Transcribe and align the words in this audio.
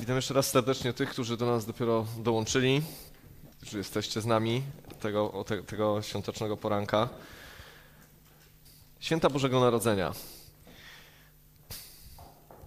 Witam 0.00 0.16
jeszcze 0.16 0.34
raz 0.34 0.50
serdecznie 0.50 0.92
tych, 0.92 1.10
którzy 1.10 1.36
do 1.36 1.46
nas 1.46 1.66
dopiero 1.66 2.06
dołączyli, 2.18 2.82
którzy 3.60 3.78
jesteście 3.78 4.20
z 4.20 4.26
nami 4.26 4.62
tego, 5.00 5.44
te, 5.46 5.62
tego 5.62 6.02
świątecznego 6.02 6.56
poranka. 6.56 7.08
Święta 9.00 9.30
Bożego 9.30 9.60
Narodzenia. 9.60 10.12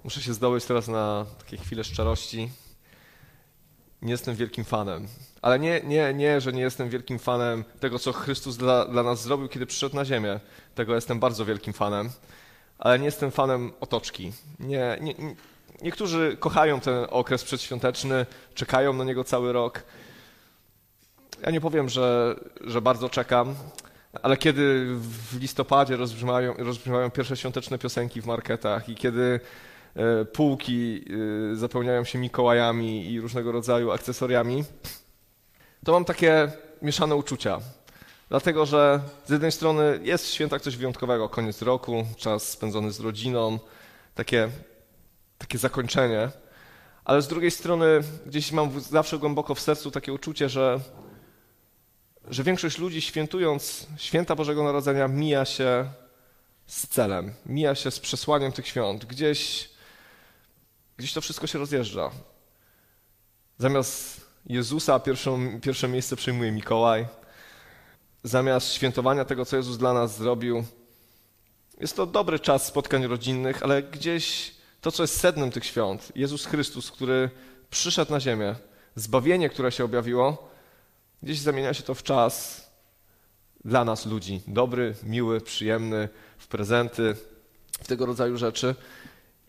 Muszę 0.04 0.22
się 0.22 0.34
zdobyć 0.34 0.66
teraz 0.66 0.88
na 0.88 1.26
takie 1.40 1.58
chwile 1.58 1.84
szczerości. 1.84 2.50
Nie 4.02 4.12
jestem 4.12 4.36
wielkim 4.36 4.64
fanem. 4.64 5.08
Ale 5.42 5.60
nie, 5.60 5.82
nie, 5.84 6.14
nie, 6.14 6.42
że 6.42 6.54
nie 6.54 6.62
jestem 6.62 6.90
wielkim 6.90 7.20
fanem 7.20 7.64
tego, 7.80 8.00
co 8.00 8.14
Chrystus 8.14 8.58
dla, 8.58 8.86
dla 8.86 9.04
nas 9.04 9.22
zrobił, 9.22 9.48
kiedy 9.48 9.66
przyszedł 9.66 9.96
na 9.96 10.06
ziemię. 10.06 10.40
Tego 10.76 10.96
jestem 10.96 11.20
bardzo 11.20 11.46
wielkim 11.46 11.74
fanem. 11.74 12.10
Ale 12.80 13.00
nie 13.00 13.06
jestem 13.06 13.32
fanem 13.32 13.72
otoczki. 13.80 14.32
Nie, 14.60 14.98
nie, 15.02 15.16
Niektórzy 15.82 16.38
kochają 16.40 16.80
ten 16.80 17.06
okres 17.10 17.44
przedświąteczny, 17.44 18.26
czekają 18.54 18.94
na 18.94 19.04
niego 19.04 19.24
cały 19.24 19.54
rok. 19.54 19.84
Ja 21.42 21.52
nie 21.52 21.62
powiem, 21.62 21.90
że, 21.90 22.36
że 22.62 22.82
bardzo 22.82 23.10
czekam, 23.10 23.56
ale 24.24 24.38
kiedy 24.38 24.86
w 24.96 25.40
listopadzie 25.40 25.96
rozbrzmiewają, 25.96 26.54
rozbrzmiewają 26.58 27.12
pierwsze 27.12 27.38
świąteczne 27.38 27.78
piosenki 27.78 28.22
w 28.22 28.26
marketach 28.26 28.90
i 28.90 28.96
kiedy 28.96 29.40
e, 29.96 30.26
półki 30.26 31.06
e, 31.52 31.56
zapełniają 31.56 32.04
się 32.04 32.20
Mikołajami 32.20 33.12
i 33.12 33.22
różnego 33.22 33.52
rodzaju 33.52 33.92
akcesoriami, 33.92 34.64
to 35.86 35.92
mam 35.92 36.06
takie 36.06 36.52
mieszane 36.82 37.16
uczucia. 37.16 37.60
Dlatego, 38.30 38.66
że 38.66 39.00
z 39.26 39.30
jednej 39.30 39.52
strony 39.52 40.00
jest 40.04 40.26
w 40.26 40.32
świętach 40.32 40.62
coś 40.62 40.78
wyjątkowego, 40.78 41.30
koniec 41.30 41.62
roku, 41.62 42.06
czas 42.18 42.50
spędzony 42.50 42.92
z 42.92 43.00
rodziną, 43.00 43.60
takie 44.16 44.50
takie 45.42 45.58
zakończenie, 45.58 46.30
ale 47.06 47.22
z 47.22 47.28
drugiej 47.28 47.52
strony 47.52 47.86
gdzieś 48.26 48.52
mam 48.52 48.82
zawsze 48.82 49.18
głęboko 49.18 49.56
w 49.56 49.60
sercu 49.60 49.92
takie 49.92 50.14
uczucie, 50.14 50.50
że, 50.50 50.80
że 52.30 52.44
większość 52.44 52.78
ludzi 52.78 53.02
świętując 53.02 53.88
święta 53.98 54.36
Bożego 54.36 54.64
Narodzenia 54.64 55.08
mija 55.08 55.46
się 55.46 55.90
z 56.68 56.88
celem, 56.88 57.34
mija 57.46 57.76
się 57.76 57.92
z 57.92 58.00
przesłaniem 58.00 58.52
tych 58.52 58.68
świąt. 58.68 59.06
Gdzieś, 59.06 59.70
gdzieś 60.98 61.14
to 61.14 61.22
wszystko 61.22 61.48
się 61.48 61.60
rozjeżdża. 61.60 62.12
Zamiast 63.58 64.22
Jezusa 64.46 65.00
pierwszą, 65.00 65.62
pierwsze 65.62 65.88
miejsce 65.88 66.16
przyjmuje 66.16 66.52
Mikołaj. 66.52 67.08
Zamiast 68.24 68.74
świętowania 68.74 69.26
tego, 69.26 69.46
co 69.46 69.58
Jezus 69.58 69.78
dla 69.78 69.94
nas 69.94 70.18
zrobił, 70.18 70.64
jest 71.80 71.96
to 71.96 72.06
dobry 72.06 72.40
czas 72.40 72.66
spotkań 72.66 73.08
rodzinnych, 73.08 73.64
ale 73.64 73.84
gdzieś 73.84 74.61
to, 74.82 74.92
co 74.92 75.04
jest 75.04 75.20
sednem 75.20 75.52
tych 75.52 75.66
świąt, 75.66 76.12
Jezus 76.16 76.46
Chrystus, 76.46 76.92
który 76.92 77.30
przyszedł 77.70 78.12
na 78.12 78.20
ziemię, 78.20 78.56
zbawienie, 78.96 79.50
które 79.50 79.72
się 79.72 79.84
objawiło, 79.84 80.50
gdzieś 81.24 81.40
zamienia 81.40 81.74
się 81.74 81.84
to 81.84 81.94
w 81.94 82.04
czas 82.04 82.66
dla 83.66 83.86
nas 83.86 84.06
ludzi. 84.06 84.42
Dobry, 84.48 84.96
miły, 85.04 85.42
przyjemny, 85.42 86.10
w 86.38 86.48
prezenty, 86.48 87.16
w 87.72 87.88
tego 87.88 88.06
rodzaju 88.06 88.38
rzeczy. 88.38 88.76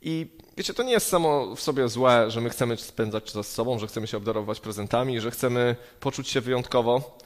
I 0.03 0.27
wiecie, 0.57 0.75
to 0.75 0.83
nie 0.83 0.93
jest 0.93 1.09
samo 1.09 1.57
w 1.57 1.61
sobie 1.61 1.89
złe, 1.89 2.31
że 2.31 2.41
my 2.41 2.51
chcemy 2.51 2.77
spędzać 2.77 3.25
czas 3.25 3.49
z 3.49 3.53
sobą, 3.53 3.79
że 3.79 3.87
chcemy 3.87 4.07
się 4.07 4.17
obdarować 4.17 4.61
prezentami, 4.61 5.21
że 5.21 5.31
chcemy 5.31 5.77
poczuć 6.01 6.29
się 6.29 6.41
wyjątkowo 6.41 7.19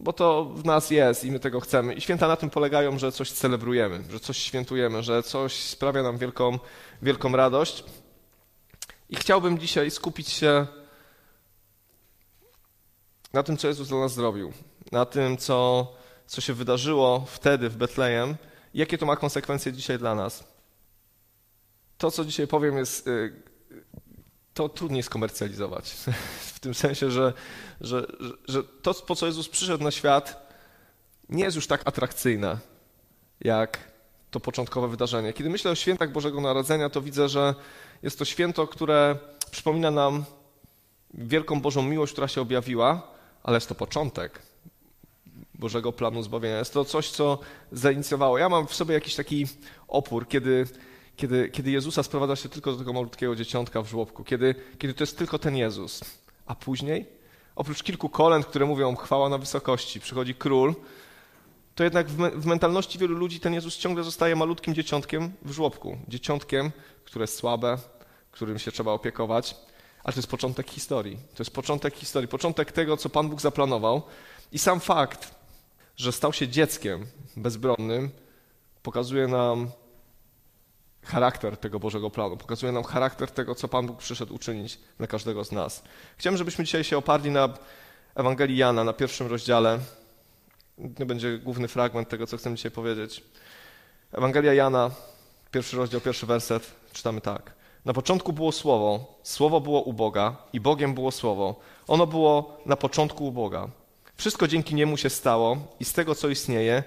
bo 0.00 0.12
to 0.12 0.44
w 0.44 0.64
nas 0.64 0.90
jest 0.90 1.24
i 1.24 1.32
my 1.32 1.40
tego 1.40 1.60
chcemy. 1.60 1.94
I 1.94 2.00
święta 2.00 2.28
na 2.28 2.36
tym 2.36 2.50
polegają, 2.50 2.98
że 2.98 3.12
coś 3.12 3.32
celebrujemy, 3.32 4.04
że 4.10 4.20
coś 4.20 4.38
świętujemy, 4.38 5.02
że 5.02 5.22
coś 5.22 5.52
sprawia 5.52 6.02
nam 6.02 6.18
wielką, 6.18 6.58
wielką 7.02 7.32
radość. 7.32 7.84
I 9.08 9.16
chciałbym 9.16 9.58
dzisiaj 9.58 9.90
skupić 9.90 10.28
się 10.28 10.66
na 13.32 13.42
tym, 13.42 13.56
co 13.56 13.68
Jezus 13.68 13.88
dla 13.88 13.98
nas 13.98 14.14
zrobił, 14.14 14.52
na 14.92 15.04
tym, 15.04 15.36
co, 15.36 15.86
co 16.26 16.40
się 16.40 16.54
wydarzyło 16.54 17.24
wtedy 17.28 17.68
w 17.68 17.76
Betlejem, 17.76 18.36
jakie 18.74 18.98
to 18.98 19.06
ma 19.06 19.16
konsekwencje 19.16 19.72
dzisiaj 19.72 19.98
dla 19.98 20.14
nas. 20.14 20.44
To, 21.98 22.10
co 22.10 22.24
dzisiaj 22.24 22.46
powiem, 22.46 22.78
jest 22.78 23.08
y, 23.08 23.42
to 24.58 24.68
trudniej 24.68 25.02
skomercjalizować. 25.02 25.90
W 26.54 26.60
tym 26.60 26.74
sensie, 26.74 27.10
że, 27.10 27.32
że, 27.80 28.06
że 28.48 28.62
to, 28.82 28.94
po 28.94 29.14
co 29.16 29.26
Jezus 29.26 29.48
przyszedł 29.48 29.84
na 29.84 29.90
świat, 29.90 30.52
nie 31.28 31.44
jest 31.44 31.56
już 31.56 31.66
tak 31.66 31.82
atrakcyjne, 31.84 32.58
jak 33.40 33.78
to 34.30 34.40
początkowe 34.40 34.88
wydarzenie. 34.88 35.32
Kiedy 35.32 35.50
myślę 35.50 35.70
o 35.70 35.74
świętach 35.74 36.12
Bożego 36.12 36.40
Narodzenia, 36.40 36.90
to 36.90 37.00
widzę, 37.00 37.28
że 37.28 37.54
jest 38.02 38.18
to 38.18 38.24
święto, 38.24 38.66
które 38.66 39.18
przypomina 39.50 39.90
nam 39.90 40.24
wielką 41.14 41.60
Bożą 41.60 41.82
miłość, 41.82 42.12
która 42.12 42.28
się 42.28 42.40
objawiła, 42.40 43.02
ale 43.42 43.56
jest 43.56 43.68
to 43.68 43.74
początek 43.74 44.42
Bożego 45.54 45.92
planu 45.92 46.22
zbawienia. 46.22 46.58
Jest 46.58 46.72
to 46.72 46.84
coś, 46.84 47.10
co 47.10 47.38
zainicjowało. 47.72 48.38
Ja 48.38 48.48
mam 48.48 48.66
w 48.66 48.74
sobie 48.74 48.94
jakiś 48.94 49.14
taki 49.14 49.46
opór, 49.88 50.28
kiedy 50.28 50.66
kiedy, 51.18 51.48
kiedy 51.48 51.70
Jezusa 51.70 52.02
sprowadza 52.02 52.36
się 52.36 52.48
tylko 52.48 52.72
do 52.72 52.78
tego 52.78 52.92
malutkiego 52.92 53.36
dzieciątka 53.36 53.82
w 53.82 53.88
żłobku, 53.88 54.24
kiedy, 54.24 54.54
kiedy 54.78 54.94
to 54.94 55.02
jest 55.02 55.18
tylko 55.18 55.38
ten 55.38 55.56
Jezus. 55.56 56.00
A 56.46 56.54
później, 56.54 57.06
oprócz 57.56 57.82
kilku 57.82 58.08
kolęd, 58.08 58.46
które 58.46 58.66
mówią 58.66 58.96
chwała 58.96 59.28
na 59.28 59.38
wysokości, 59.38 60.00
przychodzi 60.00 60.34
król, 60.34 60.74
to 61.74 61.84
jednak 61.84 62.08
w, 62.08 62.18
me, 62.18 62.30
w 62.30 62.46
mentalności 62.46 62.98
wielu 62.98 63.16
ludzi 63.16 63.40
ten 63.40 63.54
Jezus 63.54 63.76
ciągle 63.76 64.04
zostaje 64.04 64.36
malutkim 64.36 64.74
dzieciątkiem 64.74 65.32
w 65.42 65.50
żłobku. 65.52 65.98
Dzieciątkiem, 66.08 66.70
które 67.04 67.22
jest 67.22 67.36
słabe, 67.36 67.78
którym 68.30 68.58
się 68.58 68.72
trzeba 68.72 68.92
opiekować. 68.92 69.56
Ale 70.04 70.12
to 70.12 70.18
jest 70.18 70.30
początek 70.30 70.70
historii. 70.70 71.16
To 71.16 71.42
jest 71.42 71.50
początek 71.50 71.94
historii, 71.94 72.28
początek 72.28 72.72
tego, 72.72 72.96
co 72.96 73.08
Pan 73.08 73.28
Bóg 73.28 73.40
zaplanował. 73.40 74.02
I 74.52 74.58
sam 74.58 74.80
fakt, 74.80 75.34
że 75.96 76.12
stał 76.12 76.32
się 76.32 76.48
dzieckiem 76.48 77.06
bezbronnym, 77.36 78.10
pokazuje 78.82 79.26
nam 79.26 79.70
charakter 81.08 81.56
tego 81.56 81.80
Bożego 81.80 82.10
planu, 82.10 82.36
pokazuje 82.36 82.72
nam 82.72 82.84
charakter 82.84 83.30
tego, 83.30 83.54
co 83.54 83.68
Pan 83.68 83.86
Bóg 83.86 83.98
przyszedł 83.98 84.34
uczynić 84.34 84.78
dla 84.98 85.06
każdego 85.06 85.44
z 85.44 85.52
nas. 85.52 85.82
Chciałem, 86.16 86.36
żebyśmy 86.36 86.64
dzisiaj 86.64 86.84
się 86.84 86.98
oparli 86.98 87.30
na 87.30 87.48
Ewangelii 88.14 88.56
Jana, 88.56 88.84
na 88.84 88.92
pierwszym 88.92 89.26
rozdziale. 89.26 89.78
To 90.98 91.06
będzie 91.06 91.38
główny 91.38 91.68
fragment 91.68 92.08
tego, 92.08 92.26
co 92.26 92.36
chcę 92.36 92.54
dzisiaj 92.54 92.70
powiedzieć. 92.70 93.24
Ewangelia 94.12 94.54
Jana, 94.54 94.90
pierwszy 95.50 95.76
rozdział, 95.76 96.00
pierwszy 96.00 96.26
werset, 96.26 96.70
czytamy 96.92 97.20
tak. 97.20 97.52
Na 97.84 97.92
początku 97.92 98.32
było 98.32 98.52
Słowo, 98.52 99.18
Słowo 99.22 99.60
było 99.60 99.82
u 99.82 99.92
Boga 99.92 100.36
i 100.52 100.60
Bogiem 100.60 100.94
było 100.94 101.10
Słowo. 101.10 101.60
Ono 101.88 102.06
było 102.06 102.60
na 102.66 102.76
początku 102.76 103.26
u 103.26 103.32
Boga. 103.32 103.68
Wszystko 104.16 104.48
dzięki 104.48 104.74
Niemu 104.74 104.96
się 104.96 105.10
stało 105.10 105.56
i 105.80 105.84
z 105.84 105.92
tego, 105.92 106.14
co 106.14 106.28
istnieje, 106.28 106.82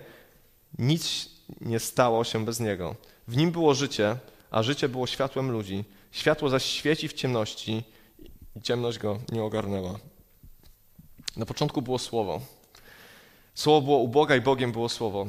nic 0.78 1.30
nie 1.62 1.80
stało 1.80 2.24
się 2.24 2.46
bez 2.46 2.59
Niego. 2.59 2.96
W 3.31 3.38
nim 3.38 3.52
było 3.52 3.74
życie, 3.74 4.18
a 4.52 4.64
życie 4.64 4.90
było 4.90 5.08
światłem 5.08 5.52
ludzi. 5.52 5.84
Światło 6.12 6.50
zaś 6.50 6.66
świeci 6.66 7.08
w 7.08 7.14
ciemności 7.14 7.84
i 8.56 8.62
ciemność 8.62 8.97
go 8.97 9.19
nie 9.31 9.44
ogarnęła. 9.44 10.00
Na 11.38 11.46
początku 11.46 11.81
było 11.81 12.00
Słowo. 12.00 12.41
Słowo 13.56 13.81
było 13.81 13.97
u 13.97 14.08
Boga 14.08 14.36
i 14.36 14.41
Bogiem 14.41 14.72
było 14.72 14.90
Słowo. 14.90 15.28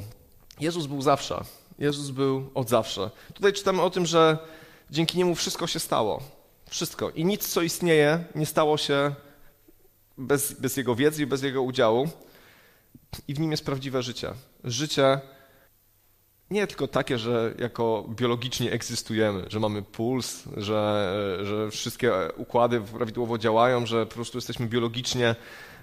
Jezus 0.61 0.87
był 0.87 1.03
zawsze. 1.03 1.45
Jezus 1.79 2.11
był 2.11 2.51
od 2.55 2.69
zawsze. 2.69 3.11
Tutaj 3.35 3.53
czytamy 3.53 3.83
o 3.83 3.91
tym, 3.91 4.07
że 4.07 4.39
dzięki 4.91 5.19
Niemu 5.19 5.35
wszystko 5.35 5.67
się 5.67 5.81
stało. 5.81 6.23
Wszystko. 6.71 7.11
I 7.11 7.25
nic, 7.25 7.49
co 7.49 7.63
istnieje, 7.63 8.25
nie 8.35 8.47
stało 8.47 8.79
się 8.79 9.15
bez, 10.19 10.53
bez 10.53 10.77
Jego 10.77 10.95
wiedzy 10.95 11.23
i 11.23 11.27
bez 11.27 11.43
Jego 11.43 11.63
udziału. 11.63 12.09
I 13.29 13.35
w 13.35 13.41
Nim 13.41 13.51
jest 13.51 13.65
prawdziwe 13.65 14.03
życie. 14.03 14.33
Życie 14.65 15.21
nie 16.53 16.67
tylko 16.67 16.89
takie, 16.89 17.19
że 17.19 17.55
jako 17.59 18.05
biologicznie 18.09 18.73
egzystujemy, 18.73 19.45
że 19.49 19.61
mamy 19.61 19.83
puls, 19.83 20.43
że, 20.57 21.13
że 21.45 21.71
wszystkie 21.71 22.13
układy 22.37 22.81
prawidłowo 22.81 23.39
działają, 23.39 23.87
że 23.87 24.07
po 24.07 24.15
prostu 24.15 24.39
jesteśmy 24.39 24.67
biologicznie, 24.67 25.35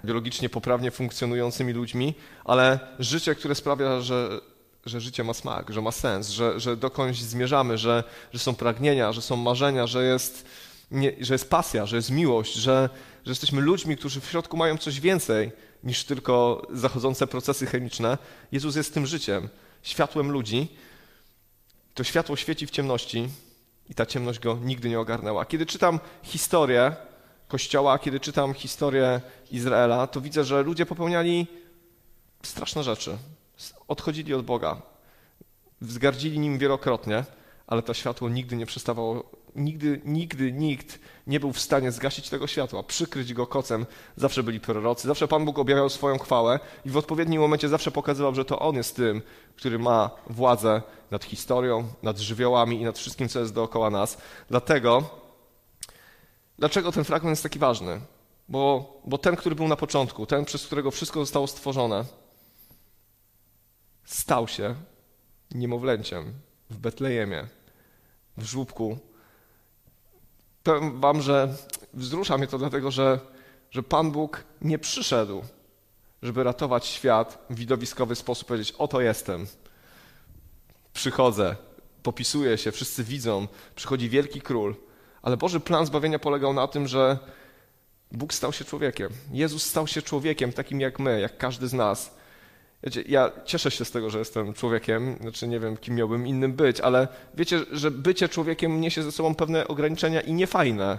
biologicznie 0.04 0.48
poprawnie 0.48 0.90
funkcjonującymi 0.90 1.72
ludźmi, 1.72 2.14
ale 2.44 2.78
życie, 2.98 3.34
które 3.34 3.54
sprawia, 3.54 4.00
że, 4.00 4.40
że 4.86 5.00
życie 5.00 5.24
ma 5.24 5.34
smak, 5.34 5.70
że 5.70 5.82
ma 5.82 5.92
sens, 5.92 6.28
że, 6.28 6.60
że 6.60 6.76
dokądś 6.76 7.18
zmierzamy, 7.18 7.78
że, 7.78 8.04
że 8.32 8.38
są 8.38 8.54
pragnienia, 8.54 9.12
że 9.12 9.22
są 9.22 9.36
marzenia, 9.36 9.86
że 9.86 10.04
jest, 10.04 10.46
nie, 10.90 11.12
że 11.20 11.34
jest 11.34 11.50
pasja, 11.50 11.86
że 11.86 11.96
jest 11.96 12.10
miłość, 12.10 12.54
że, 12.54 12.88
że 13.24 13.30
jesteśmy 13.30 13.60
ludźmi, 13.60 13.96
którzy 13.96 14.20
w 14.20 14.26
środku 14.26 14.56
mają 14.56 14.78
coś 14.78 15.00
więcej 15.00 15.52
niż 15.84 16.04
tylko 16.04 16.66
zachodzące 16.72 17.26
procesy 17.26 17.66
chemiczne. 17.66 18.18
Jezus 18.52 18.76
jest 18.76 18.94
tym 18.94 19.06
życiem 19.06 19.48
światłem 19.82 20.30
ludzi, 20.30 20.68
to 21.94 22.04
światło 22.04 22.36
świeci 22.36 22.66
w 22.66 22.70
ciemności 22.70 23.28
i 23.88 23.94
ta 23.94 24.06
ciemność 24.06 24.38
go 24.38 24.58
nigdy 24.62 24.88
nie 24.88 25.00
ogarnęła. 25.00 25.44
Kiedy 25.44 25.66
czytam 25.66 26.00
historię 26.22 26.96
Kościoła, 27.48 27.98
kiedy 27.98 28.20
czytam 28.20 28.54
historię 28.54 29.20
Izraela, 29.50 30.06
to 30.06 30.20
widzę, 30.20 30.44
że 30.44 30.62
ludzie 30.62 30.86
popełniali 30.86 31.46
straszne 32.42 32.82
rzeczy. 32.82 33.18
Odchodzili 33.88 34.34
od 34.34 34.44
Boga, 34.44 34.82
wzgardzili 35.80 36.38
nim 36.38 36.58
wielokrotnie, 36.58 37.24
ale 37.70 37.82
to 37.82 37.94
światło 37.94 38.28
nigdy 38.28 38.56
nie 38.56 38.66
przestawało 38.66 39.40
Nigdy, 39.56 40.00
nigdy 40.04 40.52
nikt 40.52 40.98
nie 41.26 41.40
był 41.40 41.52
w 41.52 41.60
stanie 41.60 41.92
zgasić 41.92 42.30
tego 42.30 42.46
światła, 42.46 42.82
przykryć 42.82 43.34
go 43.34 43.46
kocem. 43.46 43.86
Zawsze 44.16 44.42
byli 44.42 44.60
prorocy, 44.60 45.08
zawsze 45.08 45.28
Pan 45.28 45.44
Bóg 45.44 45.58
objawiał 45.58 45.88
swoją 45.88 46.18
chwałę 46.18 46.60
i 46.84 46.90
w 46.90 46.96
odpowiednim 46.96 47.40
momencie 47.40 47.68
zawsze 47.68 47.90
pokazywał, 47.90 48.34
że 48.34 48.44
to 48.44 48.58
On 48.58 48.76
jest 48.76 48.96
tym, 48.96 49.22
który 49.56 49.78
ma 49.78 50.10
władzę 50.26 50.82
nad 51.10 51.24
historią, 51.24 51.88
nad 52.02 52.18
żywiołami 52.18 52.80
i 52.80 52.84
nad 52.84 52.98
wszystkim, 52.98 53.28
co 53.28 53.40
jest 53.40 53.54
dookoła 53.54 53.90
nas. 53.90 54.18
Dlatego, 54.48 55.10
dlaczego 56.58 56.92
ten 56.92 57.04
fragment 57.04 57.32
jest 57.32 57.42
taki 57.42 57.58
ważny? 57.58 58.00
Bo, 58.48 58.94
bo 59.04 59.18
ten, 59.18 59.36
który 59.36 59.54
był 59.54 59.68
na 59.68 59.76
początku, 59.76 60.26
ten, 60.26 60.44
przez 60.44 60.66
którego 60.66 60.90
wszystko 60.90 61.20
zostało 61.20 61.46
stworzone, 61.46 62.04
stał 64.04 64.48
się 64.48 64.74
niemowlęciem 65.50 66.32
w 66.70 66.78
Betlejemie, 66.78 67.46
w 68.40 68.44
żłóbku. 68.44 68.98
Powiem 70.62 71.00
wam, 71.00 71.22
że 71.22 71.54
wzrusza 71.94 72.38
mnie 72.38 72.46
to 72.46 72.58
dlatego, 72.58 72.90
że, 72.90 73.20
że 73.70 73.82
Pan 73.82 74.10
Bóg 74.10 74.44
nie 74.60 74.78
przyszedł, 74.78 75.42
żeby 76.22 76.44
ratować 76.44 76.86
świat 76.86 77.46
w 77.50 77.54
widowiskowy 77.54 78.14
sposób, 78.14 78.48
powiedzieć: 78.48 78.72
Oto 78.78 79.00
jestem, 79.00 79.46
przychodzę, 80.92 81.56
popisuję 82.02 82.58
się, 82.58 82.72
wszyscy 82.72 83.04
widzą, 83.04 83.48
przychodzi 83.74 84.08
wielki 84.08 84.40
król. 84.40 84.74
Ale 85.22 85.36
Boży 85.36 85.60
plan 85.60 85.86
zbawienia 85.86 86.18
polegał 86.18 86.52
na 86.52 86.68
tym, 86.68 86.88
że 86.88 87.18
Bóg 88.12 88.34
stał 88.34 88.52
się 88.52 88.64
człowiekiem. 88.64 89.10
Jezus 89.32 89.66
stał 89.66 89.86
się 89.86 90.02
człowiekiem, 90.02 90.52
takim 90.52 90.80
jak 90.80 90.98
my, 90.98 91.20
jak 91.20 91.38
każdy 91.38 91.68
z 91.68 91.72
nas. 91.72 92.19
Wiecie, 92.82 93.04
ja 93.06 93.30
cieszę 93.44 93.70
się 93.70 93.84
z 93.84 93.90
tego, 93.90 94.10
że 94.10 94.18
jestem 94.18 94.52
człowiekiem, 94.54 95.16
znaczy 95.20 95.48
nie 95.48 95.60
wiem, 95.60 95.76
kim 95.76 95.94
miałbym 95.94 96.26
innym 96.26 96.52
być, 96.52 96.80
ale 96.80 97.08
wiecie, 97.34 97.60
że 97.72 97.90
bycie 97.90 98.28
człowiekiem 98.28 98.80
niesie 98.80 99.02
ze 99.02 99.12
sobą 99.12 99.34
pewne 99.34 99.68
ograniczenia 99.68 100.20
i 100.20 100.32
niefajne. 100.32 100.98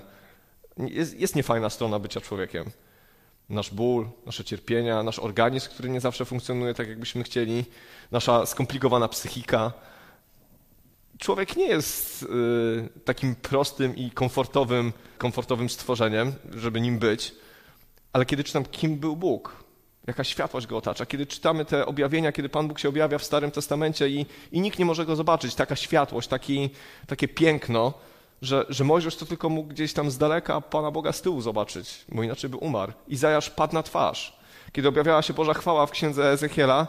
Jest, 0.77 1.19
jest 1.19 1.35
niefajna 1.35 1.69
strona 1.69 1.99
bycia 1.99 2.21
człowiekiem. 2.21 2.65
Nasz 3.49 3.71
ból, 3.71 4.09
nasze 4.25 4.43
cierpienia, 4.43 5.03
nasz 5.03 5.19
organizm, 5.19 5.69
który 5.69 5.89
nie 5.89 6.01
zawsze 6.01 6.25
funkcjonuje 6.25 6.73
tak, 6.73 6.87
jakbyśmy 6.87 7.23
chcieli, 7.23 7.65
nasza 8.11 8.45
skomplikowana 8.45 9.07
psychika. 9.07 9.73
Człowiek 11.17 11.55
nie 11.55 11.67
jest 11.67 12.23
y, 12.23 12.27
takim 13.05 13.35
prostym 13.35 13.95
i 13.95 14.11
komfortowym, 14.11 14.93
komfortowym 15.17 15.69
stworzeniem, 15.69 16.33
żeby 16.55 16.81
nim 16.81 16.99
być, 16.99 17.35
ale 18.13 18.25
kiedy 18.25 18.43
czytam, 18.43 18.65
kim 18.65 18.97
był 18.97 19.15
Bóg, 19.15 19.60
jaka 20.07 20.23
światłość 20.23 20.67
go 20.67 20.77
otacza. 20.77 21.05
Kiedy 21.05 21.25
czytamy 21.25 21.65
te 21.65 21.85
objawienia, 21.85 22.31
kiedy 22.31 22.49
Pan 22.49 22.67
Bóg 22.67 22.79
się 22.79 22.89
objawia 22.89 23.17
w 23.17 23.23
Starym 23.23 23.51
Testamencie 23.51 24.09
i, 24.09 24.25
i 24.51 24.61
nikt 24.61 24.79
nie 24.79 24.85
może 24.85 25.05
go 25.05 25.15
zobaczyć, 25.15 25.55
taka 25.55 25.75
światłość, 25.75 26.27
taki, 26.27 26.69
takie 27.07 27.27
piękno, 27.27 27.93
że, 28.41 28.65
że 28.69 28.83
Mojżesz 28.83 29.15
to 29.15 29.25
tylko 29.25 29.49
mógł 29.49 29.69
gdzieś 29.69 29.93
tam 29.93 30.11
z 30.11 30.17
daleka 30.17 30.61
Pana 30.61 30.91
Boga 30.91 31.11
z 31.11 31.21
tyłu 31.21 31.41
zobaczyć, 31.41 32.05
bo 32.09 32.23
inaczej 32.23 32.49
by 32.49 32.57
umarł. 32.57 32.93
Izajasz 33.07 33.49
padł 33.49 33.73
na 33.73 33.83
twarz. 33.83 34.39
Kiedy 34.71 34.87
objawiała 34.87 35.21
się 35.21 35.33
Boża 35.33 35.53
chwała 35.53 35.85
w 35.85 35.91
księdze 35.91 36.31
Ezechiela, 36.31 36.87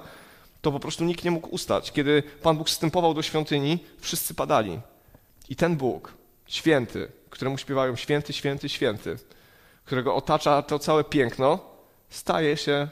to 0.62 0.72
po 0.72 0.80
prostu 0.80 1.04
nikt 1.04 1.24
nie 1.24 1.30
mógł 1.30 1.48
ustać. 1.48 1.92
Kiedy 1.92 2.22
Pan 2.42 2.56
Bóg 2.56 2.68
wstępował 2.68 3.14
do 3.14 3.22
świątyni, 3.22 3.78
wszyscy 4.00 4.34
padali. 4.34 4.80
I 5.48 5.56
ten 5.56 5.76
Bóg, 5.76 6.12
święty, 6.46 7.12
któremu 7.30 7.58
śpiewają 7.58 7.96
święty, 7.96 8.32
święty, 8.32 8.68
święty, 8.68 9.16
którego 9.84 10.14
otacza 10.14 10.62
to 10.62 10.78
całe 10.78 11.04
piękno, 11.04 11.58
staje 12.10 12.56
się 12.56 12.88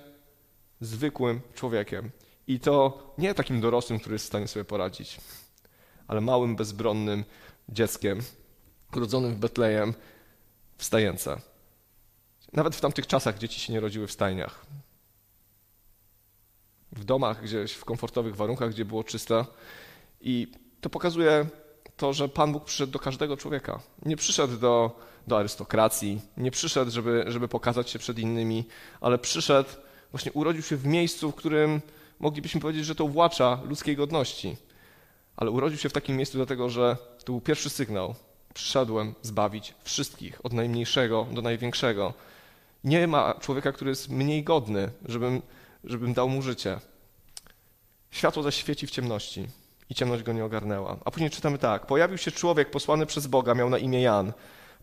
zwykłym 0.80 1.40
człowiekiem. 1.54 2.10
I 2.46 2.60
to 2.60 3.02
nie 3.18 3.34
takim 3.34 3.60
dorosłym, 3.60 3.98
który 3.98 4.14
jest 4.14 4.24
w 4.24 4.28
stanie 4.28 4.48
sobie 4.48 4.64
poradzić, 4.64 5.20
ale 6.08 6.20
małym, 6.20 6.56
bezbronnym 6.56 7.24
dzieckiem, 7.68 8.20
urodzonym 8.96 9.34
w 9.34 9.38
Betlejem 9.38 9.94
w 10.76 10.84
stajence. 10.84 11.40
Nawet 12.52 12.76
w 12.76 12.80
tamtych 12.80 13.06
czasach 13.06 13.38
dzieci 13.38 13.60
się 13.60 13.72
nie 13.72 13.80
rodziły 13.80 14.06
w 14.06 14.12
stajniach. 14.12 14.66
W 16.92 17.04
domach 17.04 17.42
gdzieś, 17.42 17.72
w 17.72 17.84
komfortowych 17.84 18.36
warunkach, 18.36 18.70
gdzie 18.70 18.84
było 18.84 19.04
czysto. 19.04 19.46
I 20.20 20.52
to 20.80 20.90
pokazuje 20.90 21.46
to, 21.96 22.12
że 22.12 22.28
Pan 22.28 22.52
Bóg 22.52 22.64
przyszedł 22.64 22.92
do 22.92 22.98
każdego 22.98 23.36
człowieka. 23.36 23.80
Nie 24.06 24.16
przyszedł 24.16 24.56
do, 24.56 25.00
do 25.26 25.38
arystokracji, 25.38 26.20
nie 26.36 26.50
przyszedł, 26.50 26.90
żeby, 26.90 27.24
żeby 27.26 27.48
pokazać 27.48 27.90
się 27.90 27.98
przed 27.98 28.18
innymi, 28.18 28.64
ale 29.00 29.18
przyszedł 29.18 29.70
właśnie 30.12 30.32
urodził 30.32 30.62
się 30.62 30.76
w 30.76 30.86
miejscu, 30.86 31.30
w 31.30 31.34
którym 31.34 31.80
moglibyśmy 32.20 32.60
powiedzieć, 32.60 32.84
że 32.84 32.94
to 32.94 33.08
włacza 33.08 33.60
ludzkiej 33.64 33.96
godności. 33.96 34.56
Ale 35.36 35.50
urodził 35.50 35.78
się 35.78 35.88
w 35.88 35.92
takim 35.92 36.16
miejscu 36.16 36.38
dlatego, 36.38 36.70
że 36.70 36.96
to 37.18 37.32
był 37.32 37.40
pierwszy 37.40 37.70
sygnał. 37.70 38.14
Przyszedłem 38.54 39.14
zbawić 39.22 39.74
wszystkich, 39.82 40.46
od 40.46 40.52
najmniejszego 40.52 41.26
do 41.32 41.42
największego. 41.42 42.14
Nie 42.84 43.06
ma 43.06 43.34
człowieka, 43.34 43.72
który 43.72 43.90
jest 43.90 44.08
mniej 44.08 44.44
godny, 44.44 44.90
żebym, 45.04 45.42
żebym 45.84 46.14
dał 46.14 46.28
mu 46.28 46.42
życie. 46.42 46.80
Światło 48.10 48.42
zaświeci 48.42 48.86
w 48.86 48.90
ciemności 48.90 49.46
i 49.90 49.94
ciemność 49.94 50.22
go 50.22 50.32
nie 50.32 50.44
ogarnęła. 50.44 50.96
A 51.04 51.10
później 51.10 51.30
czytamy 51.30 51.58
tak. 51.58 51.86
Pojawił 51.86 52.18
się 52.18 52.30
człowiek 52.30 52.70
posłany 52.70 53.06
przez 53.06 53.26
Boga, 53.26 53.54
miał 53.54 53.70
na 53.70 53.78
imię 53.78 54.02
Jan. 54.02 54.32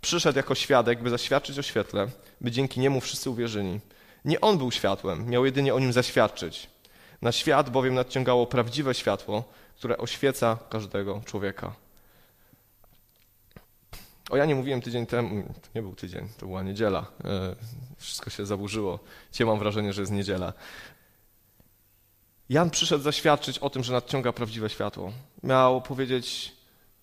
Przyszedł 0.01 0.37
jako 0.37 0.55
świadek, 0.55 1.03
by 1.03 1.09
zaświadczyć 1.09 1.59
o 1.59 1.61
świetle, 1.61 2.07
by 2.41 2.51
dzięki 2.51 2.79
niemu 2.79 3.01
wszyscy 3.01 3.29
uwierzyli. 3.29 3.79
Nie 4.27 4.41
on 4.41 4.57
był 4.57 4.71
światłem, 4.71 5.29
miał 5.29 5.45
jedynie 5.45 5.73
o 5.73 5.79
nim 5.79 5.93
zaświadczyć. 5.93 6.69
Na 7.21 7.31
świat 7.31 7.69
bowiem 7.69 7.93
nadciągało 7.93 8.47
prawdziwe 8.47 8.93
światło, 8.93 9.43
które 9.75 9.97
oświeca 9.97 10.57
każdego 10.69 11.21
człowieka. 11.25 11.73
O 14.29 14.37
ja 14.37 14.45
nie 14.45 14.55
mówiłem 14.55 14.81
tydzień 14.81 15.05
temu, 15.05 15.43
to 15.43 15.69
nie 15.75 15.81
był 15.81 15.95
tydzień, 15.95 16.29
to 16.37 16.45
była 16.45 16.63
niedziela. 16.63 17.05
E, 17.25 17.55
wszystko 17.97 18.29
się 18.29 18.45
zaburzyło. 18.45 18.99
Dzisiaj 19.31 19.47
mam 19.47 19.59
wrażenie, 19.59 19.93
że 19.93 20.01
jest 20.01 20.11
niedziela. 20.11 20.53
Jan 22.49 22.69
przyszedł 22.69 23.03
zaświadczyć 23.03 23.59
o 23.59 23.69
tym, 23.69 23.83
że 23.83 23.93
nadciąga 23.93 24.33
prawdziwe 24.33 24.69
światło. 24.69 25.11
Miał 25.43 25.81
powiedzieć, 25.81 26.55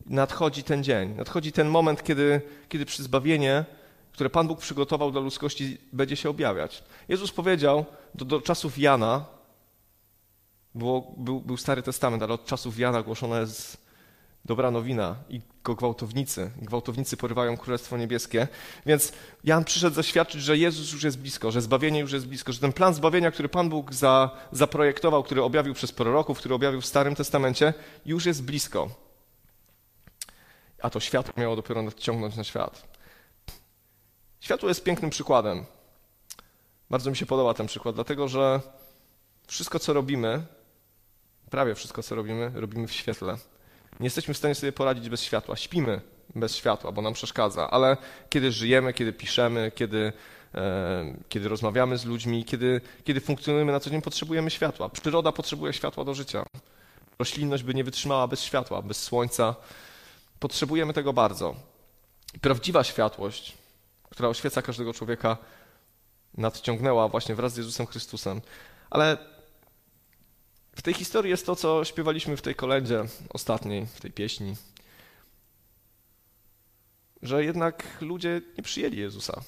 nadchodzi 0.07 0.63
ten 0.63 0.85
dzień, 0.85 1.15
nadchodzi 1.15 1.53
ten 1.53 1.69
moment, 1.69 2.03
kiedy, 2.03 2.41
kiedy 2.69 2.87
przy 2.87 3.03
zbawienie 3.03 3.65
które 4.15 4.31
Pan 4.31 4.49
Bóg 4.49 4.61
przygotował 4.61 5.13
dla 5.13 5.21
ludzkości, 5.21 5.79
będzie 5.93 6.17
się 6.17 6.31
objawiać. 6.31 6.85
Jezus 7.09 7.33
powiedział 7.33 7.85
do, 8.15 8.25
do 8.25 8.41
czasów 8.41 8.79
Jana, 8.79 9.25
było, 10.75 11.15
był, 11.17 11.41
był 11.41 11.57
Stary 11.57 11.83
Testament, 11.83 12.23
ale 12.23 12.35
od 12.35 12.47
czasów 12.47 12.79
Jana 12.79 13.03
głoszona 13.03 13.41
jest 13.41 13.85
dobra 14.45 14.71
nowina 14.71 15.17
i 15.29 15.41
go 15.65 15.75
gwałtownicy. 15.75 16.51
Gwałtownicy 16.63 17.17
porywają 17.17 17.57
Królestwo 17.57 17.97
Niebieskie. 17.97 18.49
Więc 18.87 19.13
Jan 19.45 19.65
przyszedł 19.65 19.97
zaświadczyć, 19.97 20.43
że 20.43 20.59
Jezus 20.59 20.93
już 20.93 21.03
jest 21.03 21.19
blisko, 21.19 21.51
że 21.51 21.63
zbawienie 21.63 22.01
już 22.01 22.13
jest 22.13 22.27
blisko, 22.27 22.53
że 22.53 22.61
ten 22.61 22.73
plan 22.73 22.95
zbawienia, 22.95 23.31
który 23.31 23.49
Pan 23.49 23.69
Bóg 23.69 23.95
za, 23.95 24.31
zaprojektował, 24.53 25.23
który 25.23 25.43
objawił 25.43 25.75
przez 25.75 25.93
proroków, 25.93 26.39
który 26.39 26.55
objawił 26.55 26.81
w 26.81 26.87
Starym 26.87 27.15
Testamencie, 27.15 27.75
już 28.07 28.27
jest 28.27 28.45
blisko. 28.45 28.89
A 30.83 30.91
to 30.91 31.01
światło 31.01 31.35
miało 31.37 31.57
dopiero 31.57 31.83
nadciągnąć 31.83 32.37
na 32.37 32.45
świat. 32.45 32.94
Światło 34.45 34.69
jest 34.69 34.85
pięknym 34.85 35.11
przykładem. 35.11 35.65
Bardzo 36.91 37.11
mi 37.11 37.17
się 37.17 37.27
podoba 37.27 37.55
ten 37.55 37.67
przykład, 37.67 37.95
dlatego 37.95 38.29
że 38.29 38.61
wszystko, 39.47 39.79
co 39.79 39.93
robimy, 39.93 40.43
prawie 41.51 41.75
wszystko, 41.75 42.03
co 42.03 42.15
robimy, 42.15 42.53
robimy 42.55 42.87
w 42.87 42.93
świetle. 42.93 43.37
Nie 44.01 44.07
jesteśmy 44.07 44.35
w 44.35 44.37
stanie 44.37 44.55
sobie 44.55 44.73
poradzić 44.73 45.09
bez 45.09 45.23
światła. 45.23 45.57
Śpimy 45.57 46.01
bez 46.35 46.57
światła, 46.57 46.93
bo 46.93 47.03
nam 47.03 47.13
przeszkadza, 47.13 47.71
ale 47.71 47.97
kiedy 48.31 48.53
żyjemy, 48.53 48.93
kiedy 48.93 49.13
piszemy, 49.13 49.73
kiedy, 49.75 50.13
e, 50.55 51.15
kiedy 51.29 51.49
rozmawiamy 51.49 51.99
z 51.99 52.05
ludźmi, 52.05 52.45
kiedy, 52.45 52.81
kiedy 53.05 53.21
funkcjonujemy 53.21 53.73
na 53.73 53.81
co 53.81 53.91
dzień, 53.91 54.03
potrzebujemy 54.03 54.51
światła. 54.51 54.89
Przyroda 54.89 55.33
potrzebuje 55.33 55.73
światła 55.73 56.05
do 56.05 56.15
życia. 56.15 56.47
Roślinność 57.19 57.63
by 57.63 57.75
nie 57.75 57.85
wytrzymała 57.85 58.29
bez 58.29 58.43
światła, 58.43 58.83
bez 58.83 59.03
słońca. 59.03 59.55
Potrzebujemy 60.41 60.93
tego 60.93 61.13
bardzo. 61.13 61.55
Prawdziwa 62.41 62.85
światłość 62.85 63.64
która 64.15 64.29
oświeca 64.29 64.63
każdego 64.63 64.93
człowieka, 64.93 65.37
nadciągnęła 66.35 67.09
właśnie 67.09 67.35
wraz 67.35 67.53
z 67.53 67.57
Jezusem 67.57 67.87
Chrystusem. 67.87 68.41
Ale 68.91 69.19
w 70.77 70.83
tej 70.83 70.95
historii 70.95 71.31
jest 71.31 71.47
to, 71.47 71.57
co 71.57 71.85
śpiewaliśmy 71.85 72.37
w 72.37 72.43
tej 72.43 72.55
kolędzie 72.55 73.05
ostatniej, 73.29 73.87
w 73.87 74.01
tej 74.01 74.13
pieśni, 74.13 74.57
że 77.23 77.45
jednak 77.45 77.85
ludzie 78.01 78.41
nie 78.57 78.63
przyjęli 78.63 78.97
Jezusa. 78.97 79.43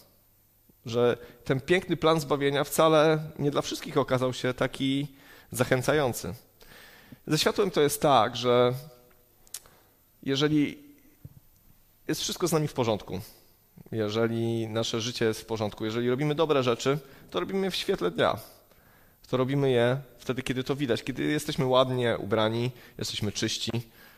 Że 0.86 1.18
ten 1.44 1.60
piękny 1.60 1.96
plan 1.96 2.20
zbawienia 2.20 2.64
wcale 2.64 3.30
nie 3.38 3.50
dla 3.50 3.62
wszystkich 3.62 3.98
okazał 3.98 4.32
się 4.32 4.54
taki 4.54 5.06
zachęcający. 5.52 6.34
Ze 7.26 7.38
światłem 7.38 7.70
to 7.70 7.80
jest 7.80 8.02
tak, 8.02 8.36
że 8.36 8.74
jeżeli 10.22 10.78
jest 12.08 12.20
wszystko 12.20 12.48
z 12.48 12.52
nami 12.52 12.68
w 12.68 12.72
porządku, 12.72 13.20
jeżeli 13.92 14.68
nasze 14.68 15.00
życie 15.00 15.24
jest 15.24 15.40
w 15.40 15.44
porządku, 15.44 15.84
jeżeli 15.84 16.10
robimy 16.10 16.34
dobre 16.34 16.62
rzeczy, 16.62 16.98
to 17.30 17.40
robimy 17.40 17.66
je 17.66 17.70
w 17.70 17.76
świetle 17.76 18.10
dnia. 18.10 18.36
To 19.28 19.36
robimy 19.36 19.70
je 19.70 19.96
wtedy, 20.18 20.42
kiedy 20.42 20.64
to 20.64 20.76
widać, 20.76 21.02
kiedy 21.02 21.22
jesteśmy 21.22 21.66
ładnie 21.66 22.16
ubrani, 22.18 22.70
jesteśmy 22.98 23.32
czyści, 23.32 23.70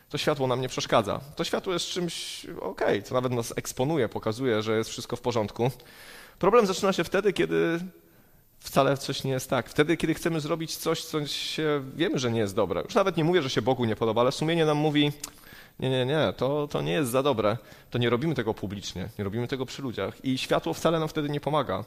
To 0.09 0.17
światło 0.17 0.47
nam 0.47 0.61
nie 0.61 0.69
przeszkadza. 0.69 1.19
To 1.35 1.43
światło 1.43 1.73
jest 1.73 1.85
czymś 1.85 2.45
ok, 2.61 2.81
co 3.03 3.13
nawet 3.13 3.31
nas 3.31 3.53
eksponuje, 3.55 4.09
pokazuje, 4.09 4.61
że 4.61 4.77
jest 4.77 4.89
wszystko 4.89 5.15
w 5.15 5.21
porządku. 5.21 5.71
Problem 6.39 6.65
zaczyna 6.65 6.93
się 6.93 7.03
wtedy, 7.03 7.33
kiedy 7.33 7.79
wcale 8.59 8.97
coś 8.97 9.23
nie 9.23 9.31
jest 9.31 9.49
tak. 9.49 9.69
Wtedy, 9.69 9.97
kiedy 9.97 10.13
chcemy 10.13 10.39
zrobić 10.39 10.77
coś, 10.77 11.03
co 11.03 11.27
się, 11.27 11.83
wiemy, 11.95 12.19
że 12.19 12.31
nie 12.31 12.39
jest 12.39 12.55
dobre. 12.55 12.81
Już 12.81 12.95
nawet 12.95 13.17
nie 13.17 13.23
mówię, 13.23 13.41
że 13.41 13.49
się 13.49 13.61
Bogu 13.61 13.85
nie 13.85 13.95
podoba, 13.95 14.21
ale 14.21 14.31
sumienie 14.31 14.65
nam 14.65 14.77
mówi, 14.77 15.11
nie, 15.79 15.89
nie, 15.89 16.05
nie, 16.05 16.33
to, 16.37 16.67
to 16.67 16.81
nie 16.81 16.91
jest 16.91 17.11
za 17.11 17.23
dobre. 17.23 17.57
To 17.89 17.97
nie 17.97 18.09
robimy 18.09 18.35
tego 18.35 18.53
publicznie, 18.53 19.09
nie 19.17 19.23
robimy 19.23 19.47
tego 19.47 19.65
przy 19.65 19.81
ludziach. 19.81 20.25
I 20.25 20.37
światło 20.37 20.73
wcale 20.73 20.99
nam 20.99 21.07
wtedy 21.07 21.29
nie 21.29 21.39
pomaga. 21.39 21.85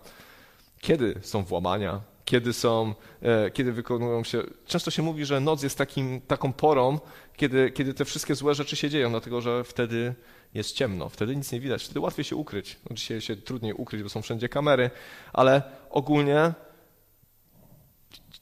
Kiedy 0.81 1.21
są 1.23 1.45
włamania, 1.45 2.01
kiedy 2.25 2.53
są, 2.53 2.95
e, 3.23 3.51
kiedy 3.51 3.73
wykonują 3.73 4.25
się. 4.25 4.43
Często 4.67 4.91
się 4.91 5.03
mówi, 5.03 5.25
że 5.25 5.41
noc 5.41 5.63
jest 5.63 5.79
takim, 5.79 6.21
taką 6.21 6.53
porą, 6.53 6.99
kiedy, 7.37 7.71
kiedy 7.71 7.95
te 7.95 8.05
wszystkie 8.05 8.35
złe 8.35 8.55
rzeczy 8.55 8.77
się 8.77 8.91
dzieją, 8.91 9.11
dlatego 9.11 9.41
że 9.41 9.65
wtedy 9.65 10.15
jest 10.55 10.77
ciemno, 10.77 11.09
wtedy 11.09 11.37
nic 11.37 11.53
nie 11.53 11.61
widać, 11.61 11.85
wtedy 11.85 12.01
łatwiej 12.01 12.25
się 12.25 12.37
ukryć. 12.37 12.77
No, 12.91 12.97
dzisiaj 12.97 13.21
się 13.21 13.37
trudniej 13.37 13.73
ukryć, 13.73 14.03
bo 14.03 14.09
są 14.09 14.23
wszędzie 14.23 14.49
kamery, 14.49 14.91
ale 15.33 15.63
ogólnie 15.91 16.53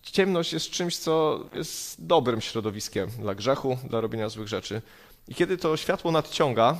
ciemność 0.02 0.52
jest 0.52 0.70
czymś, 0.70 0.96
co 0.96 1.44
jest 1.54 2.06
dobrym 2.06 2.40
środowiskiem 2.40 3.10
dla 3.10 3.34
grzechu, 3.34 3.78
dla 3.88 4.00
robienia 4.00 4.28
złych 4.28 4.48
rzeczy. 4.48 4.82
I 5.30 5.34
kiedy 5.34 5.58
to 5.58 5.76
światło 5.76 6.12
nadciąga, 6.12 6.78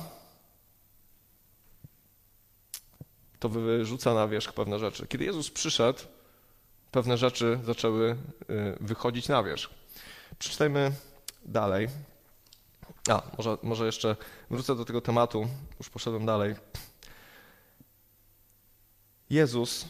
to 3.39 3.49
wyrzuca 3.49 4.13
na 4.13 4.27
wierzch 4.27 4.53
pewne 4.53 4.79
rzeczy. 4.79 5.07
Kiedy 5.07 5.25
Jezus 5.25 5.49
przyszedł, 5.49 5.99
pewne 6.91 7.17
rzeczy 7.17 7.59
zaczęły 7.65 8.11
y, 8.11 8.17
wychodzić 8.79 9.27
na 9.27 9.43
wierzch. 9.43 9.69
Przeczytajmy 10.39 10.91
dalej. 11.45 11.87
A, 13.09 13.21
może, 13.37 13.57
może 13.63 13.85
jeszcze 13.85 14.15
wrócę 14.49 14.75
do 14.75 14.85
tego 14.85 15.01
tematu, 15.01 15.47
już 15.79 15.89
poszedłem 15.89 16.25
dalej. 16.25 16.55
Jezus 19.29 19.85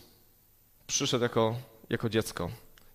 przyszedł 0.88 1.24
jako, 1.24 1.56
jako 1.90 2.10
dziecko. 2.10 2.50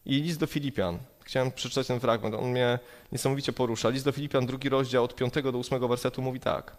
I 0.04 0.23
list 0.23 0.40
do 0.40 0.46
Filipian. 0.46 0.99
Chciałem 1.26 1.52
przeczytać 1.52 1.87
ten 1.87 2.00
fragment, 2.00 2.35
on 2.35 2.50
mnie 2.50 2.78
niesamowicie 3.12 3.52
porusza. 3.52 3.88
List 3.88 4.04
do 4.04 4.12
Filipian, 4.12 4.47
drugi 4.47 4.68
rozdział, 4.68 5.04
od 5.04 5.14
5 5.14 5.35
do 5.35 5.59
8 5.59 5.88
wersetu 5.88 6.23
mówi 6.23 6.40
tak. 6.40 6.76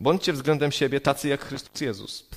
Bądźcie 0.00 0.32
względem 0.32 0.72
siebie 0.72 1.00
tacy 1.00 1.28
jak 1.28 1.44
Chrystus 1.44 1.80
Jezus. 1.80 2.28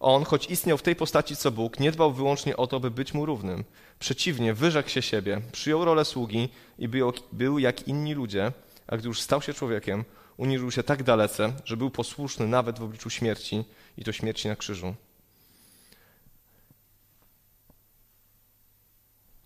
On, 0.00 0.24
choć 0.24 0.46
istniał 0.46 0.78
w 0.78 0.82
tej 0.82 0.96
postaci 0.96 1.36
co 1.36 1.50
Bóg, 1.50 1.80
nie 1.80 1.92
dbał 1.92 2.12
wyłącznie 2.12 2.56
o 2.56 2.66
to, 2.66 2.80
by 2.80 2.90
być 2.90 3.14
mu 3.14 3.26
równym. 3.26 3.64
Przeciwnie, 3.98 4.54
wyrzekł 4.54 4.88
się 4.88 5.02
siebie, 5.02 5.40
przyjął 5.52 5.84
rolę 5.84 6.04
sługi 6.04 6.48
i 6.78 6.88
był, 6.88 7.12
był 7.32 7.58
jak 7.58 7.88
inni 7.88 8.14
ludzie, 8.14 8.52
a 8.86 8.96
gdy 8.96 9.08
już 9.08 9.20
stał 9.20 9.42
się 9.42 9.54
człowiekiem, 9.54 10.04
uniżył 10.36 10.70
się 10.70 10.82
tak 10.82 11.02
dalece, 11.02 11.52
że 11.64 11.76
był 11.76 11.90
posłuszny 11.90 12.48
nawet 12.48 12.78
w 12.78 12.82
obliczu 12.82 13.10
śmierci 13.10 13.64
i 13.98 14.04
to 14.04 14.12
śmierci 14.12 14.48
na 14.48 14.56
krzyżu. 14.56 14.94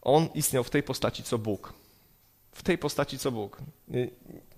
On 0.02 0.28
istniał 0.34 0.64
w 0.64 0.70
tej 0.70 0.82
postaci 0.82 1.22
co 1.22 1.38
Bóg. 1.38 1.72
W 2.52 2.62
tej 2.62 2.78
postaci 2.78 3.18
co 3.18 3.32
Bóg. 3.32 3.58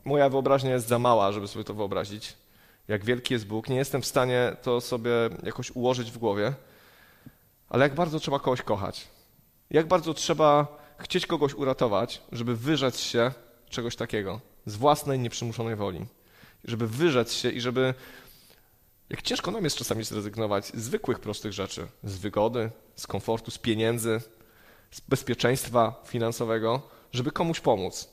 Moja 0.04 0.28
wyobraźnia 0.28 0.70
jest 0.70 0.88
za 0.88 0.98
mała, 0.98 1.32
żeby 1.32 1.48
sobie 1.48 1.64
to 1.64 1.74
wyobrazić 1.74 2.36
jak 2.88 3.04
wielki 3.04 3.34
jest 3.34 3.46
Bóg. 3.46 3.68
Nie 3.68 3.76
jestem 3.76 4.02
w 4.02 4.06
stanie 4.06 4.56
to 4.62 4.80
sobie 4.80 5.10
jakoś 5.42 5.70
ułożyć 5.70 6.10
w 6.10 6.18
głowie, 6.18 6.52
ale 7.68 7.84
jak 7.84 7.94
bardzo 7.94 8.20
trzeba 8.20 8.38
kogoś 8.38 8.62
kochać. 8.62 9.08
Jak 9.70 9.88
bardzo 9.88 10.14
trzeba 10.14 10.78
chcieć 10.98 11.26
kogoś 11.26 11.54
uratować, 11.54 12.22
żeby 12.32 12.56
wyrzec 12.56 13.00
się 13.00 13.32
czegoś 13.68 13.96
takiego 13.96 14.40
z 14.66 14.76
własnej, 14.76 15.18
nieprzymuszonej 15.18 15.76
woli. 15.76 16.06
Żeby 16.64 16.88
wyrzec 16.88 17.32
się 17.32 17.50
i 17.50 17.60
żeby. 17.60 17.94
Jak 19.10 19.22
ciężko 19.22 19.50
nam 19.50 19.64
jest 19.64 19.76
czasami 19.76 20.04
zrezygnować 20.04 20.66
z 20.66 20.74
zwykłych, 20.74 21.20
prostych 21.20 21.52
rzeczy, 21.52 21.86
z 22.04 22.18
wygody, 22.18 22.70
z 22.96 23.06
komfortu, 23.06 23.50
z 23.50 23.58
pieniędzy, 23.58 24.20
bezpieczeństwa 25.08 26.02
finansowego, 26.06 26.82
żeby 27.12 27.30
komuś 27.30 27.60
pomóc. 27.60 28.08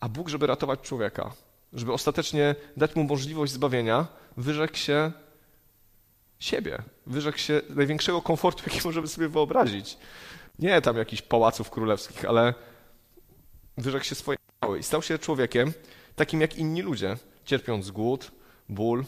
A 0.00 0.08
Bóg, 0.08 0.28
żeby 0.28 0.46
ratować 0.46 0.80
człowieka, 0.80 1.32
żeby 1.72 1.92
ostatecznie 1.92 2.54
dać 2.76 2.94
mu 2.94 3.04
możliwość 3.04 3.52
zbawienia, 3.52 4.06
wyrzekł 4.36 4.76
się 4.76 5.12
siebie, 6.38 6.78
wyrzekł 7.06 7.38
się 7.38 7.60
największego 7.70 8.22
komfortu, 8.22 8.62
jaki 8.66 8.86
możemy 8.86 9.06
sobie 9.06 9.28
wyobrazić. 9.28 9.98
Nie 10.58 10.82
tam 10.82 10.96
jakichś 10.96 11.22
pałaców 11.22 11.70
królewskich, 11.70 12.24
ale 12.24 12.54
wyrzekł 13.78 14.04
się 14.04 14.14
swojej 14.14 14.38
i 14.78 14.82
stał 14.82 15.02
się 15.02 15.18
człowiekiem 15.18 15.72
takim 16.16 16.40
jak 16.40 16.56
inni 16.56 16.82
ludzie, 16.82 17.16
cierpiąc 17.44 17.90
głód, 17.90 18.30
ból, 18.68 19.04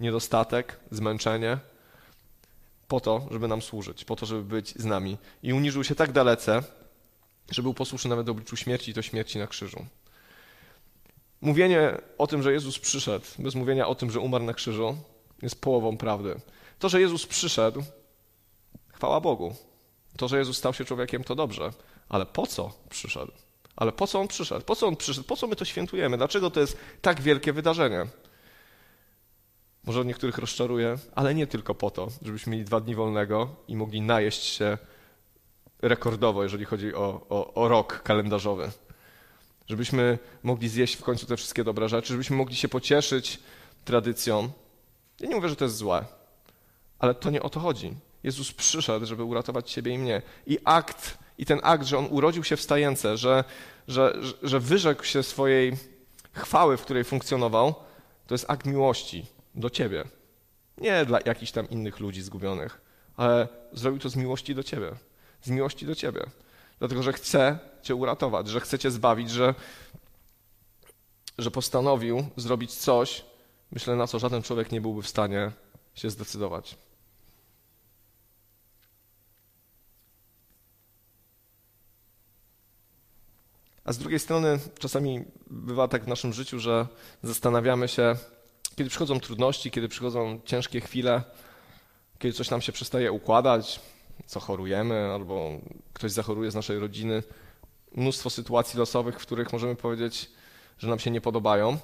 niedostatek, 0.00 0.80
zmęczenie, 0.90 1.58
po 2.92 3.00
to, 3.00 3.26
żeby 3.30 3.48
nam 3.48 3.62
służyć, 3.62 4.04
po 4.04 4.16
to, 4.16 4.26
żeby 4.26 4.42
być 4.42 4.74
z 4.76 4.84
nami. 4.84 5.18
I 5.42 5.52
uniżył 5.52 5.84
się 5.84 5.94
tak 5.94 6.12
dalece, 6.12 6.62
że 7.50 7.62
był 7.62 7.74
posłuszny 7.74 8.10
nawet 8.10 8.26
do 8.26 8.32
obliczu 8.32 8.56
śmierci 8.56 8.90
i 8.90 8.94
to 8.94 9.02
śmierci 9.02 9.38
na 9.38 9.46
krzyżu. 9.46 9.86
Mówienie 11.40 11.98
o 12.18 12.26
tym, 12.26 12.42
że 12.42 12.52
Jezus 12.52 12.78
przyszedł, 12.78 13.24
bez 13.38 13.54
mówienia 13.54 13.88
o 13.88 13.94
tym, 13.94 14.10
że 14.10 14.20
umarł 14.20 14.44
na 14.44 14.54
krzyżu, 14.54 14.96
jest 15.42 15.60
połową 15.60 15.96
prawdy. 15.96 16.40
To, 16.78 16.88
że 16.88 17.00
Jezus 17.00 17.26
przyszedł, 17.26 17.82
chwała 18.88 19.20
Bogu. 19.20 19.54
To, 20.16 20.28
że 20.28 20.38
Jezus 20.38 20.58
stał 20.58 20.74
się 20.74 20.84
człowiekiem, 20.84 21.24
to 21.24 21.34
dobrze. 21.34 21.70
Ale 22.08 22.26
po 22.26 22.46
co 22.46 22.72
przyszedł? 22.90 23.32
Ale 23.76 23.92
po 23.92 24.06
co 24.06 24.20
On 24.20 24.28
przyszedł? 24.28 24.64
Po 24.64 24.76
co 24.76 24.86
On 24.86 24.96
przyszedł? 24.96 25.26
Po 25.26 25.36
co 25.36 25.46
my 25.46 25.56
to 25.56 25.64
świętujemy? 25.64 26.16
Dlaczego 26.16 26.50
to 26.50 26.60
jest 26.60 26.76
tak 27.02 27.20
wielkie 27.20 27.52
wydarzenie? 27.52 28.06
Może 29.84 30.04
niektórych 30.04 30.38
rozczaruje, 30.38 30.98
ale 31.14 31.34
nie 31.34 31.46
tylko 31.46 31.74
po 31.74 31.90
to, 31.90 32.08
żebyśmy 32.22 32.52
mieli 32.52 32.64
dwa 32.64 32.80
dni 32.80 32.94
wolnego 32.94 33.56
i 33.68 33.76
mogli 33.76 34.00
najeść 34.00 34.42
się 34.42 34.78
rekordowo, 35.82 36.42
jeżeli 36.42 36.64
chodzi 36.64 36.94
o, 36.94 37.26
o, 37.28 37.54
o 37.54 37.68
rok 37.68 38.02
kalendarzowy 38.02 38.70
żebyśmy 39.68 40.18
mogli 40.42 40.68
zjeść 40.68 40.96
w 40.96 41.02
końcu 41.02 41.26
te 41.26 41.36
wszystkie 41.36 41.64
dobre 41.64 41.88
rzeczy, 41.88 42.08
żebyśmy 42.08 42.36
mogli 42.36 42.56
się 42.56 42.68
pocieszyć 42.68 43.40
tradycją. 43.84 44.50
Ja 45.20 45.28
nie 45.28 45.34
mówię, 45.34 45.48
że 45.48 45.56
to 45.56 45.64
jest 45.64 45.76
złe, 45.76 46.04
ale 46.98 47.14
to 47.14 47.30
nie 47.30 47.42
o 47.42 47.50
to 47.50 47.60
chodzi. 47.60 47.94
Jezus 48.22 48.52
przyszedł, 48.52 49.06
żeby 49.06 49.24
uratować 49.24 49.70
ciebie 49.70 49.94
i 49.94 49.98
mnie. 49.98 50.22
I 50.46 50.58
akt, 50.64 51.18
i 51.38 51.46
ten 51.46 51.60
akt, 51.62 51.84
że 51.84 51.98
on 51.98 52.06
urodził 52.10 52.44
się 52.44 52.56
w 52.56 52.60
stajence, 52.60 53.16
że, 53.16 53.44
że, 53.88 54.18
że 54.42 54.60
wyrzekł 54.60 55.04
się 55.04 55.22
swojej 55.22 55.76
chwały, 56.32 56.76
w 56.76 56.82
której 56.82 57.04
funkcjonował, 57.04 57.74
to 58.26 58.34
jest 58.34 58.44
akt 58.48 58.66
miłości 58.66 59.26
do 59.54 59.70
ciebie. 59.70 60.04
Nie 60.78 61.04
dla 61.04 61.20
jakichś 61.24 61.52
tam 61.52 61.70
innych 61.70 62.00
ludzi 62.00 62.22
zgubionych, 62.22 62.80
ale 63.16 63.48
zrobił 63.72 64.00
to 64.00 64.08
z 64.08 64.16
miłości 64.16 64.54
do 64.54 64.62
ciebie. 64.62 64.92
Z 65.42 65.50
miłości 65.50 65.86
do 65.86 65.94
ciebie 65.94 66.26
dlatego 66.82 67.02
że 67.02 67.12
chce 67.12 67.58
cię 67.82 67.94
uratować, 67.94 68.48
że 68.48 68.60
chce 68.60 68.78
cię 68.78 68.90
zbawić, 68.90 69.30
że, 69.30 69.54
że 71.38 71.50
postanowił 71.50 72.26
zrobić 72.36 72.74
coś, 72.74 73.24
myślę, 73.72 73.96
na 73.96 74.06
co 74.06 74.18
żaden 74.18 74.42
człowiek 74.42 74.72
nie 74.72 74.80
byłby 74.80 75.02
w 75.02 75.08
stanie 75.08 75.52
się 75.94 76.10
zdecydować. 76.10 76.76
A 83.84 83.92
z 83.92 83.98
drugiej 83.98 84.18
strony, 84.18 84.58
czasami 84.78 85.24
bywa 85.50 85.88
tak 85.88 86.04
w 86.04 86.08
naszym 86.08 86.32
życiu, 86.32 86.58
że 86.58 86.86
zastanawiamy 87.22 87.88
się, 87.88 88.16
kiedy 88.76 88.90
przychodzą 88.90 89.20
trudności, 89.20 89.70
kiedy 89.70 89.88
przychodzą 89.88 90.40
ciężkie 90.44 90.80
chwile, 90.80 91.22
kiedy 92.18 92.34
coś 92.34 92.50
nam 92.50 92.60
się 92.60 92.72
przestaje 92.72 93.12
układać, 93.12 93.80
co 94.26 94.40
chorujemy, 94.40 95.10
albo 95.14 95.50
ktoś 95.92 96.12
zachoruje 96.12 96.50
z 96.50 96.54
naszej 96.54 96.78
rodziny. 96.78 97.22
Mnóstwo 97.94 98.30
sytuacji 98.30 98.78
losowych, 98.78 99.20
w 99.20 99.22
których 99.22 99.52
możemy 99.52 99.76
powiedzieć, 99.76 100.30
że 100.78 100.88
nam 100.88 100.98
się 100.98 101.10
nie 101.10 101.20
podobają. 101.20 101.78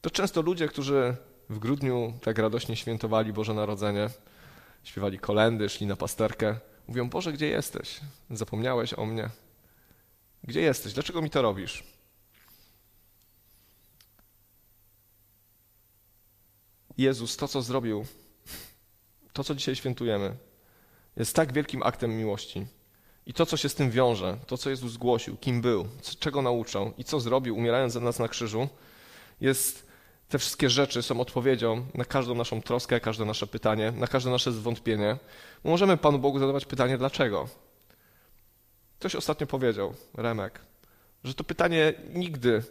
To 0.00 0.10
często 0.10 0.42
ludzie, 0.42 0.68
którzy 0.68 1.16
w 1.50 1.58
grudniu 1.58 2.12
tak 2.22 2.38
radośnie 2.38 2.76
świętowali 2.76 3.32
Boże 3.32 3.54
Narodzenie, 3.54 4.10
śpiewali 4.84 5.18
kolendy, 5.18 5.68
szli 5.68 5.86
na 5.86 5.96
pasterkę, 5.96 6.56
mówią: 6.88 7.10
Boże, 7.10 7.32
gdzie 7.32 7.48
jesteś? 7.48 8.00
Zapomniałeś 8.30 8.94
o 8.94 9.06
mnie. 9.06 9.30
Gdzie 10.44 10.60
jesteś? 10.60 10.92
Dlaczego 10.92 11.22
mi 11.22 11.30
to 11.30 11.42
robisz? 11.42 11.97
Jezus, 16.98 17.36
to 17.36 17.48
co 17.48 17.62
zrobił, 17.62 18.06
to 19.32 19.44
co 19.44 19.54
dzisiaj 19.54 19.76
świętujemy, 19.76 20.36
jest 21.16 21.36
tak 21.36 21.52
wielkim 21.52 21.82
aktem 21.82 22.16
miłości. 22.16 22.66
I 23.26 23.34
to, 23.34 23.46
co 23.46 23.56
się 23.56 23.68
z 23.68 23.74
tym 23.74 23.90
wiąże, 23.90 24.38
to, 24.46 24.58
co 24.58 24.70
Jezus 24.70 24.92
zgłosił, 24.92 25.36
kim 25.36 25.60
był, 25.60 25.88
czego 26.18 26.42
nauczał 26.42 26.92
i 26.98 27.04
co 27.04 27.20
zrobił, 27.20 27.56
umierając 27.56 27.92
za 27.92 28.00
nas 28.00 28.18
na 28.18 28.28
krzyżu, 28.28 28.68
jest, 29.40 29.88
te 30.28 30.38
wszystkie 30.38 30.70
rzeczy 30.70 31.02
są 31.02 31.20
odpowiedzią 31.20 31.86
na 31.94 32.04
każdą 32.04 32.34
naszą 32.34 32.62
troskę, 32.62 33.00
każde 33.00 33.24
nasze 33.24 33.46
pytanie, 33.46 33.92
na 33.92 34.06
każde 34.06 34.30
nasze 34.30 34.52
zwątpienie. 34.52 35.16
możemy 35.64 35.96
Panu 35.96 36.18
Bogu 36.18 36.38
zadawać 36.38 36.64
pytanie, 36.64 36.98
dlaczego? 36.98 37.48
Ktoś 38.98 39.14
ostatnio 39.14 39.46
powiedział, 39.46 39.94
Remek, 40.14 40.60
że 41.24 41.34
to 41.34 41.44
pytanie 41.44 41.94
nigdy 42.14 42.62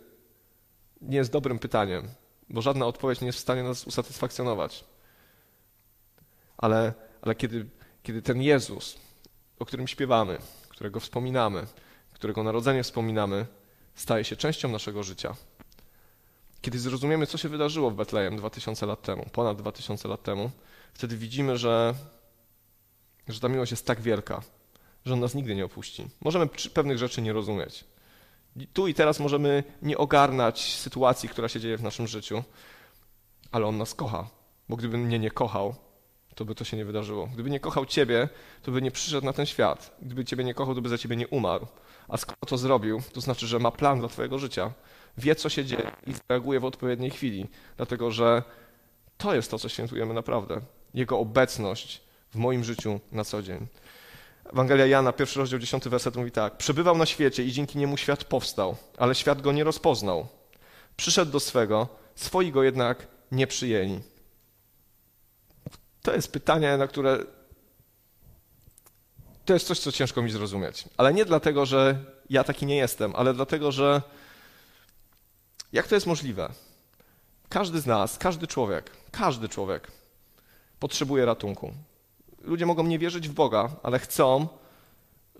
nie 1.01 1.17
jest 1.17 1.31
dobrym 1.31 1.59
pytaniem, 1.59 2.07
bo 2.49 2.61
żadna 2.61 2.85
odpowiedź 2.85 3.21
nie 3.21 3.27
jest 3.27 3.39
w 3.39 3.41
stanie 3.41 3.63
nas 3.63 3.87
usatysfakcjonować. 3.87 4.83
Ale, 6.57 6.93
ale 7.21 7.35
kiedy, 7.35 7.65
kiedy 8.03 8.21
ten 8.21 8.41
Jezus, 8.41 8.97
o 9.59 9.65
którym 9.65 9.87
śpiewamy, 9.87 10.37
którego 10.69 10.99
wspominamy, 10.99 11.67
którego 12.13 12.43
narodzenie 12.43 12.83
wspominamy, 12.83 13.45
staje 13.95 14.23
się 14.23 14.35
częścią 14.35 14.69
naszego 14.69 15.03
życia, 15.03 15.35
kiedy 16.61 16.79
zrozumiemy, 16.79 17.27
co 17.27 17.37
się 17.37 17.49
wydarzyło 17.49 17.91
w 17.91 17.95
Betlejem 17.95 18.37
2000 18.37 18.85
lat 18.85 19.01
temu, 19.01 19.25
ponad 19.31 19.57
2000 19.57 20.07
lat 20.07 20.23
temu, 20.23 20.51
wtedy 20.93 21.17
widzimy, 21.17 21.57
że, 21.57 21.95
że 23.27 23.39
ta 23.39 23.49
miłość 23.49 23.71
jest 23.71 23.85
tak 23.85 24.01
wielka, 24.01 24.41
że 25.05 25.13
on 25.13 25.19
nas 25.19 25.35
nigdy 25.35 25.55
nie 25.55 25.65
opuści. 25.65 26.07
Możemy 26.21 26.47
pewnych 26.73 26.97
rzeczy 26.97 27.21
nie 27.21 27.33
rozumieć. 27.33 27.85
Tu 28.73 28.87
i 28.87 28.93
teraz 28.93 29.19
możemy 29.19 29.63
nie 29.81 29.97
ogarnać 29.97 30.75
sytuacji, 30.75 31.29
która 31.29 31.49
się 31.49 31.59
dzieje 31.59 31.77
w 31.77 31.83
naszym 31.83 32.07
życiu, 32.07 32.43
ale 33.51 33.65
on 33.65 33.77
nas 33.77 33.93
kocha, 33.93 34.29
bo 34.69 34.75
gdyby 34.75 34.97
mnie 34.97 35.19
nie 35.19 35.31
kochał, 35.31 35.75
to 36.35 36.45
by 36.45 36.55
to 36.55 36.63
się 36.63 36.77
nie 36.77 36.85
wydarzyło. 36.85 37.29
Gdyby 37.33 37.49
nie 37.49 37.59
kochał 37.59 37.85
ciebie, 37.85 38.29
to 38.63 38.71
by 38.71 38.81
nie 38.81 38.91
przyszedł 38.91 39.25
na 39.25 39.33
ten 39.33 39.45
świat. 39.45 39.97
Gdyby 40.01 40.25
ciebie 40.25 40.43
nie 40.43 40.53
kochał, 40.53 40.75
to 40.75 40.81
by 40.81 40.89
za 40.89 40.97
ciebie 40.97 41.15
nie 41.15 41.27
umarł. 41.27 41.67
A 42.07 42.17
skoro 42.17 42.37
to 42.47 42.57
zrobił, 42.57 43.01
to 43.13 43.21
znaczy, 43.21 43.47
że 43.47 43.59
ma 43.59 43.71
plan 43.71 43.99
dla 43.99 44.07
twojego 44.07 44.39
życia. 44.39 44.71
Wie, 45.17 45.35
co 45.35 45.49
się 45.49 45.65
dzieje 45.65 45.91
i 46.07 46.13
zareaguje 46.13 46.59
w 46.59 46.65
odpowiedniej 46.65 47.11
chwili. 47.11 47.45
Dlatego, 47.77 48.11
że 48.11 48.43
to 49.17 49.35
jest 49.35 49.51
to, 49.51 49.59
co 49.59 49.69
świętujemy 49.69 50.13
naprawdę. 50.13 50.61
Jego 50.93 51.19
obecność 51.19 52.01
w 52.29 52.35
moim 52.35 52.63
życiu 52.63 52.99
na 53.11 53.23
co 53.23 53.41
dzień. 53.41 53.67
Ewangelia 54.53 54.85
Jana, 54.85 55.13
pierwszy 55.13 55.39
rozdział, 55.39 55.59
dziesiąty 55.59 55.89
werset 55.89 56.15
mówi 56.15 56.31
tak. 56.31 56.57
Przebywał 56.57 56.97
na 56.97 57.05
świecie 57.05 57.43
i 57.43 57.51
dzięki 57.51 57.77
niemu 57.77 57.97
świat 57.97 58.23
powstał, 58.23 58.75
ale 58.97 59.15
świat 59.15 59.41
go 59.41 59.51
nie 59.51 59.63
rozpoznał. 59.63 60.27
Przyszedł 60.97 61.31
do 61.31 61.39
swego, 61.39 61.87
swoi 62.15 62.51
go 62.51 62.63
jednak 62.63 63.07
nie 63.31 63.47
przyjęli. 63.47 63.99
To 66.01 66.13
jest 66.13 66.31
pytanie, 66.31 66.77
na 66.77 66.87
które 66.87 67.19
to 69.45 69.53
jest 69.53 69.67
coś, 69.67 69.79
co 69.79 69.91
ciężko 69.91 70.21
mi 70.21 70.31
zrozumieć. 70.31 70.83
Ale 70.97 71.13
nie 71.13 71.25
dlatego, 71.25 71.65
że 71.65 72.05
ja 72.29 72.43
taki 72.43 72.65
nie 72.65 72.77
jestem, 72.77 73.15
ale 73.15 73.33
dlatego, 73.33 73.71
że 73.71 74.01
jak 75.73 75.87
to 75.87 75.95
jest 75.95 76.07
możliwe? 76.07 76.51
Każdy 77.49 77.81
z 77.81 77.85
nas, 77.85 78.17
każdy 78.17 78.47
człowiek, 78.47 78.91
każdy 79.11 79.49
człowiek 79.49 79.91
potrzebuje 80.79 81.25
ratunku. 81.25 81.73
Ludzie 82.47 82.65
mogą 82.65 82.83
nie 82.83 82.99
wierzyć 82.99 83.29
w 83.29 83.33
Boga, 83.33 83.69
ale 83.83 83.99
chcą, 83.99 84.47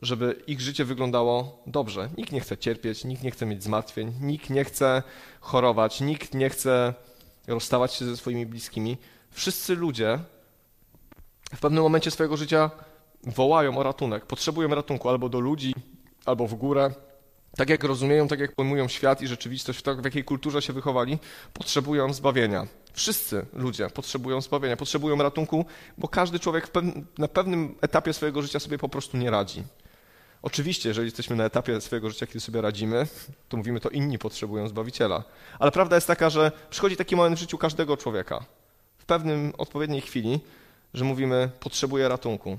żeby 0.02 0.44
ich 0.48 0.62
życie 0.62 0.86
wyglądało 0.86 1.64
dobrze. 1.68 2.10
Nikt 2.18 2.32
nie 2.32 2.40
chce 2.40 2.58
cierpieć, 2.58 3.06
nikt 3.06 3.24
nie 3.24 3.32
chce 3.32 3.46
mieć 3.46 3.64
zmartwień, 3.64 4.14
nikt 4.22 4.50
nie 4.50 4.64
chce 4.64 5.04
chorować, 5.40 6.02
nikt 6.02 6.34
nie 6.34 6.50
chce 6.50 6.94
rozstawać 7.48 7.94
się 7.94 8.06
ze 8.06 8.18
swoimi 8.18 8.46
bliskimi. 8.46 8.98
Wszyscy 9.32 9.76
ludzie 9.76 10.20
w 11.56 11.60
pewnym 11.60 11.84
momencie 11.84 12.12
swojego 12.12 12.38
życia 12.38 12.72
wołają 13.24 13.78
o 13.78 13.84
ratunek, 13.84 14.26
potrzebują 14.26 14.70
ratunku 14.70 15.10
albo 15.10 15.30
do 15.30 15.40
ludzi, 15.40 15.76
albo 16.26 16.48
w 16.48 16.54
górę. 16.54 16.92
Tak 17.58 17.70
jak 17.70 17.84
rozumieją, 17.84 18.28
tak 18.28 18.40
jak 18.40 18.56
pojmują 18.56 18.88
świat 18.88 19.22
i 19.22 19.28
rzeczywistość, 19.28 19.82
tak 19.82 20.02
w 20.02 20.06
jakiej 20.06 20.24
kulturze 20.24 20.62
się 20.62 20.74
wychowali, 20.74 21.20
potrzebują 21.54 22.14
zbawienia. 22.14 22.68
Wszyscy 22.98 23.46
ludzie 23.54 23.90
potrzebują 23.90 24.42
zbawienia, 24.42 24.78
potrzebują 24.78 25.18
ratunku, 25.18 25.66
bo 25.98 26.08
każdy 26.08 26.40
człowiek 26.40 26.72
na 27.18 27.28
pewnym 27.28 27.76
etapie 27.82 28.14
swojego 28.14 28.42
życia 28.42 28.60
sobie 28.60 28.78
po 28.78 28.90
prostu 28.90 29.18
nie 29.18 29.32
radzi. 29.32 29.64
Oczywiście, 30.42 30.90
jeżeli 30.90 31.08
jesteśmy 31.08 31.36
na 31.36 31.46
etapie 31.46 31.82
swojego 31.82 32.10
życia, 32.10 32.28
kiedy 32.28 32.40
sobie 32.40 32.62
radzimy, 32.62 33.08
to 33.50 33.58
mówimy, 33.58 33.80
to 33.80 33.90
inni 33.90 34.18
potrzebują 34.18 34.68
Zbawiciela. 34.68 35.24
Ale 35.60 35.72
prawda 35.72 35.96
jest 35.96 36.08
taka, 36.08 36.30
że 36.30 36.52
przychodzi 36.70 36.98
taki 36.98 37.16
moment 37.16 37.36
w 37.36 37.40
życiu 37.40 37.58
każdego 37.58 37.98
człowieka, 37.98 38.46
w 38.98 39.06
pewnym 39.06 39.54
odpowiedniej 39.58 40.02
chwili, 40.02 40.40
że 40.94 41.06
mówimy, 41.06 41.50
potrzebuję 41.60 42.08
ratunku. 42.08 42.58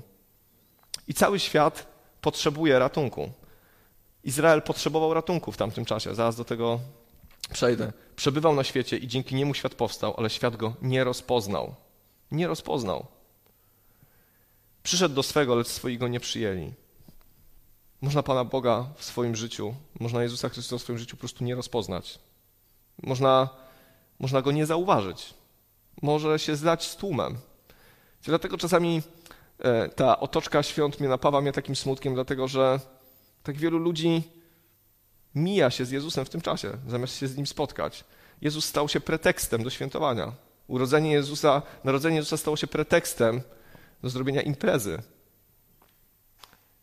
I 1.07 1.13
cały 1.13 1.39
świat 1.39 1.87
potrzebuje 2.21 2.79
ratunku. 2.79 3.31
Izrael 4.23 4.61
potrzebował 4.61 5.13
ratunku 5.13 5.51
w 5.51 5.57
tamtym 5.57 5.85
czasie, 5.85 6.15
zaraz 6.15 6.35
do 6.35 6.45
tego 6.45 6.79
przejdę. 7.51 7.93
Przebywał 8.15 8.55
na 8.55 8.63
świecie 8.63 8.97
i 8.97 9.07
dzięki 9.07 9.35
niemu 9.35 9.53
świat 9.53 9.75
powstał, 9.75 10.13
ale 10.17 10.29
świat 10.29 10.55
go 10.55 10.73
nie 10.81 11.03
rozpoznał. 11.03 11.75
Nie 12.31 12.47
rozpoznał. 12.47 13.05
Przyszedł 14.83 15.15
do 15.15 15.23
swego, 15.23 15.55
lecz 15.55 15.67
swoi 15.67 15.97
go 15.97 16.07
nie 16.07 16.19
przyjęli. 16.19 16.73
Można 18.01 18.23
Pana 18.23 18.45
Boga 18.45 18.85
w 18.95 19.05
swoim 19.05 19.35
życiu, 19.35 19.75
można 19.99 20.23
Jezusa 20.23 20.49
Chrystusa 20.49 20.77
w 20.77 20.81
swoim 20.81 20.99
życiu 20.99 21.15
po 21.15 21.19
prostu 21.19 21.43
nie 21.43 21.55
rozpoznać. 21.55 22.19
Można, 23.03 23.49
można 24.19 24.41
go 24.41 24.51
nie 24.51 24.65
zauważyć. 24.65 25.33
Może 26.01 26.39
się 26.39 26.55
zdać 26.55 26.87
z 26.87 26.95
tłumem. 26.95 27.37
Dlatego 28.23 28.57
czasami 28.57 29.01
e, 29.59 29.89
ta 29.89 30.19
otoczka 30.19 30.63
świąt 30.63 30.99
mnie 30.99 31.09
napawa 31.09 31.41
mnie 31.41 31.51
takim 31.51 31.75
smutkiem, 31.75 32.13
dlatego 32.13 32.47
że 32.47 32.79
tak 33.43 33.57
wielu 33.57 33.77
ludzi 33.77 34.23
mija 35.35 35.69
się 35.69 35.85
z 35.85 35.91
Jezusem 35.91 36.25
w 36.25 36.29
tym 36.29 36.41
czasie, 36.41 36.71
zamiast 36.87 37.17
się 37.17 37.27
z 37.27 37.37
Nim 37.37 37.47
spotkać. 37.47 38.03
Jezus 38.41 38.65
stał 38.65 38.89
się 38.89 38.99
pretekstem 38.99 39.63
do 39.63 39.69
świętowania. 39.69 40.31
Urodzenie 40.67 41.11
Jezusa, 41.11 41.61
narodzenie 41.83 42.15
Jezusa 42.15 42.37
stało 42.37 42.57
się 42.57 42.67
pretekstem 42.67 43.41
do 44.03 44.09
zrobienia 44.09 44.41
imprezy. 44.41 45.01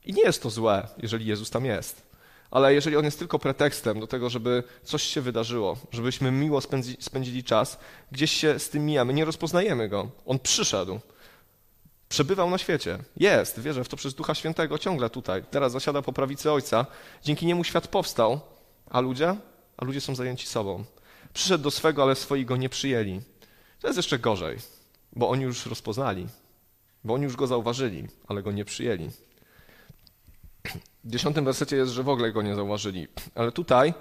I 0.04 0.12
nie 0.12 0.22
jest 0.22 0.42
to 0.42 0.50
złe, 0.50 0.88
jeżeli 0.98 1.26
Jezus 1.26 1.50
tam 1.50 1.64
jest. 1.64 2.06
Ale 2.50 2.74
jeżeli 2.74 2.96
on 2.96 3.04
jest 3.04 3.18
tylko 3.18 3.38
pretekstem 3.38 4.00
do 4.00 4.06
tego, 4.06 4.30
żeby 4.30 4.62
coś 4.82 5.02
się 5.02 5.20
wydarzyło, 5.20 5.76
żebyśmy 5.92 6.30
miło 6.30 6.61
spędzili 7.00 7.44
czas, 7.44 7.78
gdzieś 8.12 8.32
się 8.32 8.59
z 8.59 8.70
tym 8.70 8.87
mijamy, 8.87 9.14
nie 9.14 9.24
rozpoznajemy 9.24 9.88
go. 9.88 10.11
On 10.26 10.38
przyszedł. 10.38 11.00
Przebywał 12.09 12.51
na 12.51 12.59
świecie. 12.59 12.99
Jest, 13.16 13.61
wierzę 13.61 13.85
w 13.85 13.88
to 13.88 13.97
przez 13.97 14.14
Ducha 14.14 14.35
Świętego 14.35 14.79
ciągle 14.79 15.11
tutaj. 15.11 15.45
Teraz 15.51 15.73
zasiada 15.73 16.03
po 16.03 16.12
prawicy 16.12 16.53
Ojca. 16.53 16.87
Dzięki 17.23 17.47
niemu 17.47 17.64
świat 17.64 17.88
powstał. 17.88 18.40
A 18.90 19.01
ludzie? 19.01 19.37
A 19.77 19.85
ludzie 19.85 20.01
są 20.01 20.14
zajęci 20.14 20.47
sobą. 20.47 20.85
Przyszedł 21.33 21.64
do 21.64 21.71
swego, 21.71 22.03
ale 22.03 22.14
swoi 22.14 22.45
go 22.45 22.57
nie 22.57 22.69
przyjęli. 22.69 23.21
To 23.81 23.88
jest 23.88 23.97
jeszcze 23.97 24.19
gorzej, 24.19 24.59
bo 25.12 25.29
oni 25.29 25.42
już 25.42 25.66
rozpoznali, 25.66 26.27
bo 27.05 27.14
oni 27.14 27.25
już 27.25 27.37
go 27.37 27.47
zauważyli, 27.47 28.09
ale 28.29 28.42
go 28.42 28.53
nie 28.53 28.64
przyjęli. 28.64 29.11
W 31.05 31.11
dziesiątym 31.11 31.45
wersecie 31.45 31.77
jest, 31.77 31.92
że 31.92 32.03
w 32.03 32.09
ogóle 32.09 32.33
go 32.33 32.42
nie 32.42 32.55
zauważyli, 32.55 33.09
ale 33.35 33.53
tutaj 33.53 33.95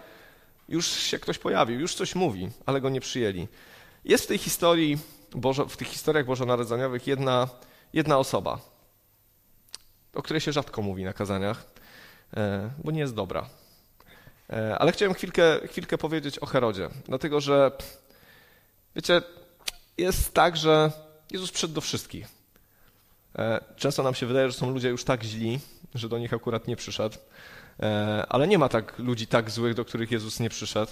już 0.70 0.88
się 0.88 1.20
ktoś 1.20 1.38
pojawił, 1.38 1.80
już 1.80 1.96
coś 1.96 2.16
mówi, 2.16 2.50
ale 2.66 2.82
go 2.82 2.90
nie 2.90 3.02
przyjęli. 3.02 3.48
Jest 4.06 4.24
w 4.24 4.28
tej 4.28 4.38
historii, 4.38 4.98
w 5.70 5.78
tych 5.78 5.88
historiach 5.88 6.26
bożonarodzeniowych 6.26 7.08
jedna 7.08 7.50
jedna 7.96 8.18
osoba, 8.18 8.60
o 10.14 10.22
której 10.22 10.42
się 10.42 10.52
rzadko 10.52 10.82
mówi 10.82 11.04
na 11.04 11.14
kazaniach, 11.14 11.66
e, 12.38 12.70
bo 12.84 12.92
nie 12.92 13.00
jest 13.00 13.16
dobra. 13.16 13.50
E, 14.50 14.78
ale 14.78 14.92
chciałem 14.92 15.14
chwilkę, 15.14 15.60
chwilkę 15.68 15.98
powiedzieć 15.98 16.40
o 16.40 16.46
Herodzie, 16.46 16.90
dlatego 17.06 17.42
że, 17.42 17.72
wiecie, 18.96 19.22
jest 19.98 20.34
tak, 20.34 20.58
że 20.58 20.92
Jezus 21.32 21.52
przyszedł 21.52 21.74
do 21.74 21.82
wszystkich. 21.82 22.28
E, 23.36 23.64
często 23.76 24.04
nam 24.04 24.16
się 24.16 24.26
wydaje, 24.26 24.52
że 24.52 24.58
są 24.58 24.70
ludzie 24.70 24.90
już 24.90 25.04
tak 25.04 25.24
źli, 25.24 25.60
że 25.96 26.10
do 26.10 26.18
nich 26.18 26.34
akurat 26.34 26.68
nie 26.68 26.76
przyszedł, 26.76 27.18
ale 28.30 28.48
nie 28.48 28.58
ma 28.58 28.70
tak 28.70 29.00
ludzi 29.00 29.28
tak 29.28 29.52
złych, 29.52 29.74
do 29.74 29.86
których 29.86 30.12
Jezus 30.12 30.40
nie 30.40 30.50
przyszedł. 30.50 30.92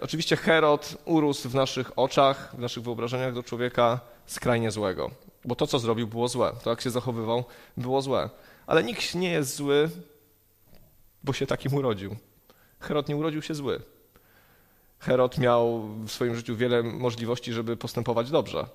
Oczywiście 0.00 0.36
Herod 0.36 0.96
urósł 1.04 1.48
w 1.48 1.54
naszych 1.54 1.98
oczach, 1.98 2.54
w 2.56 2.58
naszych 2.58 2.82
wyobrażeniach 2.82 3.34
do 3.34 3.42
człowieka 3.42 4.00
skrajnie 4.26 4.70
złego. 4.70 5.10
Bo 5.44 5.54
to, 5.54 5.66
co 5.66 5.78
zrobił, 5.78 6.06
było 6.06 6.28
złe. 6.28 6.52
To, 6.62 6.70
jak 6.70 6.80
się 6.80 6.90
zachowywał, 6.90 7.44
było 7.76 8.02
złe. 8.02 8.30
Ale 8.66 8.84
nikt 8.84 9.14
nie 9.14 9.30
jest 9.30 9.56
zły, 9.56 9.90
bo 11.24 11.32
się 11.32 11.46
takim 11.46 11.74
urodził. 11.74 12.16
Herod 12.80 13.08
nie 13.08 13.16
urodził 13.16 13.42
się 13.42 13.54
zły. 13.54 13.82
Herod 14.98 15.38
miał 15.38 15.82
w 15.82 16.10
swoim 16.10 16.34
życiu 16.34 16.56
wiele 16.56 16.82
możliwości, 16.82 17.52
żeby 17.52 17.76
postępować 17.76 18.30
dobrze, 18.30 18.66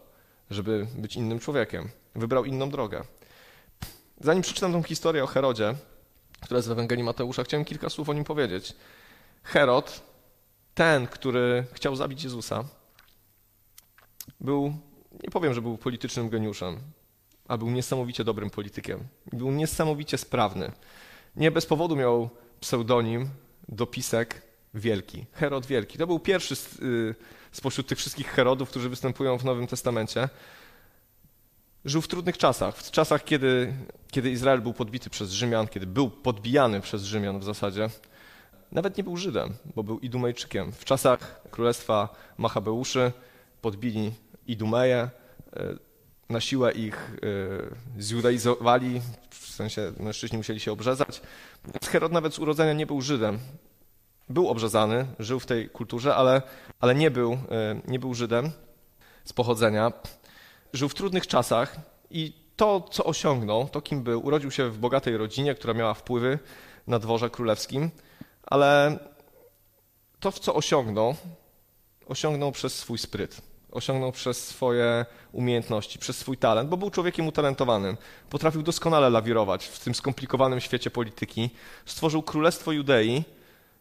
żeby 0.50 0.88
być 0.96 1.16
innym 1.16 1.40
człowiekiem. 1.40 1.90
Wybrał 2.16 2.46
inną 2.46 2.70
drogę. 2.70 3.04
Zanim 4.22 4.44
przeczytam 4.44 4.72
tą 4.72 4.84
historię 4.84 5.24
o 5.24 5.28
Herodzie, 5.28 5.76
która 6.42 6.58
jest 6.58 6.68
w 6.68 6.72
Ewangelii 6.72 7.04
Mateusza, 7.04 7.44
chciałem 7.44 7.66
kilka 7.66 7.90
słów 7.90 8.10
o 8.10 8.14
nim 8.14 8.24
powiedzieć. 8.24 8.74
Herod, 9.44 10.02
ten, 10.74 11.08
który 11.08 11.66
chciał 11.74 11.96
zabić 11.96 12.24
Jezusa, 12.24 12.64
był 14.42 14.74
nie 15.24 15.32
powiem, 15.32 15.54
że 15.54 15.62
był 15.62 15.78
politycznym 15.78 16.30
geniuszem, 16.30 16.80
a 17.48 17.58
był 17.58 17.70
niesamowicie 17.70 18.24
dobrym 18.24 18.50
politykiem. 18.50 19.00
Był 19.34 19.52
niesamowicie 19.52 20.18
sprawny. 20.18 20.72
Nie 21.36 21.52
bez 21.52 21.66
powodu 21.66 21.96
miał 21.96 22.30
pseudonim, 22.60 23.30
dopisek 23.70 24.42
Wielki. 24.74 25.26
Herod 25.32 25.66
Wielki. 25.66 25.98
To 25.98 26.08
był 26.08 26.20
pierwszy 26.20 26.56
z, 26.56 26.80
y, 26.80 27.16
spośród 27.52 27.88
tych 27.88 27.98
wszystkich 27.98 28.28
Herodów, 28.28 28.70
którzy 28.70 28.90
występują 28.90 29.38
w 29.38 29.46
Nowym 29.46 29.68
Testamencie. 29.68 30.30
Żył 31.86 32.02
w 32.02 32.08
trudnych 32.08 32.38
czasach, 32.38 32.78
w 32.78 32.92
czasach, 32.92 33.24
kiedy, 33.24 33.74
kiedy 34.12 34.32
Izrael 34.32 34.62
był 34.62 34.74
podbity 34.74 35.10
przez 35.10 35.32
Rzymian, 35.32 35.68
kiedy 35.68 35.88
był 35.88 36.10
podbijany 36.10 36.82
przez 36.82 37.04
Rzymian 37.04 37.40
w 37.40 37.44
zasadzie. 37.44 37.90
Nawet 38.72 38.98
nie 38.98 39.04
był 39.04 39.18
Żydem, 39.18 39.54
bo 39.76 39.84
był 39.84 40.00
Idumejczykiem. 40.00 40.72
W 40.72 40.86
czasach 40.86 41.42
królestwa 41.52 42.10
Machabeuszy 42.38 43.12
podbili 43.62 44.12
Idumeję, 44.48 45.10
e, 45.56 45.76
na 46.30 46.42
siłę 46.42 46.72
ich 46.72 47.12
e, 47.98 48.02
zjudaizowali, 48.02 49.02
w 49.30 49.48
sensie 49.48 49.92
mężczyźni 50.00 50.38
musieli 50.38 50.60
się 50.60 50.72
obrzezać. 50.72 51.22
Herod 51.84 52.12
nawet 52.12 52.34
z 52.34 52.40
urodzenia 52.40 52.74
nie 52.74 52.86
był 52.86 53.02
Żydem. 53.02 53.40
Był 54.30 54.50
obrzezany, 54.50 55.08
żył 55.20 55.40
w 55.40 55.46
tej 55.46 55.70
kulturze, 55.70 56.16
ale, 56.16 56.42
ale 56.80 56.96
nie, 56.96 57.12
był, 57.12 57.34
e, 57.34 57.38
nie 57.88 58.00
był 58.00 58.14
Żydem 58.14 58.52
z 59.26 59.34
pochodzenia. 59.34 59.92
Żył 60.74 60.90
w 60.90 60.94
trudnych 60.94 61.28
czasach 61.28 61.76
i 62.12 62.34
to, 62.56 62.82
co 62.92 63.04
osiągnął, 63.04 63.70
to 63.70 63.82
kim 63.82 64.04
był, 64.04 64.26
urodził 64.26 64.52
się 64.52 64.70
w 64.70 64.78
bogatej 64.78 65.18
rodzinie, 65.18 65.56
która 65.56 65.74
miała 65.74 65.94
wpływy 65.94 66.40
na 66.88 67.00
dworze 67.00 67.30
królewskim, 67.30 67.90
ale 68.44 69.00
to, 70.20 70.32
co 70.32 70.56
osiągnął, 70.56 71.16
osiągnął 72.08 72.52
przez 72.52 72.76
swój 72.76 72.98
spryt 72.98 73.55
osiągnął 73.76 74.12
przez 74.12 74.48
swoje 74.48 75.06
umiejętności, 75.32 76.00
przez 76.00 76.18
swój 76.18 76.38
talent, 76.38 76.70
bo 76.70 76.78
był 76.78 76.90
człowiekiem 76.90 77.28
utalentowanym. 77.28 77.98
Potrafił 78.30 78.64
doskonale 78.64 79.10
lawirować 79.10 79.66
w 79.66 79.80
tym 79.80 79.96
skomplikowanym 79.96 80.60
świecie 80.60 80.92
polityki. 80.92 81.50
Stworzył 81.86 82.24
Królestwo 82.24 82.72
Judei, 82.72 83.24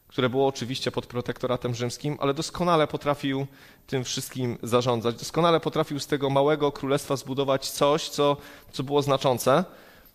które 0.07 0.29
było 0.29 0.47
oczywiście 0.47 0.91
pod 0.91 1.05
protektoratem 1.05 1.75
rzymskim, 1.75 2.17
ale 2.19 2.33
doskonale 2.33 2.87
potrafił 2.87 3.47
tym 3.87 4.03
wszystkim 4.03 4.57
zarządzać. 4.63 5.15
Doskonale 5.15 5.59
potrafił 5.59 5.99
z 5.99 6.07
tego 6.07 6.29
małego 6.29 6.71
królestwa 6.71 7.15
zbudować 7.15 7.69
coś, 7.69 8.09
co, 8.09 8.37
co 8.71 8.83
było 8.83 9.01
znaczące. 9.01 9.63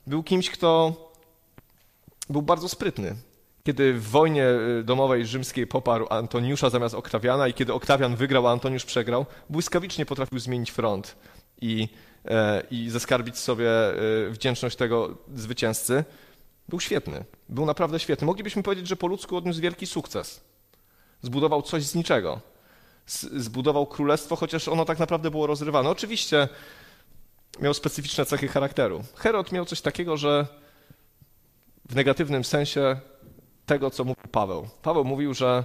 Był 0.07 0.23
kimś, 0.23 0.51
kto 0.51 0.95
był 2.31 2.43
bardzo 2.43 2.69
sprytny 2.69 3.17
kiedy 3.71 3.93
w 3.93 4.09
wojnie 4.09 4.47
y, 4.81 4.85
domowej 4.85 5.27
rzymskiej 5.27 5.67
poparł 5.67 6.07
Antoniusza 6.11 6.71
zamiast 6.71 6.95
Oktawiana 6.95 7.49
i 7.49 7.55
kiedy 7.55 7.73
Oktawian 7.73 8.17
wygrał, 8.17 8.49
a 8.49 8.53
Antoniusz 8.53 8.85
przegrał, 8.85 9.27
błyskawicznie 9.51 10.07
potrafił 10.07 10.39
zmienić 10.39 10.71
front 10.71 11.17
i, 11.61 11.89
e, 12.25 12.63
i 12.71 12.91
zaskarbić 12.91 13.39
sobie 13.39 13.71
e, 13.71 14.31
wdzięczność 14.31 14.77
tego 14.77 15.19
zwycięzcy. 15.35 16.05
Był 16.69 16.81
świetny, 16.81 17.25
był 17.49 17.67
naprawdę 17.67 18.01
świetny. 18.01 18.27
Moglibyśmy 18.27 18.63
powiedzieć, 18.63 18.87
że 18.87 18.97
po 18.97 19.07
ludzku 19.07 19.37
odniósł 19.37 19.61
wielki 19.61 19.87
sukces. 19.87 20.41
Zbudował 21.23 21.63
coś 21.63 21.83
z 21.83 21.95
niczego. 21.95 22.41
Zbudował 23.37 23.87
królestwo, 23.87 24.37
chociaż 24.37 24.69
ono 24.69 24.85
tak 24.85 24.99
naprawdę 24.99 25.31
było 25.31 25.47
rozrywane. 25.47 25.91
Oczywiście 25.91 26.49
miał 27.61 27.75
specyficzne 27.75 28.27
cechy 28.27 28.49
charakteru. 28.49 29.05
Herod 29.17 29.53
miał 29.53 29.65
coś 29.65 29.81
takiego, 29.81 30.17
że 30.17 30.47
w 31.89 31.95
negatywnym 31.95 32.45
sensie 32.45 33.01
tego, 33.71 33.91
co 33.91 34.05
mówił 34.05 34.25
Paweł. 34.33 34.69
Paweł 34.83 35.05
mówił, 35.05 35.35
że 35.35 35.65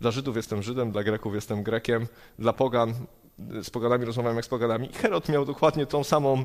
dla 0.00 0.10
Żydów 0.10 0.36
jestem 0.36 0.62
Żydem, 0.62 0.92
dla 0.92 1.02
Greków 1.02 1.34
jestem 1.34 1.62
Grekiem, 1.62 2.06
dla 2.38 2.52
Pogan 2.52 2.94
z 3.62 3.70
poganami 3.70 4.04
rozmawiam 4.04 4.36
jak 4.36 4.44
z 4.44 4.48
poganami. 4.48 4.90
I 4.90 4.92
Herod 4.92 5.28
miał 5.28 5.44
dokładnie 5.44 5.86
tą 5.86 6.04
samą 6.04 6.44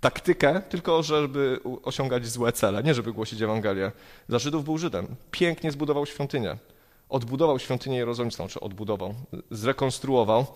taktykę, 0.00 0.62
tylko 0.68 1.02
żeby 1.02 1.60
osiągać 1.82 2.26
złe 2.26 2.52
cele, 2.52 2.82
nie 2.82 2.94
żeby 2.94 3.12
głosić 3.12 3.42
Ewangelię. 3.42 3.92
Dla 4.28 4.38
Żydów 4.38 4.64
był 4.64 4.78
Żydem. 4.78 5.06
Pięknie 5.30 5.70
zbudował 5.70 6.06
świątynię. 6.06 6.56
Odbudował 7.08 7.58
świątynię 7.58 7.96
jerozolimską, 7.96 8.48
czy 8.48 8.60
odbudował, 8.60 9.14
zrekonstruował. 9.50 10.46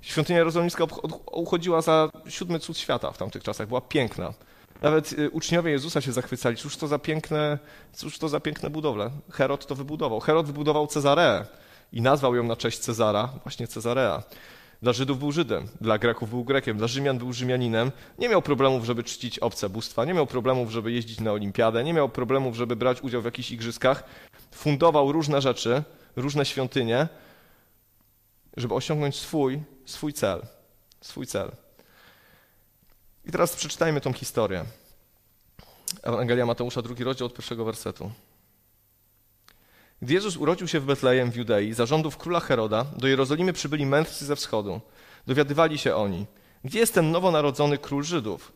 Świątynia 0.00 0.38
jerozolimska 0.38 0.84
uchodziła 1.32 1.82
za 1.82 2.10
siódmy 2.28 2.58
cud 2.58 2.78
świata 2.78 3.12
w 3.12 3.18
tamtych 3.18 3.42
czasach. 3.42 3.68
Była 3.68 3.80
piękna. 3.80 4.32
Nawet 4.82 5.12
y, 5.12 5.30
uczniowie 5.30 5.70
Jezusa 5.70 6.00
się 6.00 6.12
zachwycali. 6.12 6.56
Cóż 6.56 6.76
to 6.76 6.88
za 6.88 6.98
piękne, 6.98 7.58
cóż 7.92 8.18
to 8.18 8.28
za 8.28 8.40
piękne 8.40 8.70
budowle. 8.70 9.10
Herod 9.30 9.66
to 9.66 9.74
wybudował. 9.74 10.20
Herod 10.20 10.46
wybudował 10.46 10.86
Cezareę 10.86 11.46
i 11.92 12.02
nazwał 12.02 12.34
ją 12.34 12.42
na 12.42 12.56
cześć 12.56 12.78
Cezara, 12.78 13.28
właśnie 13.42 13.66
Cezarea. 13.66 14.22
Dla 14.82 14.92
Żydów 14.92 15.18
był 15.18 15.32
Żydem, 15.32 15.68
dla 15.80 15.98
Greków 15.98 16.30
był 16.30 16.44
Grekiem, 16.44 16.78
dla 16.78 16.86
Rzymian 16.86 17.18
był 17.18 17.32
Rzymianinem. 17.32 17.92
Nie 18.18 18.28
miał 18.28 18.42
problemów, 18.42 18.84
żeby 18.84 19.04
czcić 19.04 19.38
obce 19.38 19.68
bóstwa, 19.68 20.04
nie 20.04 20.14
miał 20.14 20.26
problemów, 20.26 20.70
żeby 20.70 20.92
jeździć 20.92 21.20
na 21.20 21.32
olimpiadę, 21.32 21.84
nie 21.84 21.92
miał 21.92 22.08
problemów, 22.08 22.56
żeby 22.56 22.76
brać 22.76 23.02
udział 23.02 23.22
w 23.22 23.24
jakichś 23.24 23.50
igrzyskach. 23.50 24.04
Fundował 24.52 25.12
różne 25.12 25.40
rzeczy, 25.40 25.82
różne 26.16 26.44
świątynie, 26.44 27.08
żeby 28.56 28.74
osiągnąć 28.74 29.16
swój, 29.16 29.62
swój 29.84 30.12
cel. 30.12 30.42
Swój 31.00 31.26
cel. 31.26 31.50
I 33.30 33.32
teraz 33.32 33.56
przeczytajmy 33.56 34.00
tą 34.00 34.12
historię. 34.12 34.64
Ewangelia 36.02 36.46
Mateusza, 36.46 36.82
drugi 36.82 37.04
rozdział 37.04 37.26
od 37.26 37.34
pierwszego 37.34 37.64
wersetu. 37.64 38.10
Gdy 40.02 40.14
Jezus 40.14 40.36
urodził 40.36 40.68
się 40.68 40.80
w 40.80 40.84
Betlejem 40.84 41.30
w 41.30 41.36
Judei, 41.36 41.72
za 41.72 41.86
rządów 41.86 42.16
króla 42.16 42.40
Heroda, 42.40 42.86
do 42.96 43.08
Jerozolimy 43.08 43.52
przybyli 43.52 43.86
mędrcy 43.86 44.24
ze 44.24 44.36
wschodu. 44.36 44.80
Dowiadywali 45.26 45.78
się 45.78 45.94
oni, 45.96 46.26
gdzie 46.64 46.78
jest 46.78 46.94
ten 46.94 47.10
nowonarodzony 47.10 47.78
król 47.78 48.04
Żydów? 48.04 48.52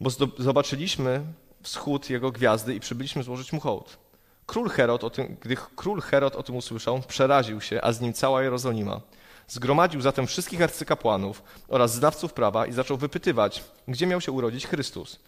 Bo 0.00 0.10
zobaczyliśmy 0.38 1.24
wschód 1.62 2.10
jego 2.10 2.30
gwiazdy 2.30 2.74
i 2.74 2.80
przybyliśmy 2.80 3.22
złożyć 3.22 3.52
mu 3.52 3.60
hołd. 3.60 3.98
Król 4.46 4.68
Herod, 4.68 5.04
o 5.04 5.10
tym, 5.10 5.36
gdy 5.40 5.56
król 5.76 6.00
Herod 6.00 6.36
o 6.36 6.42
tym 6.42 6.56
usłyszał, 6.56 7.00
przeraził 7.08 7.60
się, 7.60 7.80
a 7.82 7.92
z 7.92 8.00
nim 8.00 8.12
cała 8.12 8.42
Jerozolima. 8.42 9.00
Zgromadził 9.48 10.00
zatem 10.00 10.26
wszystkich 10.26 10.62
arcykapłanów 10.62 11.42
oraz 11.68 11.94
znawców 11.94 12.32
prawa 12.32 12.66
i 12.66 12.72
zaczął 12.72 12.96
wypytywać, 12.96 13.64
gdzie 13.88 14.06
miał 14.06 14.20
się 14.20 14.32
urodzić 14.32 14.66
Chrystus. 14.66 15.18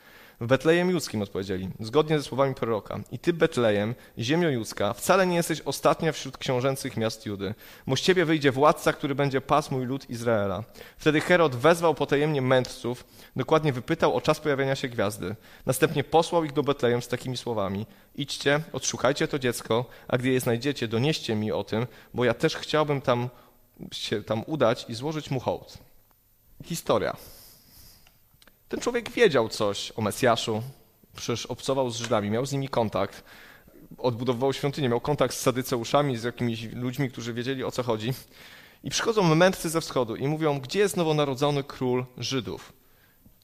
W 0.41 0.47
Betlejem 0.47 0.91
Judzkim 0.91 1.23
odpowiedzieli, 1.23 1.69
zgodnie 1.81 2.19
ze 2.19 2.25
słowami 2.25 2.55
proroka. 2.55 3.01
I 3.13 3.19
ty, 3.19 3.33
Betlejem, 3.33 3.95
ziemio 4.19 4.49
judzka, 4.49 4.93
wcale 4.93 5.27
nie 5.27 5.37
jesteś 5.37 5.61
ostatnia 5.61 6.13
wśród 6.13 6.39
książęcych 6.39 6.97
miast 6.97 7.27
Judy, 7.27 7.55
bo 7.87 7.97
z 7.97 8.01
ciebie 8.01 8.25
wyjdzie 8.25 8.53
władca, 8.53 8.93
który 8.93 9.15
będzie 9.15 9.41
pasł 9.41 9.75
mój 9.75 9.87
lud 9.87 10.11
Izraela. 10.11 10.65
Wtedy 10.99 11.21
Herod 11.21 11.57
wezwał 11.57 11.95
potajemnie 11.95 12.43
mędrców, 12.43 13.05
dokładnie 13.37 13.73
wypytał 13.73 14.17
o 14.17 14.21
czas 14.21 14.41
pojawienia 14.41 14.77
się 14.77 14.89
gwiazdy. 14.89 15.37
Następnie 15.67 16.05
posłał 16.05 16.45
ich 16.45 16.53
do 16.53 16.63
Betlejem 16.63 17.03
z 17.03 17.09
takimi 17.09 17.37
słowami. 17.37 17.87
Idźcie, 18.15 18.61
odszukajcie 18.73 19.29
to 19.29 19.39
dziecko, 19.39 19.85
a 20.09 20.19
gdy 20.19 20.29
je 20.29 20.41
znajdziecie, 20.41 20.89
donieście 20.89 21.35
mi 21.35 21.53
o 21.53 21.65
tym, 21.65 21.87
bo 22.15 22.25
ja 22.25 22.35
też 22.35 22.57
chciałbym 22.57 23.01
tam 23.01 23.29
się 23.93 24.23
tam 24.23 24.45
udać 24.47 24.87
i 24.89 24.95
złożyć 24.95 25.31
mu 25.31 25.41
hołd. 25.41 25.79
Historia. 26.65 27.17
Ten 28.69 28.81
człowiek 28.81 29.11
wiedział 29.11 29.49
coś 29.49 29.93
o 29.97 30.03
Mesjaszu, 30.03 30.63
przecież 31.17 31.47
obcował 31.47 31.91
z 31.91 31.97
Żydami, 31.97 32.31
miał 32.31 32.47
z 32.47 32.53
nimi 32.53 32.69
kontakt, 32.69 33.25
odbudowywał 33.99 34.53
świątynię, 34.53 34.89
miał 34.89 35.01
kontakt 35.01 35.35
z 35.35 35.41
sadyceuszami, 35.41 36.17
z 36.17 36.23
jakimiś 36.23 36.63
ludźmi, 36.73 37.11
którzy 37.11 37.35
wiedzieli 37.35 37.65
o 37.65 37.71
co 37.71 37.83
chodzi. 37.83 38.13
I 38.85 38.91
przychodzą 38.91 39.35
mędrcy 39.35 39.71
ze 39.71 39.81
wschodu 39.81 40.17
i 40.17 40.27
mówią, 40.29 40.61
gdzie 40.61 40.79
jest 40.79 40.97
nowonarodzony 40.97 41.65
król 41.65 42.07
Żydów? 42.19 42.73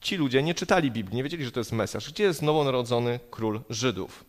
Ci 0.01 0.17
ludzie 0.17 0.43
nie 0.43 0.55
czytali 0.55 0.91
Biblii, 0.91 1.17
nie 1.17 1.23
wiedzieli, 1.23 1.45
że 1.45 1.53
to 1.53 1.61
jest 1.61 1.73
Mesjasz. 1.73 2.13
Gdzie 2.13 2.25
jest 2.25 2.43
nowonarodzony 2.43 3.21
król 3.31 3.61
Żydów? 3.71 4.25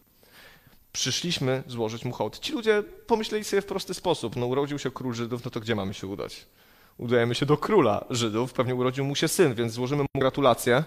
Przyszliśmy 0.95 1.63
złożyć 1.67 2.05
mu 2.05 2.11
hołd. 2.11 2.39
Ci 2.39 2.53
ludzie 2.53 2.83
pomyśleli 3.07 3.43
sobie 3.43 3.61
w 3.61 3.65
prosty 3.65 3.93
sposób, 3.93 4.35
no 4.35 4.45
urodził 4.45 4.79
się 4.79 4.91
król 4.91 5.13
Żydów, 5.13 5.45
no 5.45 5.51
to 5.51 5.59
gdzie 5.59 5.75
mamy 5.75 5.93
się 5.93 6.07
udać? 6.07 6.45
Udajemy 6.97 7.35
się 7.35 7.45
do 7.45 7.57
króla 7.57 8.05
Żydów, 8.09 8.53
pewnie 8.53 8.75
urodził 8.75 9.05
mu 9.05 9.15
się 9.15 9.27
syn, 9.27 9.53
więc 9.53 9.73
złożymy 9.73 10.01
mu 10.01 10.19
gratulacje. 10.19 10.83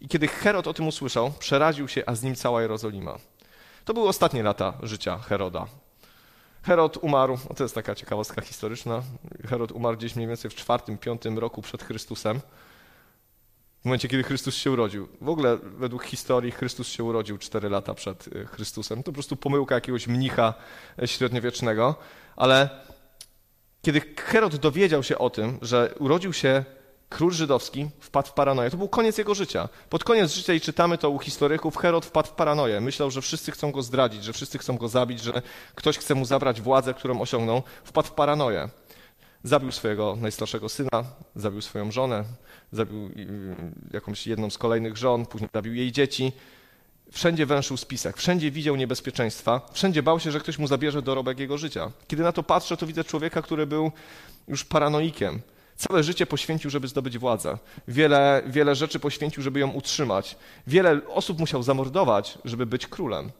I 0.00 0.08
kiedy 0.08 0.28
Herod 0.28 0.66
o 0.66 0.74
tym 0.74 0.88
usłyszał, 0.88 1.32
przeraził 1.38 1.88
się, 1.88 2.02
a 2.06 2.14
z 2.14 2.22
nim 2.22 2.34
cała 2.34 2.62
Jerozolima. 2.62 3.18
To 3.84 3.94
były 3.94 4.08
ostatnie 4.08 4.42
lata 4.42 4.72
życia 4.82 5.18
Heroda. 5.18 5.66
Herod 6.62 6.96
umarł, 6.96 7.38
to 7.56 7.64
jest 7.64 7.74
taka 7.74 7.94
ciekawostka 7.94 8.42
historyczna, 8.42 9.02
Herod 9.48 9.72
umarł 9.72 9.96
gdzieś 9.96 10.16
mniej 10.16 10.28
więcej 10.28 10.50
w 10.50 10.98
piątym 11.00 11.38
roku 11.38 11.62
przed 11.62 11.82
Chrystusem 11.82 12.40
w 13.80 13.84
momencie, 13.84 14.08
kiedy 14.08 14.22
Chrystus 14.22 14.54
się 14.54 14.70
urodził. 14.70 15.08
W 15.20 15.28
ogóle 15.28 15.58
według 15.62 16.04
historii 16.04 16.52
Chrystus 16.52 16.88
się 16.88 17.04
urodził 17.04 17.38
4 17.38 17.68
lata 17.68 17.94
przed 17.94 18.26
y, 18.26 18.46
Chrystusem. 18.46 18.98
To 18.98 19.04
po 19.04 19.12
prostu 19.12 19.36
pomyłka 19.36 19.74
jakiegoś 19.74 20.06
mnicha 20.06 20.54
e, 21.02 21.08
średniowiecznego, 21.08 21.94
ale 22.36 22.68
kiedy 23.82 24.00
Herod 24.16 24.56
dowiedział 24.56 25.02
się 25.02 25.18
o 25.18 25.30
tym, 25.30 25.58
że 25.62 25.94
urodził 25.98 26.32
się 26.32 26.64
król 27.08 27.32
żydowski, 27.32 27.90
wpadł 28.00 28.28
w 28.28 28.32
paranoję. 28.32 28.70
To 28.70 28.76
był 28.76 28.88
koniec 28.88 29.18
jego 29.18 29.34
życia. 29.34 29.68
Pod 29.90 30.04
koniec 30.04 30.32
życia, 30.32 30.52
i 30.52 30.60
czytamy 30.60 30.98
to 30.98 31.10
u 31.10 31.18
historyków, 31.18 31.76
Herod 31.76 32.06
wpadł 32.06 32.28
w 32.28 32.32
paranoję. 32.32 32.80
Myślał, 32.80 33.10
że 33.10 33.22
wszyscy 33.22 33.52
chcą 33.52 33.72
go 33.72 33.82
zdradzić, 33.82 34.24
że 34.24 34.32
wszyscy 34.32 34.58
chcą 34.58 34.76
go 34.76 34.88
zabić, 34.88 35.20
że 35.20 35.42
ktoś 35.74 35.98
chce 35.98 36.14
mu 36.14 36.24
zabrać 36.24 36.60
władzę, 36.60 36.94
którą 36.94 37.20
osiągnął. 37.20 37.62
Wpadł 37.84 38.08
w 38.08 38.12
paranoję. 38.12 38.68
Zabił 39.42 39.72
swojego 39.72 40.16
najstarszego 40.20 40.68
syna, 40.68 41.04
zabił 41.36 41.62
swoją 41.62 41.90
żonę, 41.92 42.24
zabił 42.72 43.10
jakąś 43.92 44.26
jedną 44.26 44.50
z 44.50 44.58
kolejnych 44.58 44.96
żon, 44.96 45.26
później 45.26 45.50
zabił 45.54 45.74
jej 45.74 45.92
dzieci. 45.92 46.32
Wszędzie 47.12 47.46
węszył 47.46 47.76
spisek, 47.76 48.16
wszędzie 48.16 48.50
widział 48.50 48.76
niebezpieczeństwa, 48.76 49.60
wszędzie 49.72 50.02
bał 50.02 50.20
się, 50.20 50.30
że 50.30 50.40
ktoś 50.40 50.58
mu 50.58 50.66
zabierze 50.66 51.02
dorobek 51.02 51.38
jego 51.38 51.58
życia. 51.58 51.92
Kiedy 52.08 52.22
na 52.22 52.32
to 52.32 52.42
patrzę, 52.42 52.76
to 52.76 52.86
widzę 52.86 53.04
człowieka, 53.04 53.42
który 53.42 53.66
był 53.66 53.92
już 54.48 54.64
paranoikiem. 54.64 55.40
Całe 55.76 56.02
życie 56.02 56.26
poświęcił, 56.26 56.70
żeby 56.70 56.88
zdobyć 56.88 57.18
władzę. 57.18 57.58
Wiele, 57.88 58.42
wiele 58.46 58.74
rzeczy 58.74 58.98
poświęcił, 58.98 59.42
żeby 59.42 59.60
ją 59.60 59.70
utrzymać. 59.70 60.36
Wiele 60.66 61.00
osób 61.08 61.38
musiał 61.38 61.62
zamordować, 61.62 62.38
żeby 62.44 62.66
być 62.66 62.86
królem. 62.86 63.30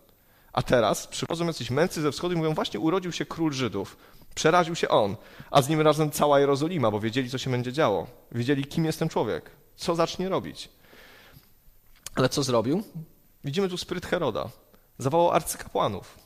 A 0.52 0.62
teraz 0.62 1.06
przychodzą 1.06 1.46
jacyś 1.46 1.70
mędrcy 1.70 2.02
ze 2.02 2.12
wschodu 2.12 2.34
i 2.34 2.36
mówią, 2.36 2.54
właśnie 2.54 2.80
urodził 2.80 3.12
się 3.12 3.26
król 3.26 3.52
Żydów. 3.52 3.96
Przeraził 4.34 4.74
się 4.74 4.88
on, 4.88 5.16
a 5.50 5.62
z 5.62 5.68
nim 5.68 5.80
razem 5.80 6.10
cała 6.10 6.40
Jerozolima, 6.40 6.90
bo 6.90 7.00
wiedzieli, 7.00 7.30
co 7.30 7.38
się 7.38 7.50
będzie 7.50 7.72
działo. 7.72 8.06
Wiedzieli, 8.32 8.64
kim 8.64 8.84
jest 8.84 8.98
ten 8.98 9.08
człowiek, 9.08 9.50
co 9.76 9.94
zacznie 9.94 10.28
robić. 10.28 10.68
Ale 12.14 12.28
co 12.28 12.42
zrobił? 12.42 12.82
Widzimy 13.44 13.68
tu 13.68 13.78
spryt 13.78 14.06
Heroda. 14.06 14.48
Zawołał 14.98 15.30
arcykapłanów. 15.30 16.18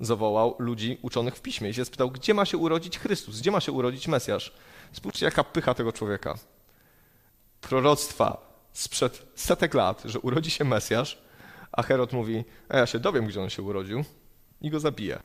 Zawołał 0.00 0.56
ludzi 0.58 0.98
uczonych 1.02 1.36
w 1.36 1.40
piśmie 1.40 1.70
i 1.70 1.74
się 1.74 1.84
spytał, 1.84 2.10
gdzie 2.10 2.34
ma 2.34 2.44
się 2.44 2.58
urodzić 2.58 2.98
Chrystus, 2.98 3.40
gdzie 3.40 3.50
ma 3.50 3.60
się 3.60 3.72
urodzić 3.72 4.08
Mesjasz. 4.08 4.52
Spójrzcie, 4.92 5.24
jaka 5.24 5.44
pycha 5.44 5.74
tego 5.74 5.92
człowieka. 5.92 6.34
Proroctwa 7.60 8.58
sprzed 8.72 9.26
setek 9.34 9.74
lat, 9.74 10.02
że 10.04 10.20
urodzi 10.20 10.50
się 10.50 10.64
Mesjasz, 10.64 11.18
a 11.72 11.82
Herod 11.82 12.12
mówi, 12.12 12.44
a 12.68 12.76
ja 12.76 12.86
się 12.86 12.98
dowiem, 12.98 13.26
gdzie 13.26 13.42
on 13.42 13.50
się 13.50 13.62
urodził 13.62 14.04
i 14.60 14.70
go 14.70 14.80
zabiję. 14.80 15.20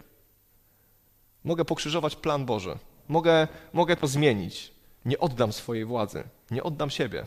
Mogę 1.44 1.66
pokrzyżować 1.66 2.16
plan 2.16 2.46
Boży. 2.46 2.78
Mogę, 3.08 3.48
mogę 3.74 3.96
to 3.96 4.08
zmienić. 4.08 4.72
Nie 5.06 5.20
oddam 5.20 5.54
swojej 5.54 5.86
władzy. 5.86 6.24
Nie 6.52 6.64
oddam 6.64 6.90
siebie. 6.90 7.26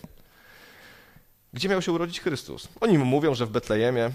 Gdzie 1.52 1.68
miał 1.68 1.82
się 1.82 1.92
urodzić 1.92 2.20
Chrystus? 2.20 2.68
Oni 2.80 2.98
mu 2.98 3.04
mówią, 3.04 3.34
że 3.34 3.46
w 3.46 3.50
Betlejemie. 3.50 4.10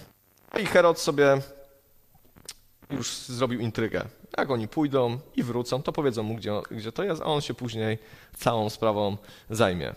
I 0.62 0.66
Herod 0.66 1.00
sobie 1.00 1.42
już 2.90 3.18
zrobił 3.18 3.60
intrygę. 3.60 4.06
Jak 4.38 4.52
oni 4.52 4.68
pójdą 4.68 5.20
i 5.36 5.44
wrócą, 5.44 5.84
to 5.84 5.92
powiedzą 5.92 6.24
mu, 6.24 6.36
gdzie, 6.36 6.52
gdzie 6.72 6.92
to 6.92 7.04
jest, 7.04 7.22
a 7.22 7.26
on 7.26 7.42
się 7.42 7.54
później 7.54 7.98
całą 8.38 8.70
sprawą 8.70 9.18
zajmie. 9.50 9.96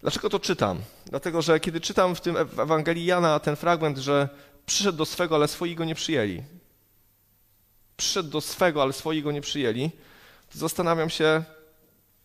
Dlaczego 0.00 0.30
to 0.30 0.40
czytam? 0.40 0.80
Dlatego, 1.06 1.42
że 1.42 1.60
kiedy 1.60 1.80
czytam 1.80 2.14
w 2.14 2.20
tym 2.20 2.36
Ewangelii 2.36 3.04
Jana 3.04 3.40
ten 3.40 3.56
fragment, 3.56 3.98
że 3.98 4.28
przyszedł 4.66 4.98
do 4.98 5.06
swego, 5.06 5.34
ale 5.34 5.48
swoi 5.48 5.74
go 5.74 5.84
nie 5.84 5.94
przyjęli. 5.94 6.42
Przyszedł 7.96 8.30
do 8.30 8.40
swego, 8.40 8.82
ale 8.82 8.92
swoi 8.92 9.22
go 9.22 9.32
nie 9.32 9.40
przyjęli, 9.40 9.90
to 10.52 10.58
zastanawiam 10.58 11.10
się, 11.10 11.42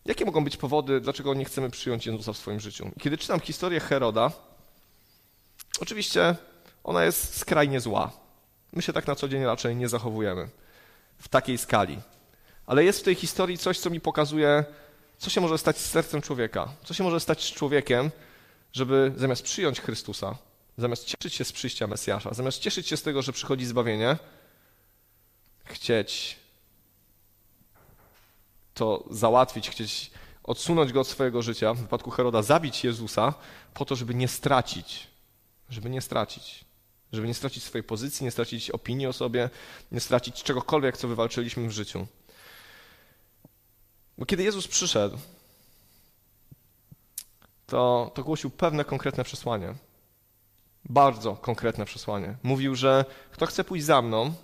jakie 0.04 0.24
mogą 0.24 0.44
być 0.44 0.56
powody, 0.56 1.00
dlaczego 1.00 1.34
nie 1.34 1.44
chcemy 1.44 1.70
przyjąć 1.70 2.06
Jezusa 2.06 2.32
w 2.32 2.36
swoim 2.36 2.60
życiu. 2.60 2.90
I 2.96 3.00
kiedy 3.00 3.18
czytam 3.18 3.40
historię 3.40 3.80
Heroda, 3.80 4.30
oczywiście 5.80 6.36
ona 6.84 7.04
jest 7.04 7.36
skrajnie 7.36 7.80
zła. 7.80 8.10
My 8.72 8.82
się 8.82 8.92
tak 8.92 9.06
na 9.06 9.14
co 9.14 9.28
dzień 9.28 9.44
raczej 9.44 9.76
nie 9.76 9.88
zachowujemy 9.88 10.48
w 11.18 11.28
takiej 11.28 11.58
skali. 11.58 11.98
Ale 12.66 12.84
jest 12.84 13.00
w 13.00 13.02
tej 13.02 13.14
historii 13.14 13.58
coś, 13.58 13.78
co 13.78 13.90
mi 13.90 14.00
pokazuje, 14.00 14.64
co 15.24 15.30
się 15.30 15.40
może 15.40 15.58
stać 15.58 15.78
z 15.78 15.90
sercem 15.90 16.22
człowieka? 16.22 16.68
Co 16.84 16.94
się 16.94 17.04
może 17.04 17.20
stać 17.20 17.44
z 17.44 17.52
człowiekiem, 17.52 18.10
żeby 18.72 19.12
zamiast 19.16 19.42
przyjąć 19.42 19.80
Chrystusa, 19.80 20.36
zamiast 20.78 21.04
cieszyć 21.04 21.34
się 21.34 21.44
z 21.44 21.52
przyjścia 21.52 21.86
Mesjasza, 21.86 22.34
zamiast 22.34 22.58
cieszyć 22.58 22.88
się 22.88 22.96
z 22.96 23.02
tego, 23.02 23.22
że 23.22 23.32
przychodzi 23.32 23.66
zbawienie, 23.66 24.16
chcieć 25.64 26.36
to 28.74 29.04
załatwić, 29.10 29.70
chcieć 29.70 30.10
odsunąć 30.42 30.92
go 30.92 31.00
od 31.00 31.08
swojego 31.08 31.42
życia, 31.42 31.74
w 31.74 31.80
wypadku 31.80 32.10
Heroda 32.10 32.42
zabić 32.42 32.84
Jezusa, 32.84 33.34
po 33.74 33.84
to, 33.84 33.96
żeby 33.96 34.14
nie 34.14 34.28
stracić, 34.28 35.06
żeby 35.70 35.90
nie 35.90 36.00
stracić, 36.00 36.64
żeby 37.12 37.26
nie 37.28 37.34
stracić 37.34 37.62
swojej 37.62 37.84
pozycji, 37.84 38.24
nie 38.24 38.30
stracić 38.30 38.70
opinii 38.70 39.06
o 39.06 39.12
sobie, 39.12 39.50
nie 39.92 40.00
stracić 40.00 40.42
czegokolwiek, 40.42 40.96
co 40.96 41.08
wywalczyliśmy 41.08 41.68
w 41.68 41.72
życiu. 41.72 42.06
Bo 44.18 44.26
kiedy 44.26 44.42
Jezus 44.42 44.68
przyszedł, 44.68 45.18
to, 47.66 48.10
to 48.14 48.24
głosił 48.24 48.50
pewne 48.50 48.84
konkretne 48.84 49.24
przesłanie. 49.24 49.74
Bardzo 50.84 51.36
konkretne 51.36 51.84
przesłanie. 51.84 52.36
Mówił, 52.42 52.74
że 52.74 53.04
kto 53.30 53.46
chce 53.46 53.64
pójść 53.64 53.84
za 53.84 54.02
mną, 54.02 54.34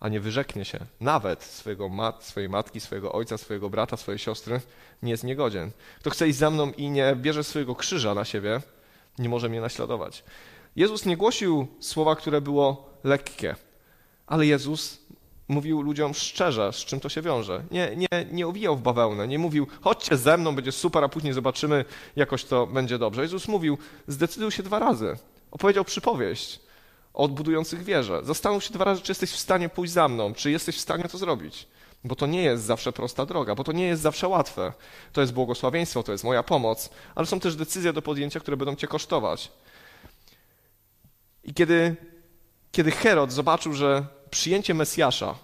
a 0.00 0.08
nie 0.08 0.20
wyrzeknie 0.20 0.64
się 0.64 0.78
nawet 1.00 1.42
swojego 1.44 1.88
mat, 1.88 2.24
swojej 2.24 2.48
matki, 2.48 2.80
swojego 2.80 3.12
ojca, 3.12 3.38
swojego 3.38 3.70
brata, 3.70 3.96
swojej 3.96 4.18
siostry, 4.18 4.60
nie 5.02 5.10
jest 5.10 5.24
niegodzien. 5.24 5.70
Kto 6.00 6.10
chce 6.10 6.28
iść 6.28 6.38
za 6.38 6.50
mną 6.50 6.72
i 6.72 6.90
nie 6.90 7.16
bierze 7.16 7.44
swojego 7.44 7.74
krzyża 7.74 8.14
na 8.14 8.24
siebie, 8.24 8.60
nie 9.18 9.28
może 9.28 9.48
mnie 9.48 9.60
naśladować. 9.60 10.24
Jezus 10.76 11.06
nie 11.06 11.16
głosił 11.16 11.66
słowa, 11.80 12.16
które 12.16 12.40
było 12.40 12.90
lekkie, 13.04 13.56
ale 14.26 14.46
Jezus 14.46 14.98
mówił 15.48 15.82
ludziom 15.82 16.14
szczerze, 16.14 16.72
z 16.72 16.76
czym 16.76 17.00
to 17.00 17.08
się 17.08 17.22
wiąże. 17.22 17.62
Nie, 17.70 17.96
nie, 17.96 18.26
nie 18.32 18.46
owijał 18.46 18.76
w 18.76 18.82
bawełnę, 18.82 19.28
nie 19.28 19.38
mówił, 19.38 19.66
chodźcie 19.80 20.16
ze 20.16 20.36
mną, 20.36 20.54
będzie 20.54 20.72
super, 20.72 21.04
a 21.04 21.08
później 21.08 21.32
zobaczymy, 21.32 21.84
jakoś 22.16 22.44
to 22.44 22.66
będzie 22.66 22.98
dobrze. 22.98 23.22
Jezus 23.22 23.48
mówił, 23.48 23.78
zdecyduj 24.08 24.50
się 24.50 24.62
dwa 24.62 24.78
razy. 24.78 25.16
Opowiedział 25.50 25.84
przypowieść 25.84 26.60
o 27.14 27.22
odbudujących 27.22 27.84
wieżę. 27.84 28.20
Zastanów 28.24 28.64
się 28.64 28.74
dwa 28.74 28.84
razy, 28.84 29.02
czy 29.02 29.10
jesteś 29.10 29.30
w 29.30 29.38
stanie 29.38 29.68
pójść 29.68 29.92
za 29.92 30.08
mną, 30.08 30.34
czy 30.34 30.50
jesteś 30.50 30.76
w 30.76 30.80
stanie 30.80 31.04
to 31.04 31.18
zrobić. 31.18 31.68
Bo 32.04 32.16
to 32.16 32.26
nie 32.26 32.42
jest 32.42 32.64
zawsze 32.64 32.92
prosta 32.92 33.26
droga, 33.26 33.54
bo 33.54 33.64
to 33.64 33.72
nie 33.72 33.86
jest 33.86 34.02
zawsze 34.02 34.28
łatwe. 34.28 34.72
To 35.12 35.20
jest 35.20 35.32
błogosławieństwo, 35.32 36.02
to 36.02 36.12
jest 36.12 36.24
moja 36.24 36.42
pomoc, 36.42 36.90
ale 37.14 37.26
są 37.26 37.40
też 37.40 37.56
decyzje 37.56 37.92
do 37.92 38.02
podjęcia, 38.02 38.40
które 38.40 38.56
będą 38.56 38.76
cię 38.76 38.86
kosztować. 38.86 39.52
I 41.44 41.54
kiedy, 41.54 41.96
kiedy 42.72 42.90
Herod 42.90 43.32
zobaczył, 43.32 43.72
że 43.72 44.06
przyjęcie 44.30 44.74
Mesjasza, 44.74 45.34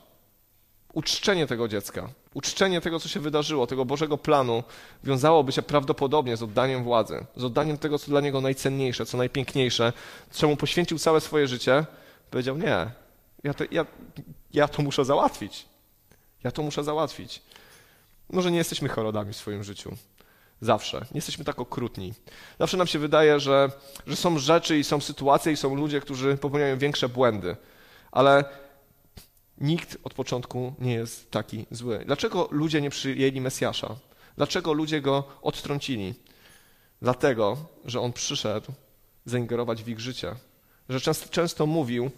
uczczenie 0.93 1.47
tego 1.47 1.69
dziecka, 1.69 2.09
uczczenie 2.35 2.81
tego, 2.81 3.01
co 3.01 3.09
się 3.09 3.21
wydarzyło, 3.21 3.67
tego 3.67 3.85
Bożego 3.85 4.19
planu, 4.19 4.63
wiązałoby 5.05 5.53
się 5.53 5.63
prawdopodobnie 5.63 6.37
z 6.37 6.43
oddaniem 6.43 6.85
władzy, 6.85 7.27
z 7.37 7.45
oddaniem 7.45 7.79
tego, 7.79 7.99
co 7.99 8.07
dla 8.07 8.21
niego 8.21 8.41
najcenniejsze, 8.41 9.07
co 9.07 9.19
najpiękniejsze, 9.19 9.93
czemu 10.33 10.57
poświęcił 10.57 10.99
całe 10.99 11.21
swoje 11.21 11.49
życie, 11.49 11.87
powiedział: 12.31 12.59
Nie, 12.59 12.91
ja 13.45 13.55
to, 13.55 13.65
ja, 13.71 13.87
ja 14.53 14.69
to 14.69 14.83
muszę 14.83 15.05
załatwić. 15.05 15.67
Ja 16.45 16.51
to 16.51 16.63
muszę 16.63 16.85
załatwić. 16.85 17.43
Może 18.31 18.51
nie 18.51 18.59
jesteśmy 18.59 18.89
chorodami 18.89 19.33
w 19.33 19.37
swoim 19.37 19.65
życiu. 19.65 19.97
Zawsze. 20.61 20.99
Nie 21.01 21.19
jesteśmy 21.19 21.45
tak 21.45 21.61
okrutni. 21.61 22.15
Zawsze 22.59 22.77
nam 22.77 22.87
się 22.87 22.99
wydaje, 22.99 23.41
że, 23.41 23.71
że 24.07 24.17
są 24.17 24.39
rzeczy 24.39 24.79
i 24.79 24.85
są 24.85 25.01
sytuacje 25.01 25.53
i 25.53 25.57
są 25.57 25.75
ludzie, 25.75 26.01
którzy 26.01 26.37
popełniają 26.37 26.79
większe 26.79 27.09
błędy. 27.09 27.57
Ale 28.13 28.45
Nikt 29.59 29.97
od 30.05 30.15
początku 30.15 30.75
nie 30.79 30.93
jest 30.93 31.31
taki 31.31 31.67
zły. 31.71 32.05
Dlaczego 32.07 32.49
ludzie 32.51 32.81
nie 32.81 32.91
przyjęli 32.91 33.41
Mesjasza? 33.41 33.97
Dlaczego 34.37 34.73
ludzie 34.73 35.01
go 35.01 35.25
odtrącili? 35.43 36.15
Dlatego, 37.03 37.57
że 37.85 38.01
on 38.01 38.13
przyszedł 38.13 38.73
zaingerować 39.25 39.83
w 39.83 39.89
ich 39.89 40.01
życie. 40.01 40.35
Że 40.89 41.01
często, 41.01 41.29
często 41.29 41.67
mówił, 41.67 42.11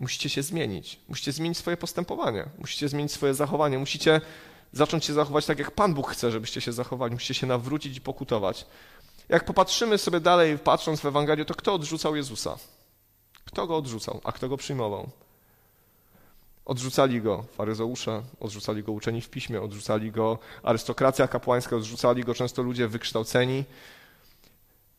musicie 0.00 0.28
się 0.28 0.42
zmienić, 0.42 1.00
musicie 1.08 1.32
zmienić 1.32 1.58
swoje 1.58 1.76
postępowanie, 1.76 2.46
musicie 2.58 2.88
zmienić 2.88 3.12
swoje 3.12 3.34
zachowanie, 3.34 3.78
musicie 3.78 4.20
zacząć 4.72 5.04
się 5.04 5.12
zachować 5.12 5.46
tak, 5.46 5.58
jak 5.58 5.70
Pan 5.70 5.94
Bóg 5.94 6.10
chce, 6.10 6.30
żebyście 6.30 6.60
się 6.60 6.72
zachowali, 6.72 7.14
musicie 7.14 7.34
się 7.34 7.46
nawrócić 7.46 7.96
i 7.96 8.00
pokutować. 8.00 8.66
Jak 9.28 9.44
popatrzymy 9.44 9.98
sobie 9.98 10.20
dalej, 10.20 10.58
patrząc 10.58 11.00
w 11.00 11.06
Ewangelię, 11.06 11.44
to 11.44 11.54
kto 11.54 11.74
odrzucał 11.74 12.16
Jezusa? 12.16 12.56
Kto 13.44 13.66
go 13.66 13.76
odrzucał, 13.76 14.20
a 14.24 14.32
kto 14.32 14.48
go 14.48 14.56
przyjmował? 14.56 15.10
Odrzucali 16.66 17.22
go 17.22 17.44
faryzeusze, 17.52 18.22
odrzucali 18.40 18.82
go 18.82 18.92
uczeni 18.92 19.20
w 19.20 19.30
piśmie, 19.30 19.62
odrzucali 19.62 20.12
go 20.12 20.38
arystokracja 20.62 21.28
kapłańska, 21.28 21.76
odrzucali 21.76 22.24
go 22.24 22.34
często 22.34 22.62
ludzie 22.62 22.88
wykształceni. 22.88 23.64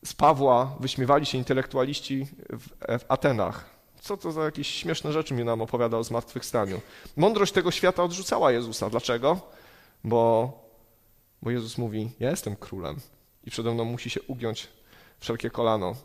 Z 0.04 0.14
Pawła 0.14 0.76
wyśmiewali 0.80 1.26
się 1.26 1.38
intelektualiści 1.38 2.26
w, 2.50 2.68
w 2.98 3.04
Atenach. 3.08 3.70
Co 4.00 4.16
to 4.16 4.32
za 4.32 4.44
jakieś 4.44 4.68
śmieszne 4.68 5.12
rzeczy 5.12 5.34
mi 5.34 5.44
nam 5.44 5.62
opowiada 5.62 5.96
o 5.96 6.04
zmartwychwstaniu. 6.04 6.80
Mądrość 7.16 7.52
tego 7.52 7.70
świata 7.70 8.02
odrzucała 8.02 8.52
Jezusa. 8.52 8.90
Dlaczego? 8.90 9.40
Bo, 10.04 10.52
bo 11.42 11.50
Jezus 11.50 11.78
mówi, 11.78 12.10
ja 12.20 12.30
jestem 12.30 12.56
królem 12.56 12.96
i 13.44 13.50
przede 13.50 13.74
mną 13.74 13.84
musi 13.84 14.10
się 14.10 14.22
ugiąć 14.22 14.68
wszelkie 15.20 15.50
kolano. 15.50 15.96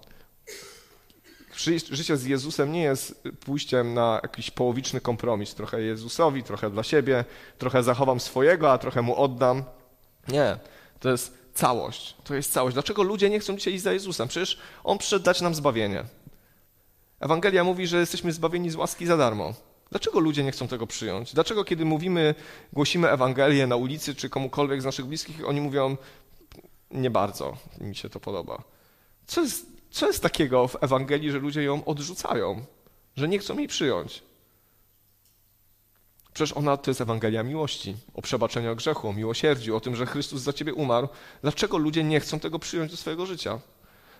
Życie 1.91 2.17
z 2.17 2.25
Jezusem 2.25 2.71
nie 2.71 2.81
jest 2.81 3.23
pójściem 3.45 3.93
na 3.93 4.19
jakiś 4.23 4.51
połowiczny 4.51 5.01
kompromis. 5.01 5.55
Trochę 5.55 5.81
Jezusowi, 5.81 6.43
trochę 6.43 6.69
dla 6.69 6.83
siebie, 6.83 7.25
trochę 7.57 7.83
zachowam 7.83 8.19
swojego, 8.19 8.71
a 8.71 8.77
trochę 8.77 9.01
mu 9.01 9.15
oddam. 9.15 9.63
Nie, 10.27 10.57
to 10.99 11.09
jest 11.09 11.37
całość. 11.53 12.15
To 12.23 12.35
jest 12.35 12.53
całość. 12.53 12.73
Dlaczego 12.73 13.03
ludzie 13.03 13.29
nie 13.29 13.39
chcą 13.39 13.57
dzisiaj 13.57 13.73
iść 13.73 13.83
za 13.83 13.93
Jezusem? 13.93 14.27
Przecież 14.27 14.59
On 14.83 14.97
przyszedł 14.97 15.25
dać 15.25 15.41
nam 15.41 15.55
zbawienie. 15.55 16.03
Ewangelia 17.19 17.63
mówi, 17.63 17.87
że 17.87 17.99
jesteśmy 17.99 18.31
zbawieni 18.31 18.69
z 18.69 18.75
łaski 18.75 19.05
za 19.05 19.17
darmo. 19.17 19.53
Dlaczego 19.89 20.19
ludzie 20.19 20.43
nie 20.43 20.51
chcą 20.51 20.67
tego 20.67 20.87
przyjąć? 20.87 21.33
Dlaczego, 21.33 21.63
kiedy 21.63 21.85
mówimy, 21.85 22.35
głosimy 22.73 23.09
Ewangelię 23.09 23.67
na 23.67 23.75
ulicy 23.75 24.15
czy 24.15 24.29
komukolwiek 24.29 24.81
z 24.81 24.85
naszych 24.85 25.05
bliskich, 25.05 25.47
oni 25.47 25.61
mówią, 25.61 25.97
nie 26.91 27.09
bardzo 27.09 27.57
mi 27.81 27.95
się 27.95 28.09
to 28.09 28.19
podoba. 28.19 28.63
Co 29.27 29.41
jest 29.41 29.72
co 29.93 30.07
jest 30.07 30.23
takiego 30.23 30.67
w 30.67 30.83
Ewangelii, 30.83 31.31
że 31.31 31.39
ludzie 31.39 31.63
ją 31.63 31.85
odrzucają, 31.85 32.65
że 33.15 33.27
nie 33.27 33.39
chcą 33.39 33.57
jej 33.57 33.67
przyjąć? 33.67 34.23
Przecież 36.33 36.57
ona 36.57 36.77
to 36.77 36.91
jest 36.91 37.01
Ewangelia 37.01 37.43
miłości, 37.43 37.95
o 38.13 38.21
przebaczeniu 38.21 38.75
grzechu, 38.75 39.07
o 39.07 39.13
miłosierdziu, 39.13 39.75
o 39.75 39.79
tym, 39.79 39.95
że 39.95 40.05
Chrystus 40.05 40.41
za 40.41 40.53
ciebie 40.53 40.73
umarł. 40.73 41.07
Dlaczego 41.41 41.77
ludzie 41.77 42.03
nie 42.03 42.19
chcą 42.19 42.39
tego 42.39 42.59
przyjąć 42.59 42.91
do 42.91 42.97
swojego 42.97 43.25
życia? 43.25 43.59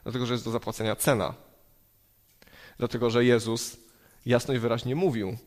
Dlatego, 0.04 0.26
że 0.26 0.34
jest 0.34 0.46
do 0.46 0.52
zapłacenia 0.52 0.96
cena. 0.96 1.34
Dlatego, 2.78 3.10
że 3.10 3.26
Jezus 3.26 3.78
jasno 4.26 4.54
i 4.54 4.60
wyraźnie 4.60 4.96
mówił, 4.96 5.38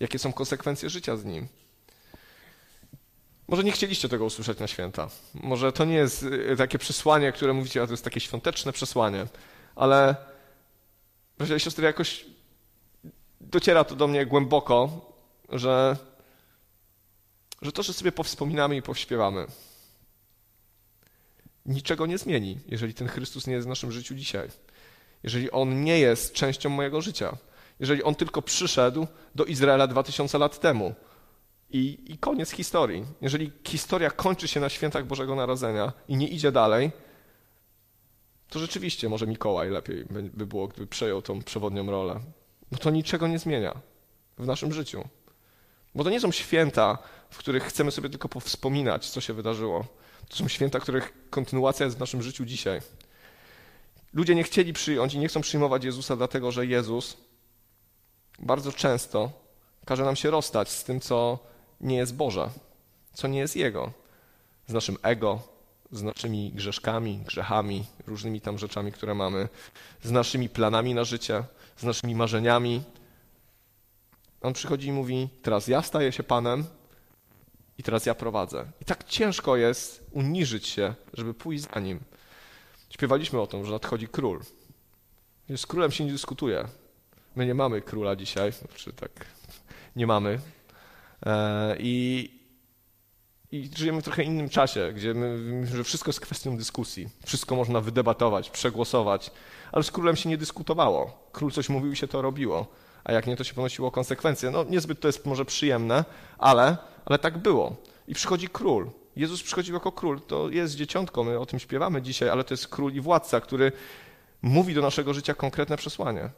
jakie 0.00 0.18
są 0.18 0.32
konsekwencje 0.32 0.90
życia 0.90 1.16
z 1.16 1.24
nim. 1.24 1.48
Może 3.48 3.64
nie 3.64 3.72
chcieliście 3.72 4.08
tego 4.08 4.24
usłyszeć 4.24 4.58
na 4.58 4.66
święta. 4.66 5.08
Może 5.34 5.72
to 5.72 5.84
nie 5.84 5.94
jest 5.94 6.22
y, 6.22 6.56
takie 6.56 6.78
przesłanie, 6.78 7.32
które 7.32 7.52
mówicie, 7.52 7.82
a 7.82 7.86
to 7.86 7.92
jest 7.92 8.04
takie 8.04 8.20
świąteczne 8.20 8.72
przesłanie, 8.72 9.26
ale 9.76 10.16
bracia 11.38 11.56
i 11.56 11.60
siostry, 11.60 11.84
jakoś 11.84 12.24
dociera 13.40 13.84
to 13.84 13.96
do 13.96 14.06
mnie 14.06 14.26
głęboko, 14.26 15.06
że, 15.48 15.96
że 17.62 17.72
to, 17.72 17.82
że 17.82 17.92
sobie 17.92 18.12
powspominamy 18.12 18.76
i 18.76 18.82
powśpiewamy, 18.82 19.46
niczego 21.66 22.06
nie 22.06 22.18
zmieni, 22.18 22.60
jeżeli 22.68 22.94
ten 22.94 23.08
Chrystus 23.08 23.46
nie 23.46 23.54
jest 23.54 23.66
w 23.66 23.68
naszym 23.68 23.92
życiu 23.92 24.14
dzisiaj. 24.14 24.48
Jeżeli 25.22 25.50
On 25.50 25.84
nie 25.84 25.98
jest 25.98 26.32
częścią 26.32 26.70
mojego 26.70 27.00
życia. 27.00 27.36
Jeżeli 27.80 28.02
On 28.02 28.14
tylko 28.14 28.42
przyszedł 28.42 29.06
do 29.34 29.44
Izraela 29.44 29.86
2000 29.86 30.38
lat 30.38 30.60
temu. 30.60 30.94
I, 31.74 31.98
I 32.06 32.18
koniec 32.18 32.50
historii. 32.50 33.04
Jeżeli 33.20 33.52
historia 33.64 34.10
kończy 34.10 34.48
się 34.48 34.60
na 34.60 34.68
świętach 34.68 35.06
Bożego 35.06 35.34
Narodzenia 35.34 35.92
i 36.08 36.16
nie 36.16 36.28
idzie 36.28 36.52
dalej, 36.52 36.90
to 38.48 38.58
rzeczywiście 38.58 39.08
może 39.08 39.26
Mikołaj 39.26 39.70
lepiej 39.70 40.04
by 40.34 40.46
było, 40.46 40.68
gdyby 40.68 40.86
przejął 40.86 41.22
tą 41.22 41.42
przewodnią 41.42 41.90
rolę. 41.90 42.20
Bo 42.72 42.78
to 42.78 42.90
niczego 42.90 43.26
nie 43.26 43.38
zmienia 43.38 43.74
w 44.38 44.46
naszym 44.46 44.72
życiu. 44.72 45.08
Bo 45.94 46.04
to 46.04 46.10
nie 46.10 46.20
są 46.20 46.32
święta, 46.32 46.98
w 47.30 47.38
których 47.38 47.64
chcemy 47.64 47.90
sobie 47.90 48.10
tylko 48.10 48.28
powspominać, 48.28 49.10
co 49.10 49.20
się 49.20 49.32
wydarzyło. 49.32 49.84
To 50.28 50.36
są 50.36 50.48
święta, 50.48 50.80
których 50.80 51.12
kontynuacja 51.30 51.84
jest 51.84 51.96
w 51.96 52.00
naszym 52.00 52.22
życiu 52.22 52.44
dzisiaj. 52.44 52.80
Ludzie 54.12 54.34
nie 54.34 54.42
chcieli 54.42 54.72
przyjąć 54.72 55.14
i 55.14 55.18
nie 55.18 55.28
chcą 55.28 55.40
przyjmować 55.40 55.84
Jezusa, 55.84 56.16
dlatego 56.16 56.52
że 56.52 56.66
Jezus 56.66 57.16
bardzo 58.38 58.72
często 58.72 59.30
każe 59.84 60.04
nam 60.04 60.16
się 60.16 60.30
rozstać 60.30 60.70
z 60.70 60.84
tym, 60.84 61.00
co 61.00 61.38
nie 61.80 61.96
jest 61.96 62.14
Boże, 62.14 62.50
co 63.12 63.28
nie 63.28 63.38
jest 63.38 63.56
Jego, 63.56 63.92
z 64.66 64.72
naszym 64.72 64.96
ego, 65.02 65.42
z 65.90 66.02
naszymi 66.02 66.52
grzeszkami, 66.52 67.18
grzechami, 67.18 67.84
różnymi 68.06 68.40
tam 68.40 68.58
rzeczami, 68.58 68.92
które 68.92 69.14
mamy, 69.14 69.48
z 70.02 70.10
naszymi 70.10 70.48
planami 70.48 70.94
na 70.94 71.04
życie, 71.04 71.44
z 71.76 71.82
naszymi 71.82 72.14
marzeniami. 72.14 72.82
On 74.40 74.52
przychodzi 74.52 74.88
i 74.88 74.92
mówi: 74.92 75.28
Teraz 75.42 75.68
ja 75.68 75.82
staję 75.82 76.12
się 76.12 76.22
Panem 76.22 76.64
i 77.78 77.82
teraz 77.82 78.06
ja 78.06 78.14
prowadzę. 78.14 78.64
I 78.80 78.84
tak 78.84 79.04
ciężko 79.04 79.56
jest 79.56 80.06
uniżyć 80.12 80.66
się, 80.66 80.94
żeby 81.12 81.34
pójść 81.34 81.64
za 81.74 81.80
nim. 81.80 82.00
Śpiewaliśmy 82.90 83.40
o 83.40 83.46
tym, 83.46 83.64
że 83.64 83.72
nadchodzi 83.72 84.08
król. 84.08 84.40
Z 85.56 85.66
królem 85.66 85.90
się 85.90 86.04
nie 86.04 86.12
dyskutuje. 86.12 86.68
My 87.36 87.46
nie 87.46 87.54
mamy 87.54 87.82
króla 87.82 88.16
dzisiaj, 88.16 88.52
czy 88.74 88.92
tak 88.92 89.10
nie 89.96 90.06
mamy. 90.06 90.38
E, 91.26 91.76
I, 91.78 92.30
i 93.52 93.70
żyjemy 93.76 94.00
w 94.00 94.04
trochę 94.04 94.22
innym 94.22 94.48
czasie, 94.48 94.92
gdzie 94.92 95.14
my, 95.14 95.66
że 95.66 95.84
wszystko 95.84 96.08
jest 96.08 96.20
kwestią 96.20 96.56
dyskusji. 96.56 97.08
Wszystko 97.26 97.56
można 97.56 97.80
wydebatować, 97.80 98.50
przegłosować, 98.50 99.30
ale 99.72 99.84
z 99.84 99.90
królem 99.90 100.16
się 100.16 100.28
nie 100.28 100.38
dyskutowało. 100.38 101.28
Król 101.32 101.52
coś 101.52 101.68
mówił 101.68 101.92
i 101.92 101.96
się 101.96 102.08
to 102.08 102.22
robiło, 102.22 102.66
a 103.04 103.12
jak 103.12 103.26
nie, 103.26 103.36
to 103.36 103.44
się 103.44 103.54
ponosiło 103.54 103.90
konsekwencje. 103.90 104.50
No 104.50 104.64
niezbyt 104.64 105.00
to 105.00 105.08
jest 105.08 105.26
może 105.26 105.44
przyjemne, 105.44 106.04
ale, 106.38 106.76
ale 107.04 107.18
tak 107.18 107.38
było. 107.38 107.76
I 108.08 108.14
przychodzi 108.14 108.48
król. 108.48 108.90
Jezus 109.16 109.42
przychodził 109.42 109.74
jako 109.74 109.92
król. 109.92 110.20
To 110.20 110.50
jest 110.50 110.74
dzieciątko, 110.74 111.24
my 111.24 111.38
o 111.38 111.46
tym 111.46 111.58
śpiewamy 111.58 112.02
dzisiaj, 112.02 112.28
ale 112.28 112.44
to 112.44 112.54
jest 112.54 112.68
król 112.68 112.92
i 112.92 113.00
władca, 113.00 113.40
który 113.40 113.72
mówi 114.42 114.74
do 114.74 114.82
naszego 114.82 115.14
życia 115.14 115.34
konkretne 115.34 115.76
przesłanie. 115.76 116.30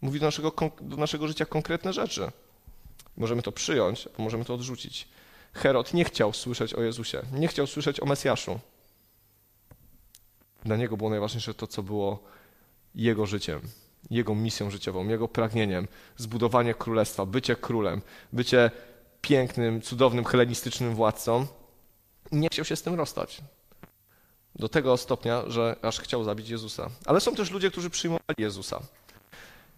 Mówi 0.00 0.20
do 0.20 0.26
naszego, 0.26 0.52
do 0.80 0.96
naszego 0.96 1.28
życia 1.28 1.44
konkretne 1.44 1.92
rzeczy. 1.92 2.30
Możemy 3.16 3.42
to 3.42 3.52
przyjąć, 3.52 4.08
a 4.18 4.22
możemy 4.22 4.44
to 4.44 4.54
odrzucić. 4.54 5.08
Herod 5.52 5.94
nie 5.94 6.04
chciał 6.04 6.32
słyszeć 6.32 6.74
o 6.74 6.82
Jezusie, 6.82 7.22
nie 7.32 7.48
chciał 7.48 7.66
słyszeć 7.66 8.00
o 8.00 8.06
Mesjaszu. 8.06 8.60
Dla 10.64 10.76
niego 10.76 10.96
było 10.96 11.10
najważniejsze 11.10 11.54
to, 11.54 11.66
co 11.66 11.82
było 11.82 12.22
jego 12.94 13.26
życiem, 13.26 13.60
jego 14.10 14.34
misją 14.34 14.70
życiową, 14.70 15.08
jego 15.08 15.28
pragnieniem 15.28 15.88
zbudowanie 16.16 16.74
królestwa, 16.74 17.26
bycie 17.26 17.56
królem, 17.56 18.02
bycie 18.32 18.70
pięknym, 19.20 19.82
cudownym, 19.82 20.24
helenistycznym 20.24 20.94
władcą. 20.94 21.46
Nie 22.32 22.48
chciał 22.48 22.64
się 22.64 22.76
z 22.76 22.82
tym 22.82 22.94
rozstać. 22.94 23.40
Do 24.54 24.68
tego 24.68 24.96
stopnia, 24.96 25.42
że 25.46 25.76
aż 25.82 26.00
chciał 26.00 26.24
zabić 26.24 26.48
Jezusa. 26.48 26.90
Ale 27.06 27.20
są 27.20 27.34
też 27.34 27.50
ludzie, 27.50 27.70
którzy 27.70 27.90
przyjmowali 27.90 28.36
Jezusa. 28.38 28.80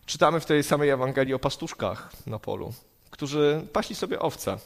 Czytamy 0.07 0.41
w 0.41 0.47
tej 0.47 0.63
samej 0.63 0.91
Ewangelii 0.91 1.35
o 1.35 1.39
pastuszkach 1.39 2.13
na 2.27 2.39
polu, 2.39 2.73
którzy 3.17 3.67
paśli 3.73 3.97
sobie 3.97 4.19
owce. 4.21 4.59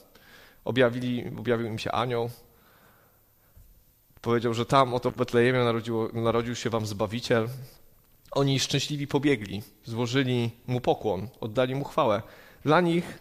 Objawili, 0.64 1.24
objawił 1.38 1.66
im 1.66 1.78
się 1.78 1.92
anioł. 1.92 2.30
Powiedział, 4.22 4.54
że 4.54 4.66
tam 4.66 4.94
oto 4.94 5.10
w 5.10 5.16
Betlejemie 5.16 5.60
narodził 6.12 6.54
się 6.54 6.70
wam 6.70 6.86
Zbawiciel. 6.86 7.48
Oni 8.30 8.60
szczęśliwi 8.60 9.06
pobiegli, 9.06 9.62
złożyli 9.84 10.50
mu 10.66 10.80
pokłon, 10.80 11.28
oddali 11.40 11.74
mu 11.74 11.84
chwałę. 11.84 12.22
Dla 12.64 12.80
nich 12.80 13.18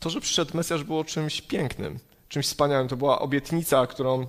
to, 0.00 0.10
że 0.10 0.20
przyszedł 0.20 0.56
Mesjasz 0.56 0.84
było 0.84 1.04
czymś 1.04 1.40
pięknym, 1.40 1.98
czymś 2.28 2.46
wspaniałym. 2.46 2.88
To 2.88 2.96
była 2.96 3.18
obietnica, 3.18 3.86
którą 3.86 4.26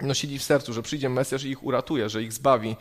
nosili 0.00 0.38
w 0.38 0.44
sercu, 0.44 0.72
że 0.72 0.82
przyjdzie 0.82 1.08
Mesjasz 1.08 1.44
i 1.44 1.48
ich 1.50 1.64
uratuje, 1.64 2.08
że 2.08 2.22
ich 2.22 2.32
zbawi. 2.32 2.76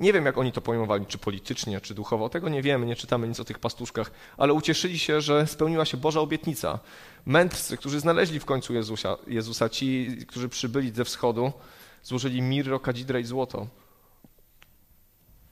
Nie 0.00 0.12
wiem, 0.12 0.26
jak 0.26 0.38
oni 0.38 0.52
to 0.52 0.60
pojmowali, 0.60 1.06
czy 1.06 1.18
politycznie, 1.18 1.80
czy 1.80 1.94
duchowo, 1.94 2.28
tego 2.28 2.48
nie 2.48 2.62
wiemy, 2.62 2.86
nie 2.86 2.96
czytamy 2.96 3.28
nic 3.28 3.40
o 3.40 3.44
tych 3.44 3.58
pastuszkach, 3.58 4.10
ale 4.36 4.52
ucieszyli 4.52 4.98
się, 4.98 5.20
że 5.20 5.46
spełniła 5.46 5.84
się 5.84 5.96
Boża 5.96 6.20
obietnica. 6.20 6.78
Mędrcy, 7.26 7.76
którzy 7.76 8.00
znaleźli 8.00 8.40
w 8.40 8.44
końcu 8.44 8.74
Jezusa, 8.74 9.16
Jezusa 9.26 9.68
ci, 9.68 10.18
którzy 10.28 10.48
przybyli 10.48 10.90
ze 10.90 11.04
wschodu, 11.04 11.52
złożyli 12.02 12.42
mirro, 12.42 12.80
kadzidrę 12.80 13.20
i 13.20 13.24
złoto. 13.24 13.66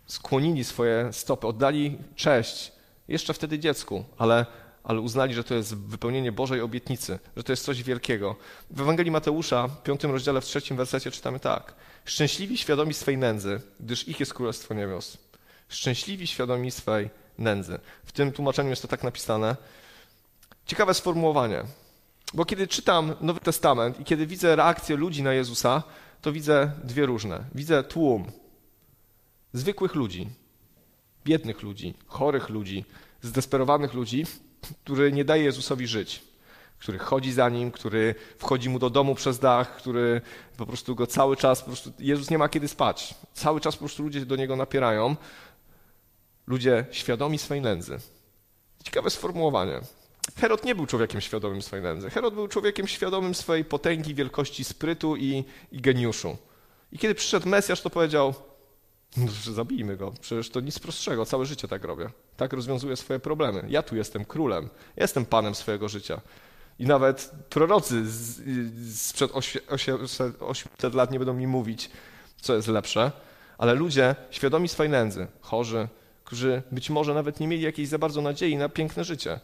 Skłonili 0.06 0.64
swoje 0.64 1.12
stopy, 1.12 1.46
oddali 1.46 1.98
cześć 2.14 2.72
jeszcze 3.08 3.34
wtedy 3.34 3.58
dziecku, 3.58 4.04
ale 4.18 4.46
ale 4.84 5.00
uznali, 5.00 5.34
że 5.34 5.44
to 5.44 5.54
jest 5.54 5.76
wypełnienie 5.76 6.32
Bożej 6.32 6.60
obietnicy, 6.60 7.18
że 7.36 7.44
to 7.44 7.52
jest 7.52 7.64
coś 7.64 7.82
wielkiego. 7.82 8.36
W 8.70 8.80
Ewangelii 8.80 9.12
Mateusza, 9.12 9.68
w 9.68 9.82
piątym 9.82 10.10
rozdziale, 10.10 10.40
w 10.40 10.44
trzecim 10.44 10.76
wersecie 10.76 11.10
czytamy 11.10 11.40
tak. 11.40 11.74
Szczęśliwi 12.04 12.58
świadomi 12.58 12.94
swej 12.94 13.18
nędzy, 13.18 13.60
gdyż 13.80 14.08
ich 14.08 14.20
jest 14.20 14.34
Królestwo 14.34 14.74
Niebios. 14.74 15.18
Szczęśliwi 15.68 16.26
świadomi 16.26 16.70
swej 16.70 17.10
nędzy. 17.38 17.78
W 18.04 18.12
tym 18.12 18.32
tłumaczeniu 18.32 18.70
jest 18.70 18.82
to 18.82 18.88
tak 18.88 19.02
napisane. 19.02 19.56
Ciekawe 20.66 20.94
sformułowanie, 20.94 21.64
bo 22.34 22.44
kiedy 22.44 22.66
czytam 22.66 23.14
Nowy 23.20 23.40
Testament 23.40 24.00
i 24.00 24.04
kiedy 24.04 24.26
widzę 24.26 24.56
reakcję 24.56 24.96
ludzi 24.96 25.22
na 25.22 25.32
Jezusa, 25.32 25.82
to 26.20 26.32
widzę 26.32 26.72
dwie 26.84 27.06
różne. 27.06 27.44
Widzę 27.54 27.84
tłum 27.84 28.32
zwykłych 29.52 29.94
ludzi, 29.94 30.28
biednych 31.24 31.62
ludzi, 31.62 31.94
chorych 32.06 32.48
ludzi, 32.48 32.84
zdesperowanych 33.22 33.94
ludzi, 33.94 34.24
który 34.84 35.12
nie 35.12 35.24
daje 35.24 35.44
Jezusowi 35.44 35.86
żyć, 35.86 36.22
który 36.78 36.98
chodzi 36.98 37.32
za 37.32 37.48
nim, 37.48 37.70
który 37.70 38.14
wchodzi 38.38 38.68
mu 38.68 38.78
do 38.78 38.90
domu 38.90 39.14
przez 39.14 39.38
dach, 39.38 39.76
który 39.76 40.20
po 40.56 40.66
prostu 40.66 40.94
go 40.94 41.06
cały 41.06 41.36
czas, 41.36 41.60
po 41.60 41.66
prostu 41.66 41.92
Jezus 41.98 42.30
nie 42.30 42.38
ma 42.38 42.48
kiedy 42.48 42.68
spać. 42.68 43.14
Cały 43.34 43.60
czas 43.60 43.74
po 43.74 43.78
prostu 43.78 44.02
ludzie 44.02 44.26
do 44.26 44.36
niego 44.36 44.56
napierają. 44.56 45.16
Ludzie 46.46 46.86
świadomi 46.90 47.38
swej 47.38 47.60
nędzy. 47.60 47.98
Ciekawe 48.84 49.10
sformułowanie. 49.10 49.80
Herod 50.36 50.64
nie 50.64 50.74
był 50.74 50.86
człowiekiem 50.86 51.20
świadomym 51.20 51.62
swojej 51.62 51.82
nędzy. 51.84 52.10
Herod 52.10 52.34
był 52.34 52.48
człowiekiem 52.48 52.88
świadomym 52.88 53.34
swojej 53.34 53.64
potęgi, 53.64 54.14
wielkości 54.14 54.64
sprytu 54.64 55.16
i, 55.16 55.44
i 55.72 55.80
geniuszu. 55.80 56.36
I 56.92 56.98
kiedy 56.98 57.14
przyszedł 57.14 57.48
Mesjasz, 57.48 57.80
to 57.80 57.90
powiedział: 57.90 58.34
zabijmy 59.52 59.96
go, 59.96 60.12
przecież 60.20 60.50
to 60.50 60.60
nic 60.60 60.78
prostszego, 60.78 61.26
całe 61.26 61.46
życie 61.46 61.68
tak 61.68 61.84
robię. 61.84 62.10
Tak 62.36 62.52
rozwiązuję 62.52 62.96
swoje 62.96 63.20
problemy. 63.20 63.64
Ja 63.68 63.82
tu 63.82 63.96
jestem 63.96 64.24
królem, 64.24 64.68
jestem 64.96 65.26
panem 65.26 65.54
swojego 65.54 65.88
życia. 65.88 66.20
I 66.78 66.86
nawet 66.86 67.30
prorocy 67.50 68.04
sprzed 68.94 69.30
800 70.40 70.94
lat 70.94 71.10
nie 71.10 71.18
będą 71.18 71.34
mi 71.34 71.46
mówić, 71.46 71.90
co 72.40 72.54
jest 72.54 72.68
lepsze, 72.68 73.12
ale 73.58 73.74
ludzie 73.74 74.14
świadomi 74.30 74.68
swojej 74.68 74.92
nędzy, 74.92 75.26
chorzy, 75.40 75.88
którzy 76.24 76.62
być 76.72 76.90
może 76.90 77.14
nawet 77.14 77.40
nie 77.40 77.48
mieli 77.48 77.62
jakiejś 77.62 77.88
za 77.88 77.98
bardzo 77.98 78.22
nadziei 78.22 78.56
na 78.56 78.68
piękne 78.68 79.04
życie. 79.04 79.40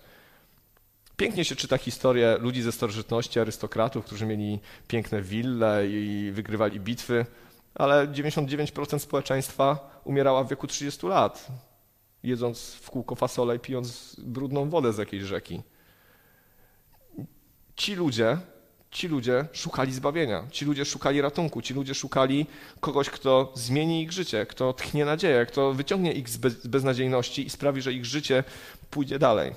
Pięknie 1.16 1.44
się 1.44 1.56
czyta 1.56 1.78
historię 1.78 2.36
ludzi 2.40 2.62
ze 2.62 2.72
starożytności, 2.72 3.40
arystokratów, 3.40 4.04
którzy 4.04 4.26
mieli 4.26 4.58
piękne 4.88 5.22
wille 5.22 5.88
i 5.88 6.30
wygrywali 6.34 6.80
bitwy, 6.80 7.26
ale 7.78 8.06
99% 8.08 8.98
społeczeństwa 8.98 10.00
umierała 10.04 10.44
w 10.44 10.48
wieku 10.48 10.66
30 10.66 11.06
lat, 11.06 11.46
jedząc 12.22 12.74
w 12.74 12.90
kółko 12.90 13.14
fasolę 13.14 13.56
i 13.56 13.58
pijąc 13.58 14.16
brudną 14.18 14.70
wodę 14.70 14.92
z 14.92 14.98
jakiejś 14.98 15.22
rzeki. 15.22 15.62
Ci 17.76 17.94
ludzie 17.94 18.38
Ci 18.90 19.08
ludzie 19.08 19.44
szukali 19.52 19.92
zbawienia, 19.92 20.44
ci 20.50 20.64
ludzie 20.64 20.84
szukali 20.84 21.20
ratunku, 21.20 21.62
ci 21.62 21.74
ludzie 21.74 21.94
szukali 21.94 22.46
kogoś, 22.80 23.10
kto 23.10 23.52
zmieni 23.54 24.02
ich 24.02 24.12
życie, 24.12 24.46
kto 24.46 24.72
tchnie 24.72 25.04
nadzieję, 25.04 25.46
kto 25.46 25.72
wyciągnie 25.72 26.12
ich 26.12 26.28
z 26.28 26.36
beznadziejności 26.66 27.46
i 27.46 27.50
sprawi, 27.50 27.82
że 27.82 27.92
ich 27.92 28.04
życie 28.04 28.44
pójdzie 28.90 29.18
dalej. 29.18 29.54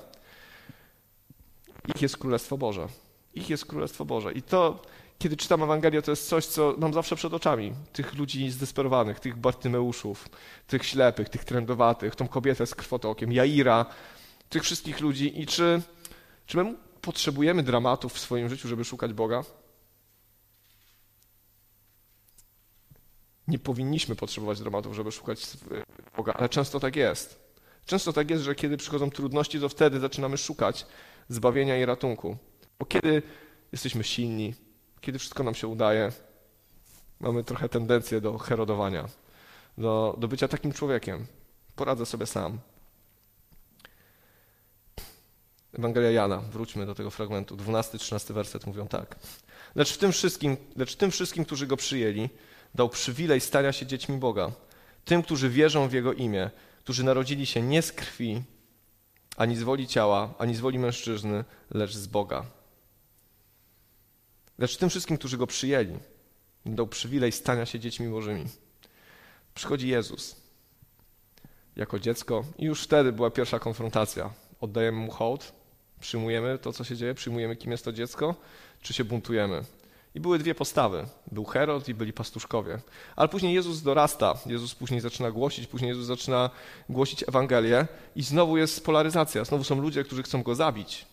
Ich 1.94 2.02
jest 2.02 2.16
Królestwo 2.16 2.58
Boże. 2.58 2.88
Ich 3.34 3.50
jest 3.50 3.66
Królestwo 3.66 4.04
Boże. 4.04 4.32
I 4.32 4.42
to, 4.42 4.82
kiedy 5.22 5.36
czytam 5.36 5.62
Ewangelię, 5.62 6.02
to 6.02 6.12
jest 6.12 6.28
coś, 6.28 6.46
co 6.46 6.74
mam 6.78 6.94
zawsze 6.94 7.16
przed 7.16 7.34
oczami. 7.34 7.72
Tych 7.92 8.14
ludzi 8.14 8.50
zdesperowanych, 8.50 9.20
tych 9.20 9.36
Bartymeuszów, 9.36 10.28
tych 10.66 10.86
ślepych, 10.86 11.28
tych 11.28 11.44
trędowatych, 11.44 12.16
tą 12.16 12.28
kobietę 12.28 12.66
z 12.66 12.74
krwotokiem, 12.74 13.32
Jaira, 13.32 13.86
tych 14.48 14.62
wszystkich 14.62 15.00
ludzi. 15.00 15.40
I 15.40 15.46
czy, 15.46 15.82
czy 16.46 16.56
my 16.56 16.74
potrzebujemy 17.00 17.62
dramatów 17.62 18.12
w 18.12 18.18
swoim 18.18 18.48
życiu, 18.48 18.68
żeby 18.68 18.84
szukać 18.84 19.12
Boga? 19.12 19.44
Nie 23.48 23.58
powinniśmy 23.58 24.16
potrzebować 24.16 24.58
dramatów, 24.58 24.94
żeby 24.94 25.12
szukać 25.12 25.46
Boga, 26.16 26.32
ale 26.32 26.48
często 26.48 26.80
tak 26.80 26.96
jest. 26.96 27.42
Często 27.86 28.12
tak 28.12 28.30
jest, 28.30 28.42
że 28.42 28.54
kiedy 28.54 28.76
przychodzą 28.76 29.10
trudności, 29.10 29.60
to 29.60 29.68
wtedy 29.68 30.00
zaczynamy 30.00 30.38
szukać 30.38 30.86
zbawienia 31.28 31.78
i 31.78 31.84
ratunku. 31.84 32.36
Bo 32.78 32.86
kiedy 32.86 33.22
jesteśmy 33.72 34.04
silni, 34.04 34.54
kiedy 35.02 35.18
wszystko 35.18 35.42
nam 35.42 35.54
się 35.54 35.68
udaje, 35.68 36.12
mamy 37.20 37.44
trochę 37.44 37.68
tendencję 37.68 38.20
do 38.20 38.38
herodowania, 38.38 39.08
do, 39.78 40.16
do 40.18 40.28
bycia 40.28 40.48
takim 40.48 40.72
człowiekiem. 40.72 41.26
Poradzę 41.76 42.06
sobie 42.06 42.26
sam. 42.26 42.58
Ewangelia 45.78 46.10
Jana, 46.10 46.38
wróćmy 46.38 46.86
do 46.86 46.94
tego 46.94 47.10
fragmentu. 47.10 47.56
12-13 47.56 48.32
werset 48.32 48.66
mówią 48.66 48.88
tak. 48.88 49.16
Lecz 49.74 49.92
w 49.92 49.98
tym 49.98 50.12
wszystkim, 50.12 50.56
lecz 50.76 50.96
tym 50.96 51.10
wszystkim, 51.10 51.44
którzy 51.44 51.66
go 51.66 51.76
przyjęli, 51.76 52.28
dał 52.74 52.88
przywilej 52.88 53.40
stania 53.40 53.72
się 53.72 53.86
dziećmi 53.86 54.18
Boga. 54.18 54.52
Tym, 55.04 55.22
którzy 55.22 55.48
wierzą 55.48 55.88
w 55.88 55.92
Jego 55.92 56.12
imię, 56.12 56.50
którzy 56.78 57.04
narodzili 57.04 57.46
się 57.46 57.62
nie 57.62 57.82
z 57.82 57.92
krwi, 57.92 58.42
ani 59.36 59.56
z 59.56 59.62
woli 59.62 59.86
ciała, 59.86 60.34
ani 60.38 60.54
z 60.54 60.60
woli 60.60 60.78
mężczyzny, 60.78 61.44
lecz 61.70 61.94
z 61.94 62.06
Boga. 62.06 62.61
Lecz 64.58 64.76
tym 64.76 64.90
wszystkim, 64.90 65.18
którzy 65.18 65.36
go 65.36 65.46
przyjęli, 65.46 65.98
dał 66.66 66.86
przywilej 66.86 67.32
stania 67.32 67.66
się 67.66 67.80
dziećmi 67.80 68.08
Bożymi. 68.08 68.44
Przychodzi 69.54 69.88
Jezus 69.88 70.36
jako 71.76 71.98
dziecko 71.98 72.44
i 72.58 72.64
już 72.64 72.82
wtedy 72.82 73.12
była 73.12 73.30
pierwsza 73.30 73.58
konfrontacja. 73.58 74.30
Oddajemy 74.60 74.98
mu 74.98 75.10
hołd, 75.10 75.52
przyjmujemy 76.00 76.58
to, 76.58 76.72
co 76.72 76.84
się 76.84 76.96
dzieje, 76.96 77.14
przyjmujemy, 77.14 77.56
kim 77.56 77.70
jest 77.70 77.84
to 77.84 77.92
dziecko, 77.92 78.34
czy 78.82 78.94
się 78.94 79.04
buntujemy. 79.04 79.64
I 80.14 80.20
były 80.20 80.38
dwie 80.38 80.54
postawy. 80.54 81.06
Był 81.32 81.44
Herod 81.44 81.88
i 81.88 81.94
byli 81.94 82.12
pastuszkowie. 82.12 82.78
Ale 83.16 83.28
później 83.28 83.54
Jezus 83.54 83.82
dorasta. 83.82 84.38
Jezus 84.46 84.74
później 84.74 85.00
zaczyna 85.00 85.30
głosić, 85.30 85.66
później 85.66 85.88
Jezus 85.88 86.06
zaczyna 86.06 86.50
głosić 86.88 87.24
Ewangelię 87.28 87.86
i 88.16 88.22
znowu 88.22 88.56
jest 88.56 88.84
polaryzacja. 88.84 89.44
Znowu 89.44 89.64
są 89.64 89.80
ludzie, 89.80 90.04
którzy 90.04 90.22
chcą 90.22 90.42
go 90.42 90.54
zabić. 90.54 91.06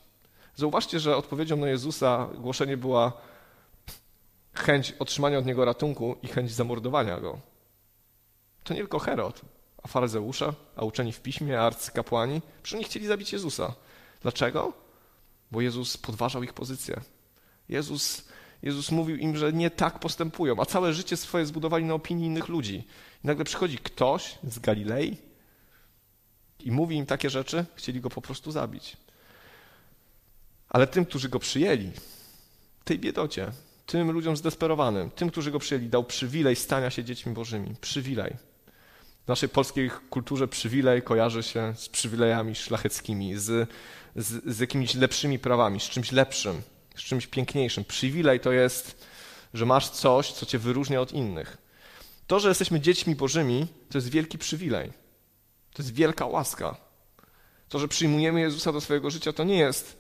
Zauważcie, 0.60 0.99
że 0.99 1.18
odpowiedzią 1.18 1.57
na 1.57 1.68
Jezusa 1.68 2.30
głoszenie 2.38 2.78
była 2.78 3.14
chęć 4.53 4.91
otrzymania 4.91 5.38
od 5.38 5.45
niego 5.45 5.66
ratunku 5.66 6.16
i 6.24 6.28
chęć 6.28 6.51
zamordowania 6.51 7.20
go. 7.20 7.39
To 8.64 8.74
nie 8.74 8.80
tylko 8.80 8.99
Herod, 8.99 9.41
a 9.84 9.88
faryzeusze, 9.88 10.53
a 10.76 10.86
uczeni 10.86 11.12
w 11.12 11.22
piśmie, 11.22 11.62
a 11.62 11.66
arcykapłani. 11.66 12.41
Przecież 12.64 12.76
oni 12.76 12.84
chcieli 12.84 13.07
zabić 13.07 13.34
Jezusa. 13.34 13.74
Dlaczego? 14.22 14.74
Bo 15.51 15.62
Jezus 15.62 15.97
podważał 15.97 16.43
ich 16.43 16.53
pozycję. 16.53 17.01
Jezus 17.70 18.30
Jezus 18.62 18.91
mówił 18.91 19.18
im, 19.18 19.38
że 19.38 19.53
nie 19.53 19.70
tak 19.70 19.99
postępują, 19.99 20.55
a 20.62 20.66
całe 20.66 20.93
życie 20.93 21.18
swoje 21.18 21.45
zbudowali 21.45 21.86
na 21.86 21.93
opinii 21.93 22.26
innych 22.26 22.47
ludzi. 22.47 22.88
I 23.24 23.28
nagle 23.28 23.45
przychodzi 23.45 23.78
ktoś 23.78 24.38
z 24.43 24.60
Galilei 24.60 25.18
i 26.60 26.72
mówi 26.72 26.95
im 26.95 27.05
takie 27.05 27.30
rzeczy, 27.30 27.66
chcieli 27.76 28.01
go 28.01 28.10
po 28.10 28.22
prostu 28.22 28.51
zabić. 28.51 28.97
Ale 30.70 30.88
tym, 30.88 31.05
którzy 31.05 31.30
go 31.30 31.39
przyjęli, 31.39 31.91
tej 32.84 32.99
biedocie, 32.99 33.51
tym 33.86 34.11
ludziom 34.11 34.38
zdesperowanym, 34.38 35.11
tym, 35.11 35.30
którzy 35.30 35.51
go 35.51 35.59
przyjęli, 35.59 35.89
dał 35.89 36.03
przywilej 36.03 36.55
stania 36.55 36.89
się 36.89 37.03
dziećmi 37.03 37.34
Bożymi. 37.34 37.76
Przywilej. 37.82 38.36
W 39.26 39.28
naszej 39.28 39.49
polskiej 39.49 39.91
kulturze 40.09 40.47
przywilej 40.47 41.01
kojarzy 41.01 41.43
się 41.43 41.74
z 41.78 41.89
przywilejami 41.89 42.55
szlacheckimi, 42.55 43.36
z, 43.38 43.70
z, 44.15 44.55
z 44.55 44.59
jakimiś 44.59 44.95
lepszymi 44.95 45.39
prawami, 45.39 45.80
z 45.80 45.84
czymś 45.84 46.11
lepszym 46.11 46.61
z 46.99 47.03
czymś 47.03 47.28
piękniejszym. 47.28 47.86
Przywilej 47.86 48.39
to 48.39 48.51
jest, 48.51 49.07
że 49.53 49.65
masz 49.65 49.89
coś, 49.89 50.32
co 50.32 50.45
cię 50.45 50.59
wyróżnia 50.59 51.01
od 51.01 51.13
innych. 51.13 51.57
To, 52.28 52.39
że 52.39 52.49
jesteśmy 52.49 52.80
dziećmi 52.80 53.15
Bożymi, 53.15 53.67
to 53.89 53.97
jest 53.97 54.09
wielki 54.09 54.38
przywilej. 54.38 54.93
To 55.74 55.84
jest 55.84 55.93
wielka 55.93 56.26
łaska. 56.26 56.76
To, 57.70 57.80
że 57.80 57.88
przyjmujemy 57.88 58.41
Jezusa 58.41 58.72
do 58.72 58.82
swojego 58.82 59.09
życia, 59.11 59.34
to 59.34 59.43
nie 59.43 59.57
jest 59.57 59.99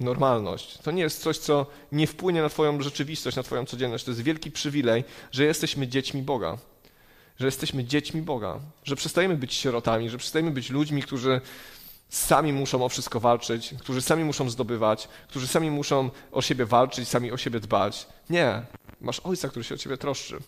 normalność. 0.00 0.78
To 0.78 0.90
nie 0.90 1.02
jest 1.02 1.22
coś, 1.22 1.38
co 1.38 1.66
nie 1.92 2.06
wpłynie 2.06 2.42
na 2.42 2.48
Twoją 2.48 2.82
rzeczywistość, 2.82 3.36
na 3.36 3.42
Twoją 3.42 3.66
codzienność. 3.66 4.04
To 4.04 4.10
jest 4.10 4.22
wielki 4.22 4.50
przywilej, 4.50 5.04
że 5.32 5.44
jesteśmy 5.44 5.88
dziećmi 5.88 6.22
Boga. 6.22 6.58
Że 7.38 7.46
jesteśmy 7.46 7.84
dziećmi 7.84 8.22
Boga. 8.22 8.60
Że 8.84 8.96
przestajemy 8.96 9.36
być 9.36 9.54
sierotami, 9.54 10.10
że 10.10 10.18
przestajemy 10.18 10.50
być 10.50 10.70
ludźmi, 10.70 11.02
którzy 11.02 11.40
sami 12.08 12.52
muszą 12.52 12.84
o 12.84 12.88
wszystko 12.88 13.20
walczyć, 13.20 13.74
którzy 13.78 14.02
sami 14.02 14.24
muszą 14.24 14.50
zdobywać, 14.50 15.08
którzy 15.28 15.46
sami 15.46 15.70
muszą 15.70 16.10
o 16.32 16.42
siebie 16.42 16.64
walczyć, 16.66 17.08
sami 17.08 17.32
o 17.32 17.36
siebie 17.36 17.60
dbać. 17.60 18.06
Nie. 18.30 18.62
Masz 19.00 19.20
Ojca, 19.20 19.48
który 19.48 19.64
się 19.64 19.74
o 19.74 19.78
ciebie 19.78 19.96
troszczy. 19.96 20.38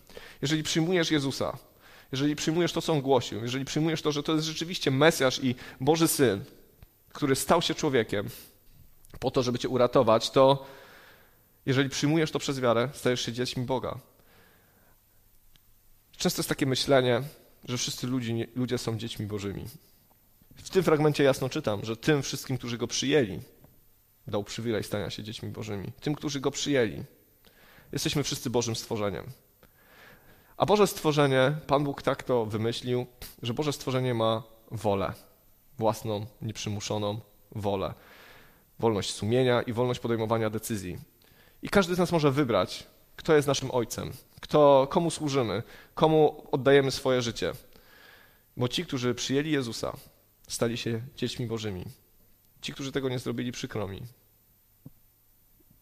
Jeżeli 0.41 0.63
przyjmujesz 0.63 1.11
Jezusa, 1.11 1.57
jeżeli 2.11 2.35
przyjmujesz 2.35 2.73
to, 2.73 2.81
co 2.81 2.93
On 2.93 3.01
głosił, 3.01 3.41
jeżeli 3.41 3.65
przyjmujesz 3.65 4.01
to, 4.01 4.11
że 4.11 4.23
to 4.23 4.33
jest 4.33 4.45
rzeczywiście 4.45 4.91
Mesjasz 4.91 5.43
i 5.43 5.55
Boży 5.81 6.07
Syn, 6.07 6.43
który 7.13 7.35
stał 7.35 7.61
się 7.61 7.75
człowiekiem 7.75 8.29
po 9.19 9.31
to, 9.31 9.43
żeby 9.43 9.59
cię 9.59 9.69
uratować, 9.69 10.29
to 10.29 10.65
jeżeli 11.65 11.89
przyjmujesz 11.89 12.31
to 12.31 12.39
przez 12.39 12.59
wiarę, 12.59 12.89
stajesz 12.93 13.21
się 13.21 13.33
dziećmi 13.33 13.65
Boga. 13.65 13.99
Często 16.17 16.39
jest 16.39 16.49
takie 16.49 16.65
myślenie, 16.65 17.21
że 17.65 17.77
wszyscy 17.77 18.07
ludzie, 18.07 18.47
ludzie 18.55 18.77
są 18.77 18.97
dziećmi 18.97 19.25
Bożymi. 19.25 19.65
W 20.55 20.69
tym 20.69 20.83
fragmencie 20.83 21.23
jasno 21.23 21.49
czytam, 21.49 21.85
że 21.85 21.97
tym 21.97 22.21
wszystkim, 22.21 22.57
którzy 22.57 22.77
go 22.77 22.87
przyjęli, 22.87 23.39
dał 24.27 24.43
przywilej 24.43 24.83
stania 24.83 25.09
się 25.09 25.23
dziećmi 25.23 25.49
Bożymi. 25.49 25.91
Tym, 26.01 26.15
którzy 26.15 26.39
go 26.39 26.51
przyjęli. 26.51 27.03
Jesteśmy 27.91 28.23
wszyscy 28.23 28.49
Bożym 28.49 28.75
stworzeniem. 28.75 29.25
A 30.57 30.65
Boże 30.65 30.87
stworzenie, 30.87 31.55
Pan 31.67 31.83
Bóg 31.83 32.01
tak 32.01 32.23
to 32.23 32.45
wymyślił, 32.45 33.05
że 33.41 33.53
Boże 33.53 33.73
stworzenie 33.73 34.13
ma 34.13 34.43
wolę. 34.71 35.13
Własną, 35.77 36.25
nieprzymuszoną 36.41 37.19
wolę. 37.51 37.93
Wolność 38.79 39.13
sumienia 39.13 39.61
i 39.61 39.73
wolność 39.73 39.99
podejmowania 39.99 40.49
decyzji. 40.49 40.97
I 41.61 41.69
każdy 41.69 41.95
z 41.95 41.97
nas 41.97 42.11
może 42.11 42.31
wybrać, 42.31 42.87
kto 43.15 43.35
jest 43.35 43.47
naszym 43.47 43.71
ojcem, 43.71 44.11
kto, 44.41 44.87
komu 44.89 45.11
służymy, 45.11 45.63
komu 45.95 46.43
oddajemy 46.51 46.91
swoje 46.91 47.21
życie. 47.21 47.53
Bo 48.57 48.67
ci, 48.67 48.85
którzy 48.85 49.15
przyjęli 49.15 49.51
Jezusa, 49.51 49.97
stali 50.47 50.77
się 50.77 51.01
dziećmi 51.15 51.47
Bożymi. 51.47 51.85
Ci, 52.61 52.73
którzy 52.73 52.91
tego 52.91 53.09
nie 53.09 53.19
zrobili, 53.19 53.51
przykro 53.51 53.87
mi. 53.87 54.01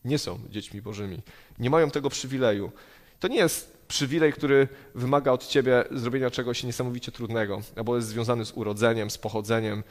Nie 0.06 0.20
są 0.20 0.40
dziećmi 0.50 0.82
Bożymi. 0.82 1.22
Nie 1.60 1.70
mają 1.70 1.92
tego 1.92 2.10
przywileju. 2.10 2.72
To 3.20 3.28
nie 3.28 3.38
jest 3.38 3.78
przywilej, 3.88 4.34
który 4.34 4.68
wymaga 4.96 5.32
od 5.32 5.48
ciebie 5.48 5.84
zrobienia 5.92 6.32
czegoś 6.32 6.64
niesamowicie 6.64 7.12
trudnego, 7.12 7.62
albo 7.76 7.96
jest 7.96 8.08
związany 8.08 8.46
z 8.46 8.52
urodzeniem, 8.52 9.10
z 9.10 9.18
pochodzeniem. 9.18 9.84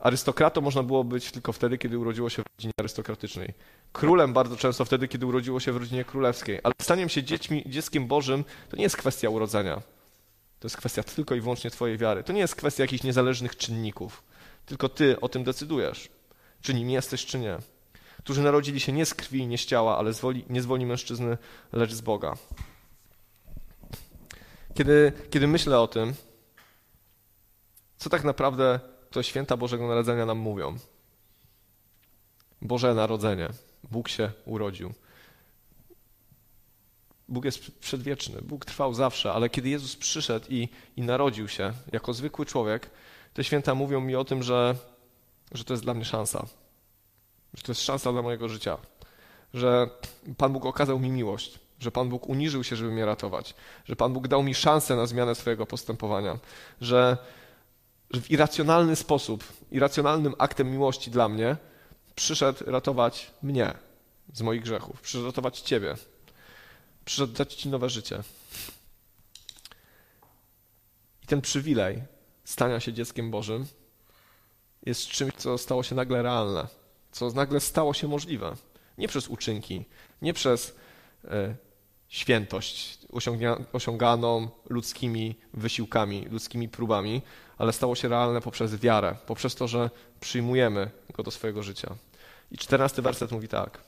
Arystokratą 0.00 0.60
można 0.60 0.82
było 0.82 1.04
być 1.04 1.30
tylko 1.30 1.52
wtedy, 1.52 1.78
kiedy 1.78 1.98
urodziło 1.98 2.30
się 2.30 2.42
w 2.42 2.46
rodzinie 2.56 2.72
arystokratycznej. 2.80 3.54
Królem 3.92 4.32
bardzo 4.32 4.56
często 4.56 4.84
wtedy, 4.84 5.08
kiedy 5.08 5.26
urodziło 5.26 5.60
się 5.60 5.72
w 5.72 5.76
rodzinie 5.76 6.04
królewskiej. 6.04 6.60
Ale 6.62 6.74
staniem 6.82 7.08
się 7.08 7.22
dziećmi, 7.22 7.64
dzieckiem 7.66 8.06
Bożym 8.06 8.44
to 8.70 8.76
nie 8.76 8.82
jest 8.82 8.96
kwestia 8.96 9.30
urodzenia. 9.30 9.82
To 10.60 10.66
jest 10.66 10.76
kwestia 10.76 11.02
tylko 11.02 11.34
i 11.34 11.40
wyłącznie 11.40 11.70
Twojej 11.70 11.98
wiary. 11.98 12.24
To 12.24 12.32
nie 12.32 12.40
jest 12.40 12.54
kwestia 12.54 12.84
jakichś 12.84 13.02
niezależnych 13.02 13.56
czynników, 13.56 14.22
tylko 14.66 14.88
Ty 14.88 15.20
o 15.20 15.28
tym 15.28 15.44
decydujesz, 15.44 16.08
czy 16.60 16.74
nim 16.74 16.90
jesteś, 16.90 17.26
czy 17.26 17.38
nie. 17.38 17.58
Którzy 18.18 18.42
narodzili 18.42 18.80
się 18.80 18.92
nie 18.92 19.06
z 19.06 19.14
krwi, 19.14 19.46
nie 19.46 19.58
z 19.58 19.66
ciała, 19.66 19.98
ale 19.98 20.12
z 20.12 20.20
woli, 20.20 20.44
nie 20.50 20.62
z 20.62 20.66
woli 20.66 20.86
mężczyzny, 20.86 21.38
lecz 21.72 21.92
z 21.92 22.00
Boga. 22.00 22.34
Kiedy, 24.74 25.12
kiedy 25.30 25.46
myślę 25.46 25.80
o 25.80 25.88
tym, 25.88 26.14
co 27.96 28.10
tak 28.10 28.24
naprawdę 28.24 28.80
to 29.10 29.22
święta 29.22 29.56
Bożego 29.56 29.88
Narodzenia 29.88 30.26
nam 30.26 30.38
mówią. 30.38 30.76
Boże 32.62 32.94
Narodzenie. 32.94 33.48
Bóg 33.90 34.08
się 34.08 34.32
urodził. 34.44 34.92
Bóg 37.28 37.44
jest 37.44 37.78
przedwieczny, 37.80 38.42
Bóg 38.42 38.64
trwał 38.64 38.94
zawsze, 38.94 39.32
ale 39.32 39.50
kiedy 39.50 39.68
Jezus 39.68 39.96
przyszedł 39.96 40.46
i, 40.48 40.68
i 40.96 41.02
narodził 41.02 41.48
się 41.48 41.72
jako 41.92 42.14
zwykły 42.14 42.46
człowiek, 42.46 42.90
te 43.34 43.44
święta 43.44 43.74
mówią 43.74 44.00
mi 44.00 44.16
o 44.16 44.24
tym, 44.24 44.42
że, 44.42 44.74
że 45.52 45.64
to 45.64 45.72
jest 45.72 45.82
dla 45.82 45.94
mnie 45.94 46.04
szansa. 46.04 46.46
Że 47.54 47.62
to 47.62 47.72
jest 47.72 47.82
szansa 47.82 48.12
dla 48.12 48.22
mojego 48.22 48.48
życia. 48.48 48.78
że 49.54 49.90
Pan 50.36 50.52
Bóg 50.52 50.66
okazał 50.66 50.98
mi 50.98 51.10
miłość, 51.10 51.58
że 51.78 51.90
Pan 51.90 52.08
Bóg 52.08 52.28
uniżył 52.28 52.64
się, 52.64 52.76
żeby 52.76 52.90
mnie 52.90 53.06
ratować, 53.06 53.54
że 53.84 53.96
Pan 53.96 54.12
Bóg 54.12 54.28
dał 54.28 54.42
mi 54.42 54.54
szansę 54.54 54.96
na 54.96 55.06
zmianę 55.06 55.34
swojego 55.34 55.66
postępowania, 55.66 56.38
że, 56.80 57.16
że 58.10 58.20
w 58.20 58.30
irracjonalny 58.30 58.96
sposób, 58.96 59.44
irracjonalnym 59.70 60.34
aktem 60.38 60.70
miłości 60.70 61.10
dla 61.10 61.28
mnie 61.28 61.56
przyszedł 62.14 62.64
ratować 62.66 63.30
mnie 63.42 63.74
z 64.32 64.42
moich 64.42 64.62
grzechów, 64.62 65.00
przyszedł 65.00 65.26
ratować 65.26 65.60
Ciebie, 65.60 65.94
przyszedł 67.04 67.32
dać 67.32 67.54
Ci 67.54 67.68
nowe 67.68 67.90
życie. 67.90 68.22
I 71.22 71.26
ten 71.26 71.40
przywilej 71.40 72.02
stania 72.44 72.80
się 72.80 72.92
dzieckiem 72.92 73.30
Bożym 73.30 73.66
jest 74.86 75.06
czymś, 75.06 75.34
co 75.34 75.58
stało 75.58 75.82
się 75.82 75.94
nagle 75.94 76.22
realne, 76.22 76.68
co 77.12 77.30
nagle 77.30 77.60
stało 77.60 77.94
się 77.94 78.08
możliwe. 78.08 78.56
Nie 78.98 79.08
przez 79.08 79.28
uczynki, 79.28 79.84
nie 80.22 80.34
przez 80.34 80.76
e, 81.24 81.54
świętość 82.08 82.98
osiąganą 83.72 84.48
ludzkimi 84.68 85.34
wysiłkami, 85.54 86.26
ludzkimi 86.30 86.68
próbami, 86.68 87.22
ale 87.60 87.72
stało 87.72 87.94
się 87.94 88.08
realne 88.08 88.40
poprzez 88.40 88.76
wiarę, 88.76 89.16
poprzez 89.26 89.54
to, 89.54 89.68
że 89.68 89.90
przyjmujemy 90.20 90.90
go 91.14 91.22
do 91.22 91.30
swojego 91.30 91.62
życia. 91.62 91.94
I 92.50 92.58
czternasty 92.58 93.02
werset 93.02 93.32
mówi 93.32 93.48
tak. 93.48 93.80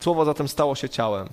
Słowo 0.00 0.24
zatem 0.24 0.48
stało 0.48 0.74
się 0.74 0.88
ciałem, 0.88 1.28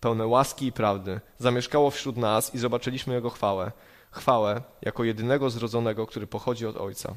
pełne 0.00 0.26
łaski 0.26 0.66
i 0.66 0.72
prawdy, 0.72 1.20
zamieszkało 1.38 1.90
wśród 1.90 2.16
nas 2.16 2.54
i 2.54 2.58
zobaczyliśmy 2.58 3.14
Jego 3.14 3.30
chwałę. 3.30 3.72
Chwałę 4.10 4.62
jako 4.82 5.04
jedynego 5.04 5.50
zrodzonego, 5.50 6.06
który 6.06 6.26
pochodzi 6.26 6.66
od 6.66 6.76
Ojca. 6.76 7.14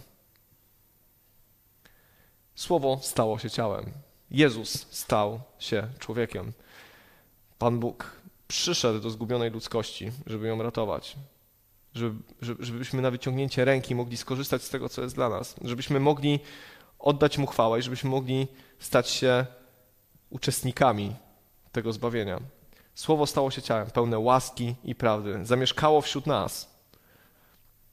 Słowo 2.56 3.00
stało 3.02 3.40
się 3.40 3.50
ciałem. 3.50 3.92
Jezus 4.32 4.88
stał 4.90 5.40
się 5.60 5.88
człowiekiem. 6.00 6.54
Pan 7.60 7.80
Bóg 7.80 8.12
przyszedł 8.48 9.00
do 9.00 9.10
zgubionej 9.10 9.52
ludzkości, 9.52 10.12
żeby 10.26 10.48
ją 10.48 10.64
ratować. 10.64 11.16
Żeby, 11.98 12.66
żebyśmy 12.66 13.02
na 13.02 13.12
wyciągnięcie 13.12 13.66
ręki 13.66 13.96
mogli 13.96 14.18
skorzystać 14.18 14.64
z 14.64 14.70
tego, 14.70 14.90
co 14.90 15.02
jest 15.02 15.16
dla 15.16 15.30
nas. 15.30 15.56
Żebyśmy 15.62 16.00
mogli 16.00 16.40
oddać 17.00 17.38
Mu 17.38 17.48
chwałę 17.48 17.80
i 17.80 17.82
żebyśmy 17.82 18.10
mogli 18.10 18.48
stać 18.80 19.10
się 19.10 19.46
uczestnikami 20.30 21.16
tego 21.72 21.94
zbawienia. 21.94 22.40
Słowo 22.96 23.26
stało 23.26 23.52
się 23.52 23.62
ciałem, 23.62 23.92
pełne 23.92 24.20
łaski 24.20 24.76
i 24.84 24.96
prawdy. 24.96 25.40
Zamieszkało 25.44 26.02
wśród 26.02 26.28
nas. 26.28 26.78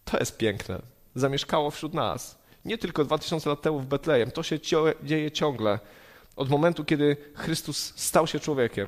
To 0.05 0.19
jest 0.19 0.37
piękne. 0.37 0.83
Zamieszkało 1.15 1.71
wśród 1.71 1.95
nas. 1.95 2.39
Nie 2.65 2.79
tylko 2.79 3.05
2000 3.05 3.51
lat 3.51 3.63
temu 3.63 3.81
w 3.81 3.87
Betlejem. 3.87 4.31
To 4.31 4.43
się 4.43 4.59
dzieje 5.03 5.31
ciągle. 5.31 5.79
Od 6.37 6.49
momentu, 6.49 6.85
kiedy 6.85 7.17
Chrystus 7.35 7.93
stał 7.97 8.27
się 8.27 8.41
człowiekiem. 8.41 8.87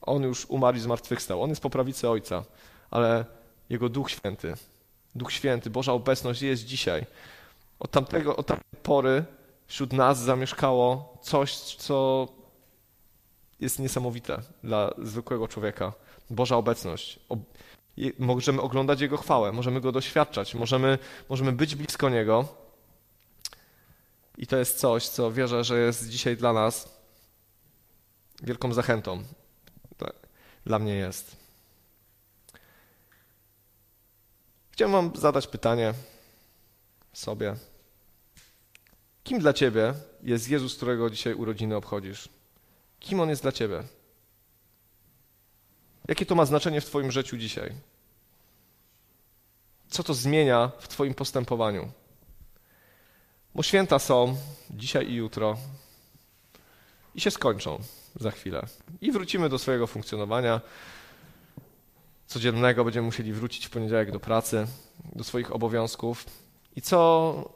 On 0.00 0.22
już 0.22 0.46
umarł 0.46 0.76
i 0.76 0.80
zmartwychwstał. 0.80 1.42
On 1.42 1.50
jest 1.50 1.62
po 1.62 1.70
prawicy 1.70 2.08
Ojca, 2.08 2.44
ale 2.90 3.24
Jego 3.70 3.88
Duch 3.88 4.10
Święty, 4.10 4.54
Duch 5.14 5.32
Święty, 5.32 5.70
Boża 5.70 5.92
obecność 5.92 6.42
jest 6.42 6.64
dzisiaj. 6.64 7.06
Od, 7.78 7.90
tamtego, 7.90 8.36
od 8.36 8.46
tamtej 8.46 8.80
pory 8.82 9.24
wśród 9.66 9.92
nas 9.92 10.18
zamieszkało 10.18 11.18
coś, 11.22 11.54
co 11.56 12.28
jest 13.60 13.78
niesamowite 13.78 14.42
dla 14.64 14.94
zwykłego 14.98 15.48
człowieka. 15.48 15.92
Boża 16.30 16.56
obecność. 16.56 17.20
Możemy 18.18 18.62
oglądać 18.62 19.00
Jego 19.00 19.16
chwałę, 19.16 19.52
możemy 19.52 19.80
Go 19.80 19.92
doświadczać, 19.92 20.54
możemy, 20.54 20.98
możemy 21.28 21.52
być 21.52 21.74
blisko 21.74 22.08
Niego. 22.08 22.48
I 24.38 24.46
to 24.46 24.56
jest 24.56 24.78
coś, 24.78 25.08
co 25.08 25.32
wierzę, 25.32 25.64
że 25.64 25.78
jest 25.78 26.08
dzisiaj 26.08 26.36
dla 26.36 26.52
nas 26.52 26.96
wielką 28.42 28.72
zachętą. 28.72 29.22
Dla 30.64 30.78
mnie 30.78 30.94
jest. 30.94 31.45
Chciałem 34.76 34.92
Wam 34.92 35.10
zadać 35.14 35.46
pytanie 35.46 35.94
sobie. 37.12 37.54
Kim 39.24 39.38
dla 39.38 39.52
Ciebie 39.52 39.94
jest 40.22 40.48
Jezus, 40.48 40.76
którego 40.76 41.10
dzisiaj 41.10 41.34
urodziny 41.34 41.76
obchodzisz? 41.76 42.28
Kim 43.00 43.20
On 43.20 43.28
jest 43.28 43.42
dla 43.42 43.52
Ciebie? 43.52 43.82
Jakie 46.08 46.26
to 46.26 46.34
ma 46.34 46.46
znaczenie 46.46 46.80
w 46.80 46.84
Twoim 46.84 47.12
życiu 47.12 47.36
dzisiaj? 47.36 47.72
Co 49.88 50.02
to 50.02 50.14
zmienia 50.14 50.70
w 50.78 50.88
Twoim 50.88 51.14
postępowaniu? 51.14 51.92
Bo 53.54 53.62
święta 53.62 53.98
są 53.98 54.36
dzisiaj 54.70 55.10
i 55.10 55.14
jutro 55.14 55.56
i 57.14 57.20
się 57.20 57.30
skończą 57.30 57.78
za 58.20 58.30
chwilę. 58.30 58.66
I 59.00 59.12
wrócimy 59.12 59.48
do 59.48 59.58
swojego 59.58 59.86
funkcjonowania 59.86 60.60
codziennego. 62.26 62.84
Będziemy 62.84 63.06
musieli 63.06 63.32
wrócić 63.32 63.66
w 63.66 63.70
poniedziałek 63.70 64.10
do 64.12 64.20
pracy, 64.20 64.66
do 65.14 65.24
swoich 65.24 65.54
obowiązków. 65.54 66.24
I 66.76 66.82
co, 66.82 67.50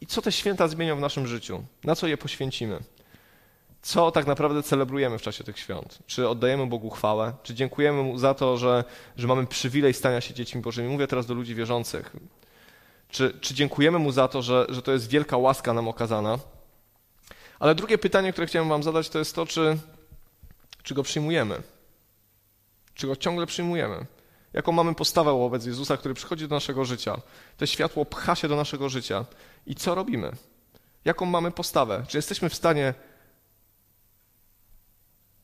i 0.00 0.06
co 0.06 0.22
te 0.22 0.32
święta 0.32 0.68
zmienią 0.68 0.96
w 0.96 1.00
naszym 1.00 1.26
życiu? 1.26 1.62
Na 1.84 1.94
co 1.94 2.06
je 2.06 2.16
poświęcimy? 2.16 2.80
Co 3.82 4.10
tak 4.10 4.26
naprawdę 4.26 4.62
celebrujemy 4.62 5.18
w 5.18 5.22
czasie 5.22 5.44
tych 5.44 5.58
świąt? 5.58 5.98
Czy 6.06 6.28
oddajemy 6.28 6.66
Bogu 6.66 6.90
chwałę? 6.90 7.32
Czy 7.42 7.54
dziękujemy 7.54 8.02
Mu 8.02 8.18
za 8.18 8.34
to, 8.34 8.56
że, 8.56 8.84
że 9.16 9.26
mamy 9.26 9.46
przywilej 9.46 9.94
stania 9.94 10.20
się 10.20 10.34
dziećmi 10.34 10.60
Bożymi? 10.60 10.88
Mówię 10.88 11.06
teraz 11.06 11.26
do 11.26 11.34
ludzi 11.34 11.54
wierzących. 11.54 12.16
Czy, 13.08 13.38
czy 13.40 13.54
dziękujemy 13.54 13.98
Mu 13.98 14.12
za 14.12 14.28
to, 14.28 14.42
że, 14.42 14.66
że 14.68 14.82
to 14.82 14.92
jest 14.92 15.08
wielka 15.08 15.36
łaska 15.36 15.72
nam 15.72 15.88
okazana? 15.88 16.38
Ale 17.58 17.74
drugie 17.74 17.98
pytanie, 17.98 18.32
które 18.32 18.46
chciałem 18.46 18.68
Wam 18.68 18.82
zadać, 18.82 19.08
to 19.08 19.18
jest 19.18 19.34
to, 19.34 19.46
czy, 19.46 19.78
czy 20.82 20.94
Go 20.94 21.02
przyjmujemy? 21.02 21.62
Czy 23.00 23.06
Go 23.06 23.16
ciągle 23.16 23.46
przyjmujemy? 23.46 24.06
Jaką 24.52 24.72
mamy 24.72 24.94
postawę 24.94 25.30
wobec 25.38 25.66
Jezusa, 25.66 25.96
który 25.96 26.14
przychodzi 26.14 26.48
do 26.48 26.54
naszego 26.54 26.84
życia? 26.84 27.20
To 27.56 27.66
światło 27.66 28.04
pcha 28.04 28.34
się 28.34 28.48
do 28.48 28.56
naszego 28.56 28.88
życia. 28.88 29.24
I 29.66 29.74
co 29.74 29.94
robimy? 29.94 30.32
Jaką 31.04 31.26
mamy 31.26 31.50
postawę? 31.50 32.04
Czy 32.08 32.18
jesteśmy 32.18 32.48
w 32.48 32.54
stanie 32.54 32.94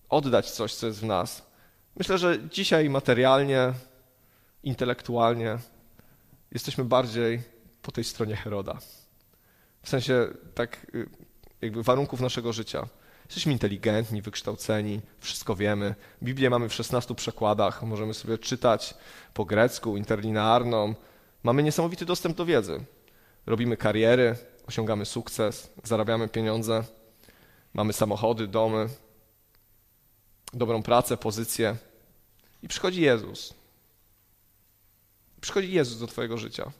oddać 0.08 0.50
coś, 0.50 0.74
co 0.74 0.86
jest 0.86 1.00
w 1.00 1.04
nas? 1.04 1.46
Myślę, 1.96 2.18
że 2.18 2.48
dzisiaj 2.48 2.90
materialnie, 2.90 3.72
intelektualnie 4.62 5.58
jesteśmy 6.52 6.84
bardziej 6.84 7.42
po 7.82 7.92
tej 7.92 8.04
stronie 8.04 8.36
Heroda. 8.36 8.78
W 9.82 9.88
sensie 9.88 10.28
tak 10.54 10.86
y, 10.94 11.08
jakby 11.60 11.82
warunków 11.82 12.20
naszego 12.20 12.52
życia. 12.52 12.88
Jesteśmy 13.26 13.52
inteligentni, 13.52 14.22
wykształceni, 14.22 15.00
wszystko 15.20 15.56
wiemy. 15.56 15.94
Biblię 16.22 16.50
mamy 16.50 16.68
w 16.68 16.74
16 16.74 17.14
przekładach, 17.14 17.82
możemy 17.82 18.14
sobie 18.14 18.38
czytać 18.38 18.94
po 19.34 19.44
grecku, 19.44 19.96
interlinearną. 19.96 20.94
Mamy 21.42 21.62
niesamowity 21.62 22.04
dostęp 22.04 22.36
do 22.36 22.44
wiedzy. 22.44 22.84
Robimy 23.46 23.76
kariery, 23.76 24.36
osiągamy 24.66 25.06
sukces, 25.06 25.70
zarabiamy 25.84 26.28
pieniądze, 26.28 26.84
mamy 27.74 27.92
samochody, 27.92 28.46
domy, 28.46 28.88
dobrą 30.52 30.82
pracę, 30.82 31.16
pozycję. 31.16 31.76
I 32.62 32.68
przychodzi 32.68 33.00
Jezus. 33.00 33.54
Przychodzi 35.40 35.72
Jezus 35.72 36.00
do 36.00 36.06
Twojego 36.06 36.38
życia. 36.38 36.72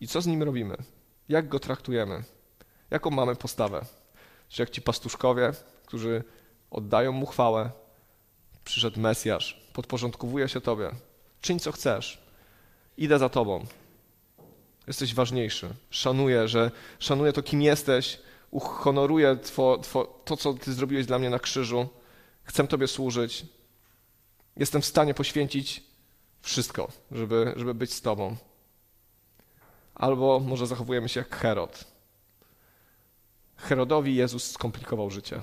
I 0.00 0.08
co 0.08 0.20
z 0.20 0.26
nim 0.26 0.42
robimy? 0.42 0.76
Jak 1.28 1.48
go 1.48 1.60
traktujemy? 1.60 2.22
Jaką 2.90 3.10
mamy 3.10 3.36
postawę? 3.36 3.84
Czy 4.48 4.62
jak 4.62 4.70
ci 4.70 4.82
pastuszkowie, 4.82 5.52
którzy 5.86 6.24
oddają 6.70 7.12
mu 7.12 7.26
chwałę, 7.26 7.70
przyszedł 8.64 9.00
Mesjasz, 9.00 9.60
podporządkowuje 9.72 10.48
się 10.48 10.60
Tobie. 10.60 10.90
Czyń 11.40 11.60
co 11.60 11.72
chcesz. 11.72 12.22
Idę 12.96 13.18
za 13.18 13.28
Tobą. 13.28 13.66
Jesteś 14.86 15.14
ważniejszy. 15.14 15.74
Szanuję, 15.90 16.48
że 16.48 16.70
szanuję 16.98 17.32
to, 17.32 17.42
kim 17.42 17.62
jesteś. 17.62 18.18
Uhonoruję 18.50 19.36
two, 19.36 19.78
two, 19.78 20.20
to, 20.24 20.36
co 20.36 20.54
Ty 20.54 20.72
zrobiłeś 20.72 21.06
dla 21.06 21.18
mnie 21.18 21.30
na 21.30 21.38
krzyżu. 21.38 21.88
Chcę 22.44 22.66
Tobie 22.66 22.88
służyć. 22.88 23.46
Jestem 24.56 24.82
w 24.82 24.86
stanie 24.86 25.14
poświęcić 25.14 25.82
wszystko, 26.42 26.88
żeby, 27.10 27.52
żeby 27.56 27.74
być 27.74 27.92
z 27.92 28.00
Tobą. 28.00 28.36
Albo 29.94 30.40
może 30.40 30.66
zachowujemy 30.66 31.08
się 31.08 31.20
jak 31.20 31.36
Herod 31.36 31.93
Herodowi 33.56 34.14
Jezus 34.14 34.50
skomplikował 34.50 35.10
życie. 35.10 35.40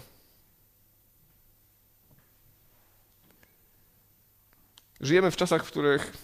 Żyjemy 5.01 5.31
w 5.31 5.35
czasach, 5.35 5.65
w 5.65 5.67
których, 5.67 6.17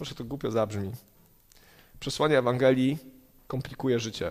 może 0.00 0.14
to 0.14 0.24
głupio 0.24 0.50
zabrzmi, 0.50 0.92
przesłanie 2.00 2.38
Ewangelii 2.38 2.98
komplikuje 3.46 4.00
życie. 4.00 4.30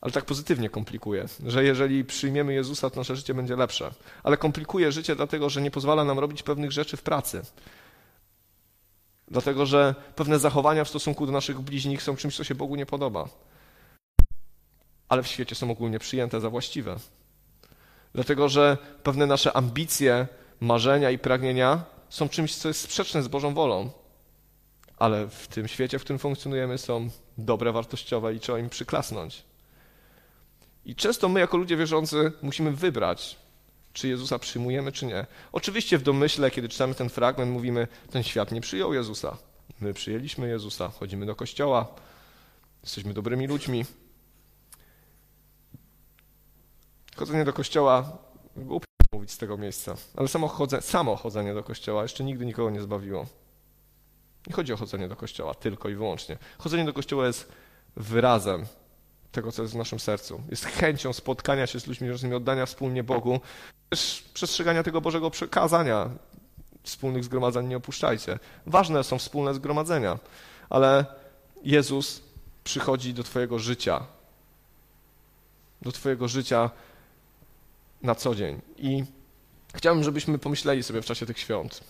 Ale 0.00 0.12
tak 0.12 0.24
pozytywnie 0.24 0.70
komplikuje, 0.70 1.26
że 1.46 1.64
jeżeli 1.64 2.04
przyjmiemy 2.04 2.54
Jezusa, 2.54 2.90
to 2.90 3.00
nasze 3.00 3.16
życie 3.16 3.34
będzie 3.34 3.56
lepsze. 3.56 3.94
Ale 4.22 4.36
komplikuje 4.36 4.92
życie 4.92 5.16
dlatego, 5.16 5.50
że 5.50 5.62
nie 5.62 5.70
pozwala 5.70 6.04
nam 6.04 6.18
robić 6.18 6.42
pewnych 6.42 6.72
rzeczy 6.72 6.96
w 6.96 7.02
pracy. 7.02 7.42
Dlatego, 9.28 9.66
że 9.66 9.94
pewne 10.16 10.38
zachowania 10.38 10.84
w 10.84 10.88
stosunku 10.88 11.26
do 11.26 11.32
naszych 11.32 11.60
bliźnich 11.60 12.02
są 12.02 12.16
czymś, 12.16 12.36
co 12.36 12.44
się 12.44 12.54
Bogu 12.54 12.76
nie 12.76 12.86
podoba. 12.86 13.28
Ale 15.08 15.22
w 15.22 15.26
świecie 15.26 15.54
są 15.54 15.70
ogólnie 15.70 15.98
przyjęte 15.98 16.40
za 16.40 16.50
właściwe. 16.50 16.96
Dlatego, 18.14 18.48
że 18.48 18.78
pewne 19.02 19.26
nasze 19.26 19.56
ambicje, 19.56 20.26
marzenia 20.60 21.10
i 21.10 21.18
pragnienia 21.18 21.84
są 22.08 22.28
czymś, 22.28 22.54
co 22.54 22.68
jest 22.68 22.80
sprzeczne 22.80 23.22
z 23.22 23.28
Bożą 23.28 23.54
wolą. 23.54 23.90
Ale 24.98 25.28
w 25.28 25.46
tym 25.46 25.68
świecie, 25.68 25.98
w 25.98 26.02
którym 26.02 26.18
funkcjonujemy, 26.18 26.78
są 26.78 27.10
dobre, 27.38 27.72
wartościowe 27.72 28.34
i 28.34 28.40
trzeba 28.40 28.58
im 28.58 28.68
przyklasnąć. 28.68 29.42
I 30.84 30.94
często 30.94 31.28
my, 31.28 31.40
jako 31.40 31.56
ludzie 31.56 31.76
wierzący, 31.76 32.32
musimy 32.42 32.72
wybrać, 32.72 33.36
czy 33.92 34.08
Jezusa 34.08 34.38
przyjmujemy, 34.38 34.92
czy 34.92 35.06
nie. 35.06 35.26
Oczywiście 35.52 35.98
w 35.98 36.02
domyśle, 36.02 36.50
kiedy 36.50 36.68
czytamy 36.68 36.94
ten 36.94 37.08
fragment, 37.08 37.52
mówimy, 37.52 37.88
ten 38.10 38.22
świat 38.22 38.52
nie 38.52 38.60
przyjął 38.60 38.94
Jezusa. 38.94 39.36
My 39.80 39.94
przyjęliśmy 39.94 40.48
Jezusa, 40.48 40.88
chodzimy 40.88 41.26
do 41.26 41.36
kościoła, 41.36 41.86
jesteśmy 42.82 43.14
dobrymi 43.14 43.46
ludźmi. 43.46 43.84
Chodzenie 47.16 47.44
do 47.44 47.52
kościoła, 47.52 48.18
głupio 48.56 48.86
mówić 49.12 49.30
z 49.30 49.38
tego 49.38 49.56
miejsca, 49.56 49.94
ale 50.16 50.28
samo, 50.28 50.48
chodze, 50.48 50.82
samo 50.82 51.16
chodzenie 51.16 51.54
do 51.54 51.62
kościoła 51.62 52.02
jeszcze 52.02 52.24
nigdy 52.24 52.46
nikogo 52.46 52.70
nie 52.70 52.80
zbawiło. 52.80 53.26
Nie 54.46 54.54
chodzi 54.54 54.72
o 54.72 54.76
chodzenie 54.76 55.08
do 55.08 55.16
kościoła 55.16 55.54
tylko 55.54 55.88
i 55.88 55.94
wyłącznie. 55.94 56.38
Chodzenie 56.58 56.84
do 56.84 56.92
kościoła 56.92 57.26
jest 57.26 57.52
wyrazem 57.96 58.66
tego, 59.32 59.52
co 59.52 59.62
jest 59.62 59.74
w 59.74 59.76
naszym 59.76 60.00
sercu. 60.00 60.42
Jest 60.50 60.64
chęcią 60.64 61.12
spotkania 61.12 61.66
się 61.66 61.80
z 61.80 61.86
ludźmi 61.86 62.10
różnymi, 62.10 62.34
oddania 62.34 62.66
wspólnie 62.66 63.04
Bogu, 63.04 63.40
też 63.88 64.24
przestrzegania 64.34 64.82
tego 64.82 65.00
Bożego 65.00 65.30
przekazania. 65.30 66.10
Wspólnych 66.82 67.24
zgromadzeń 67.24 67.66
nie 67.66 67.76
opuszczajcie. 67.76 68.38
Ważne 68.66 69.04
są 69.04 69.18
wspólne 69.18 69.54
zgromadzenia, 69.54 70.18
ale 70.70 71.06
Jezus 71.64 72.22
przychodzi 72.64 73.14
do 73.14 73.22
Twojego 73.22 73.58
życia. 73.58 74.06
Do 75.82 75.92
Twojego 75.92 76.28
życia 76.28 76.70
na 78.02 78.14
co 78.14 78.34
dzień. 78.34 78.60
I 78.78 79.04
chciałbym, 79.74 80.04
żebyśmy 80.04 80.38
pomyśleli 80.38 80.82
sobie 80.82 81.02
w 81.02 81.06
czasie 81.06 81.26
tych 81.26 81.38
świąt. 81.38 81.80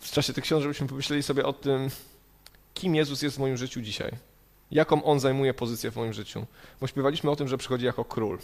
W 0.00 0.10
czasie 0.10 0.32
tych 0.32 0.46
świąt, 0.46 0.62
żebyśmy 0.62 0.86
pomyśleli 0.86 1.22
sobie 1.22 1.46
o 1.46 1.52
tym, 1.52 1.90
kim 2.74 2.94
Jezus 2.94 3.22
jest 3.22 3.36
w 3.36 3.38
moim 3.38 3.56
życiu 3.56 3.80
dzisiaj. 3.80 4.12
Jaką 4.70 5.04
On 5.04 5.20
zajmuje 5.20 5.54
pozycję 5.54 5.90
w 5.90 5.96
moim 5.96 6.12
życiu. 6.12 6.46
Bo 6.80 6.86
śpiewaliśmy 6.86 7.30
o 7.30 7.36
tym, 7.36 7.48
że 7.48 7.58
przychodzi 7.58 7.86
jako 7.86 8.04
król. 8.04 8.38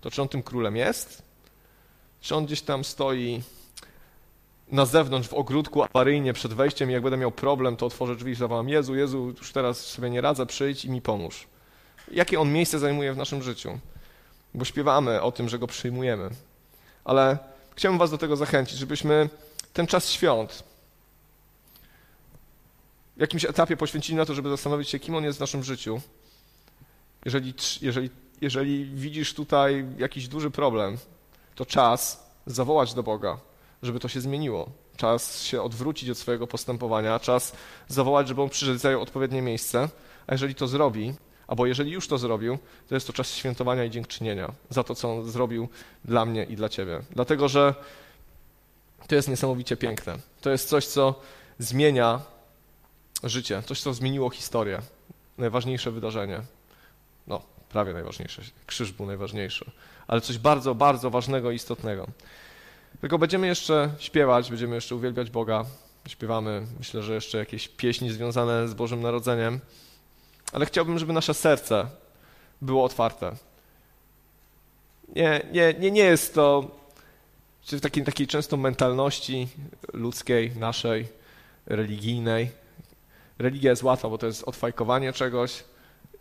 To 0.00 0.10
czy 0.10 0.22
On 0.22 0.28
tym 0.28 0.42
królem 0.42 0.76
jest? 0.76 1.22
Czy 2.20 2.36
On 2.36 2.46
gdzieś 2.46 2.62
tam 2.62 2.84
stoi 2.84 3.42
na 4.72 4.86
zewnątrz 4.86 5.28
w 5.28 5.34
ogródku 5.34 5.82
awaryjnie 5.82 6.32
przed 6.32 6.54
wejściem 6.54 6.90
i 6.90 6.92
jak 6.92 7.02
będę 7.02 7.16
miał 7.16 7.32
problem, 7.32 7.76
to 7.76 7.86
otworzę 7.86 8.16
drzwi 8.16 8.32
i 8.32 8.34
zawołam 8.34 8.68
Jezu, 8.68 8.94
Jezu, 8.94 9.34
już 9.38 9.52
teraz 9.52 9.86
sobie 9.86 10.10
nie 10.10 10.20
radzę, 10.20 10.46
przyjdź 10.46 10.84
i 10.84 10.90
mi 10.90 11.02
pomóż. 11.02 11.46
Jakie 12.10 12.40
On 12.40 12.52
miejsce 12.52 12.78
zajmuje 12.78 13.12
w 13.12 13.16
naszym 13.16 13.42
życiu? 13.42 13.78
Bo 14.54 14.64
śpiewamy 14.64 15.22
o 15.22 15.32
tym, 15.32 15.48
że 15.48 15.58
go 15.58 15.66
przyjmujemy. 15.66 16.30
Ale 17.04 17.38
chciałbym 17.76 17.98
Was 17.98 18.10
do 18.10 18.18
tego 18.18 18.36
zachęcić, 18.36 18.78
żebyśmy 18.78 19.28
ten 19.72 19.86
czas 19.86 20.10
świąt 20.10 20.64
w 23.16 23.20
jakimś 23.20 23.44
etapie 23.44 23.76
poświęcili 23.76 24.16
na 24.16 24.26
to, 24.26 24.34
żeby 24.34 24.50
zastanowić 24.50 24.88
się, 24.88 24.98
kim 24.98 25.14
on 25.14 25.24
jest 25.24 25.38
w 25.38 25.40
naszym 25.40 25.64
życiu. 25.64 26.00
Jeżeli, 27.24 27.54
jeżeli, 27.82 28.10
jeżeli 28.40 28.84
widzisz 28.84 29.34
tutaj 29.34 29.86
jakiś 29.98 30.28
duży 30.28 30.50
problem, 30.50 30.98
to 31.54 31.66
czas 31.66 32.30
zawołać 32.46 32.94
do 32.94 33.02
Boga, 33.02 33.38
żeby 33.82 34.00
to 34.00 34.08
się 34.08 34.20
zmieniło. 34.20 34.70
Czas 34.96 35.42
się 35.42 35.62
odwrócić 35.62 36.10
od 36.10 36.18
swojego 36.18 36.46
postępowania, 36.46 37.18
czas 37.18 37.52
zawołać, 37.88 38.28
żeby 38.28 38.42
on 38.42 38.48
przyszedł 38.48 39.00
odpowiednie 39.00 39.42
miejsce, 39.42 39.88
a 40.26 40.34
jeżeli 40.34 40.54
to 40.54 40.68
zrobi, 40.68 41.14
albo 41.50 41.66
jeżeli 41.66 41.90
już 41.90 42.08
to 42.08 42.18
zrobił, 42.18 42.58
to 42.88 42.94
jest 42.94 43.06
to 43.06 43.12
czas 43.12 43.34
świętowania 43.34 43.84
i 43.84 43.90
dziękczynienia 43.90 44.52
za 44.68 44.84
to, 44.84 44.94
co 44.94 45.12
on 45.12 45.30
zrobił 45.30 45.68
dla 46.04 46.24
mnie 46.24 46.44
i 46.44 46.56
dla 46.56 46.68
ciebie. 46.68 47.00
Dlatego, 47.10 47.48
że 47.48 47.74
to 49.06 49.14
jest 49.14 49.28
niesamowicie 49.28 49.76
piękne. 49.76 50.18
To 50.40 50.50
jest 50.50 50.68
coś, 50.68 50.86
co 50.86 51.14
zmienia 51.58 52.20
życie, 53.24 53.62
coś, 53.66 53.80
co 53.80 53.94
zmieniło 53.94 54.30
historię. 54.30 54.78
Najważniejsze 55.38 55.90
wydarzenie. 55.90 56.40
No, 57.26 57.42
prawie 57.68 57.92
najważniejsze. 57.92 58.42
Krzyż 58.66 58.92
był 58.92 59.06
najważniejszy. 59.06 59.70
Ale 60.06 60.20
coś 60.20 60.38
bardzo, 60.38 60.74
bardzo 60.74 61.10
ważnego 61.10 61.50
i 61.50 61.54
istotnego. 61.54 62.06
Tylko 63.00 63.18
będziemy 63.18 63.46
jeszcze 63.46 63.90
śpiewać, 63.98 64.50
będziemy 64.50 64.74
jeszcze 64.74 64.94
uwielbiać 64.94 65.30
Boga. 65.30 65.64
Śpiewamy, 66.08 66.66
myślę, 66.78 67.02
że 67.02 67.14
jeszcze 67.14 67.38
jakieś 67.38 67.68
pieśni 67.68 68.10
związane 68.10 68.68
z 68.68 68.74
Bożym 68.74 69.02
Narodzeniem 69.02 69.60
ale 70.52 70.66
chciałbym, 70.66 70.98
żeby 70.98 71.12
nasze 71.12 71.34
serce 71.34 71.86
było 72.62 72.84
otwarte. 72.84 73.36
Nie, 75.16 75.46
nie, 75.52 75.74
nie, 75.74 75.90
nie 75.90 76.04
jest 76.04 76.34
to 76.34 76.70
w 77.62 77.80
takiej, 77.80 78.04
takiej 78.04 78.26
często 78.26 78.56
mentalności 78.56 79.48
ludzkiej, 79.92 80.56
naszej, 80.56 81.08
religijnej. 81.66 82.50
Religia 83.38 83.70
jest 83.70 83.82
łatwa, 83.82 84.08
bo 84.08 84.18
to 84.18 84.26
jest 84.26 84.44
odfajkowanie 84.44 85.12
czegoś 85.12 85.64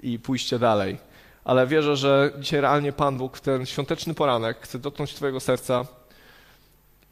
i 0.02 0.20
pójście 0.20 0.60
dalej. 0.60 0.98
Ale 1.44 1.68
wierzę, 1.68 1.96
że 1.96 2.32
dzisiaj 2.40 2.62
realnie 2.62 2.92
Pan 2.92 3.18
Bóg 3.18 3.38
w 3.38 3.42
ten 3.42 3.66
świąteczny 3.66 4.14
poranek 4.14 4.58
chce 4.62 4.80
dotknąć 4.80 5.14
Twojego 5.14 5.40
serca 5.40 5.86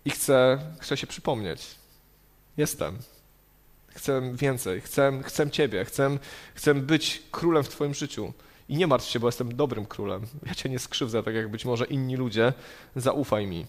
i 0.06 0.10
chce, 0.10 0.60
chce 0.80 0.98
się 0.98 1.08
przypomnieć. 1.08 1.76
Jestem. 2.58 2.98
Chcę 3.98 4.36
więcej, 4.36 4.82
chcę, 4.82 5.22
chcę 5.24 5.52
Ciebie, 5.52 5.86
chcę, 5.86 6.18
chcę 6.56 6.76
być 6.76 7.24
królem 7.32 7.64
w 7.64 7.70
Twoim 7.70 7.94
życiu. 7.94 8.34
I 8.70 8.78
nie 8.78 8.88
martw 8.88 9.10
się, 9.10 9.20
bo 9.20 9.28
jestem 9.28 9.56
dobrym 9.56 9.86
królem. 9.86 10.28
Ja 10.46 10.56
Cię 10.56 10.70
nie 10.70 10.80
skrzywdzę, 10.80 11.24
tak 11.24 11.36
jak 11.36 11.52
być 11.52 11.66
może 11.66 11.86
inni 11.86 12.16
ludzie. 12.16 12.54
Zaufaj 12.96 13.48
mi. 13.48 13.66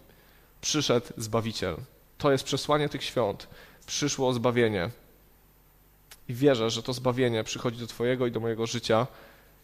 Przyszedł 0.60 1.06
Zbawiciel. 1.16 1.76
To 2.18 2.32
jest 2.32 2.44
przesłanie 2.44 2.88
tych 2.88 3.04
świąt. 3.04 3.48
Przyszło 3.86 4.32
zbawienie. 4.32 4.90
I 6.28 6.34
wierzę, 6.34 6.70
że 6.70 6.82
to 6.82 6.92
zbawienie 6.92 7.44
przychodzi 7.44 7.80
do 7.80 7.86
Twojego 7.86 8.26
i 8.26 8.30
do 8.30 8.40
mojego 8.40 8.66
życia, 8.66 9.06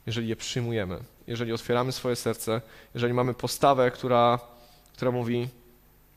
jeżeli 0.07 0.29
je 0.29 0.37
przyjmujemy, 0.37 0.99
jeżeli 1.27 1.53
otwieramy 1.53 1.93
swoje 1.93 2.17
serce, 2.17 2.61
jeżeli 2.95 3.15
mamy 3.15 3.35
postawę, 3.35 3.91
która, 3.91 4.39
która 4.93 5.11
mówi, 5.11 5.49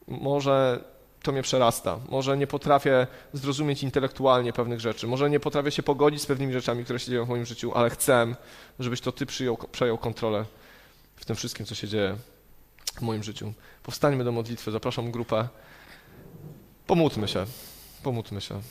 może 0.07 0.83
to 1.21 1.31
mnie 1.31 1.41
przerasta. 1.41 1.99
Może 2.09 2.37
nie 2.37 2.47
potrafię 2.47 3.07
zrozumieć 3.33 3.83
intelektualnie 3.83 4.53
pewnych 4.53 4.79
rzeczy, 4.79 5.07
może 5.07 5.29
nie 5.29 5.39
potrafię 5.39 5.71
się 5.71 5.83
pogodzić 5.83 6.21
z 6.21 6.25
pewnymi 6.25 6.53
rzeczami, 6.53 6.83
które 6.83 6.99
się 6.99 7.11
dzieją 7.11 7.25
w 7.25 7.29
moim 7.29 7.45
życiu, 7.45 7.71
ale 7.75 7.89
chcę, 7.89 8.35
żebyś 8.79 9.01
to 9.01 9.11
Ty 9.11 9.25
przyjął, 9.25 9.57
przejął 9.71 9.97
kontrolę 9.97 10.45
w 11.15 11.25
tym 11.25 11.35
wszystkim, 11.35 11.65
co 11.65 11.75
się 11.75 11.87
dzieje 11.87 12.15
w 12.97 13.01
moim 13.01 13.23
życiu. 13.23 13.53
Powstańmy 13.83 14.23
do 14.23 14.31
modlitwy, 14.31 14.71
zapraszam 14.71 15.11
grupę. 15.11 15.47
Pomódlmy 16.87 17.27
się, 17.27 17.45
pomódlmy 18.03 18.41
się. 18.41 18.61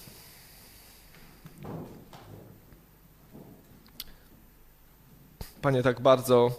Panie, 5.63 5.83
tak 5.83 6.01
bardzo, 6.01 6.51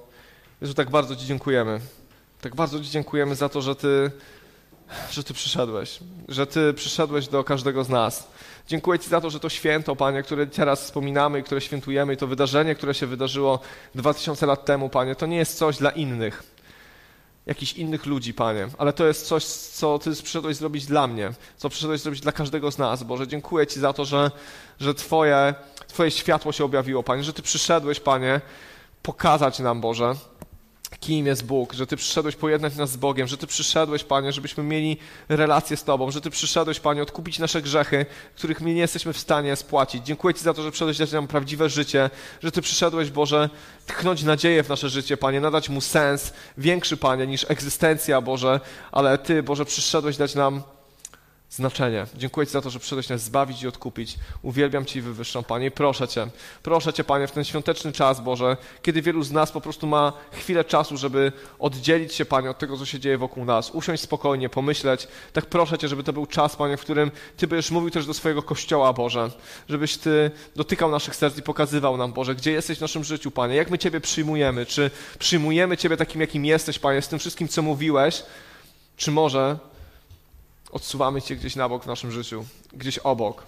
Jezu, 0.62 0.74
tak 0.74 0.90
bardzo 0.90 1.16
Ci 1.16 1.26
dziękujemy. 1.26 1.80
Tak 2.42 2.56
bardzo 2.56 2.84
Ci 2.84 2.90
dziękujemy 2.90 3.36
za 3.36 3.50
to, 3.50 3.62
że 3.62 3.76
Ty 3.76 4.12
że 5.12 5.24
Ty 5.24 5.34
przyszedłeś, 5.34 6.00
że 6.28 6.48
Ty 6.48 6.74
przyszedłeś 6.74 7.28
do 7.28 7.44
każdego 7.44 7.84
z 7.84 7.90
nas. 7.90 8.28
Dziękuję 8.68 9.00
Ci 9.00 9.10
za 9.10 9.22
to, 9.22 9.30
że 9.30 9.40
to 9.40 9.50
święto, 9.50 9.96
Panie, 9.96 10.24
które 10.24 10.48
teraz 10.48 10.84
wspominamy 10.84 11.40
i 11.40 11.44
które 11.44 11.62
świętujemy, 11.62 12.14
i 12.14 12.18
to 12.18 12.28
wydarzenie, 12.28 12.76
które 12.76 12.94
się 12.94 13.08
wydarzyło 13.08 13.60
dwa 13.96 14.14
tysiące 14.14 14.46
lat 14.46 14.66
temu, 14.66 14.90
Panie, 14.90 15.16
to 15.16 15.26
nie 15.26 15.38
jest 15.38 15.58
coś 15.58 15.78
dla 15.78 15.90
innych, 15.90 16.44
jakichś 17.46 17.74
innych 17.74 18.06
ludzi, 18.06 18.34
Panie, 18.34 18.68
ale 18.78 18.94
to 18.94 19.08
jest 19.08 19.28
coś, 19.28 19.46
co 19.46 20.00
Ty 20.00 20.12
przyszedłeś 20.12 20.58
zrobić 20.58 20.86
dla 20.86 21.08
mnie, 21.08 21.32
co 21.58 21.70
przyszedłeś 21.70 22.02
zrobić 22.02 22.22
dla 22.22 22.32
każdego 22.32 22.72
z 22.72 22.78
nas, 22.78 23.04
Boże. 23.04 23.28
Dziękuję 23.28 23.68
Ci 23.68 23.80
za 23.80 23.94
to, 23.94 24.06
że, 24.06 24.32
że 24.80 24.94
Twoje, 24.94 25.56
Twoje 25.88 26.12
światło 26.12 26.52
się 26.52 26.66
objawiło, 26.66 27.04
Panie, 27.04 27.24
że 27.24 27.34
Ty 27.34 27.42
przyszedłeś, 27.42 28.00
Panie, 28.00 28.42
pokazać 29.04 29.60
nam, 29.60 29.82
Boże, 29.82 30.16
kim 31.00 31.26
jest 31.26 31.46
Bóg, 31.46 31.74
że 31.74 31.88
Ty 31.88 31.98
przyszedłeś 31.98 32.36
pojednać 32.36 32.76
nas 32.76 32.92
z 32.92 32.98
Bogiem, 32.98 33.28
że 33.28 33.38
Ty 33.38 33.48
przyszedłeś, 33.48 34.04
Panie, 34.04 34.32
żebyśmy 34.32 34.64
mieli 34.64 34.98
relację 35.30 35.78
z 35.78 35.84
Tobą, 35.84 36.12
że 36.12 36.22
Ty 36.22 36.30
przyszedłeś, 36.30 36.80
Panie, 36.80 37.02
odkupić 37.02 37.40
nasze 37.40 37.62
grzechy, 37.62 38.06
których 38.36 38.62
my 38.62 38.74
nie 38.74 38.82
jesteśmy 38.82 39.14
w 39.14 39.18
stanie 39.18 39.56
spłacić. 39.56 40.06
Dziękuję 40.06 40.34
Ci 40.34 40.44
za 40.44 40.54
to, 40.54 40.64
że 40.64 40.72
przyszedłeś 40.72 40.98
dać 40.98 41.12
nam 41.12 41.28
prawdziwe 41.28 41.70
życie, 41.70 42.10
że 42.44 42.52
Ty 42.52 42.62
przyszedłeś, 42.62 43.12
Boże, 43.12 43.50
tchnąć 43.88 44.24
nadzieję 44.24 44.64
w 44.64 44.70
nasze 44.70 44.90
życie, 44.90 45.18
Panie, 45.18 45.42
nadać 45.42 45.70
mu 45.70 45.82
sens 45.82 46.34
większy, 46.58 46.98
Panie, 46.98 47.28
niż 47.28 47.46
egzystencja, 47.50 48.22
Boże, 48.22 48.60
ale 48.92 49.18
Ty, 49.18 49.44
Boże, 49.44 49.66
przyszedłeś 49.66 50.18
dać 50.18 50.36
nam 50.36 50.64
znaczenie. 51.50 52.06
Dziękuję 52.16 52.48
Ci 52.48 52.54
za 52.54 52.62
to, 52.62 52.70
że 52.70 52.80
przyszedłeś 52.80 53.10
nas 53.10 53.24
zbawić 53.24 53.64
i 53.64 53.68
odkupić. 53.68 54.16
Uwielbiam 54.42 54.86
Ci 54.86 55.00
i 55.00 55.02
wywyższam, 55.02 55.44
Panie. 55.44 55.68
I 55.68 55.72
proszę 55.72 56.08
Cię, 56.08 56.28
proszę 56.64 56.94
Cię, 56.94 57.04
Panie, 57.04 57.28
w 57.28 57.32
ten 57.32 57.44
świąteczny 57.44 57.92
czas, 57.92 58.22
Boże, 58.22 58.58
kiedy 58.82 59.02
wielu 59.02 59.24
z 59.24 59.32
nas 59.32 59.52
po 59.52 59.62
prostu 59.62 59.88
ma 59.88 60.14
chwilę 60.32 60.66
czasu, 60.66 60.98
żeby 60.98 61.32
oddzielić 61.60 62.14
się, 62.14 62.26
Panie, 62.26 62.50
od 62.50 62.60
tego, 62.60 62.78
co 62.78 62.86
się 62.86 63.00
dzieje 63.00 63.18
wokół 63.18 63.46
nas, 63.46 63.72
usiąść 63.72 64.04
spokojnie, 64.04 64.50
pomyśleć. 64.50 65.08
Tak 65.34 65.46
proszę 65.46 65.78
Cię, 65.78 65.88
żeby 65.88 66.04
to 66.04 66.14
był 66.14 66.26
czas, 66.26 66.56
Panie, 66.56 66.78
w 66.78 66.82
którym 66.82 67.12
Ty 67.38 67.48
będziesz 67.48 67.72
mówił 67.72 67.90
też 67.90 68.06
do 68.06 68.14
swojego 68.14 68.44
Kościoła, 68.44 68.94
Boże, 68.94 69.32
żebyś 69.70 69.98
Ty 69.98 70.32
dotykał 70.56 70.92
naszych 70.92 71.16
serc 71.16 71.38
i 71.38 71.42
pokazywał 71.42 71.98
nam, 71.98 72.14
Boże, 72.14 72.36
gdzie 72.36 72.52
jesteś 72.52 72.78
w 72.78 72.82
naszym 72.82 73.04
życiu, 73.04 73.32
Panie, 73.32 73.56
jak 73.56 73.70
my 73.70 73.78
Ciebie 73.78 74.02
przyjmujemy, 74.02 74.66
czy 74.66 74.92
przyjmujemy 75.20 75.78
Ciebie 75.78 75.98
takim, 75.98 76.22
jakim 76.22 76.46
jesteś, 76.46 76.80
Panie, 76.80 77.02
z 77.02 77.08
tym 77.08 77.20
wszystkim, 77.20 77.48
co 77.48 77.62
mówiłeś, 77.62 78.24
czy 78.98 79.12
może 79.12 79.58
odsuwamy 80.72 81.22
Cię 81.22 81.36
gdzieś 81.36 81.56
na 81.56 81.70
bok 81.70 81.84
w 81.84 81.88
naszym 81.88 82.12
życiu, 82.12 82.46
gdzieś 82.74 82.98
obok, 82.98 83.44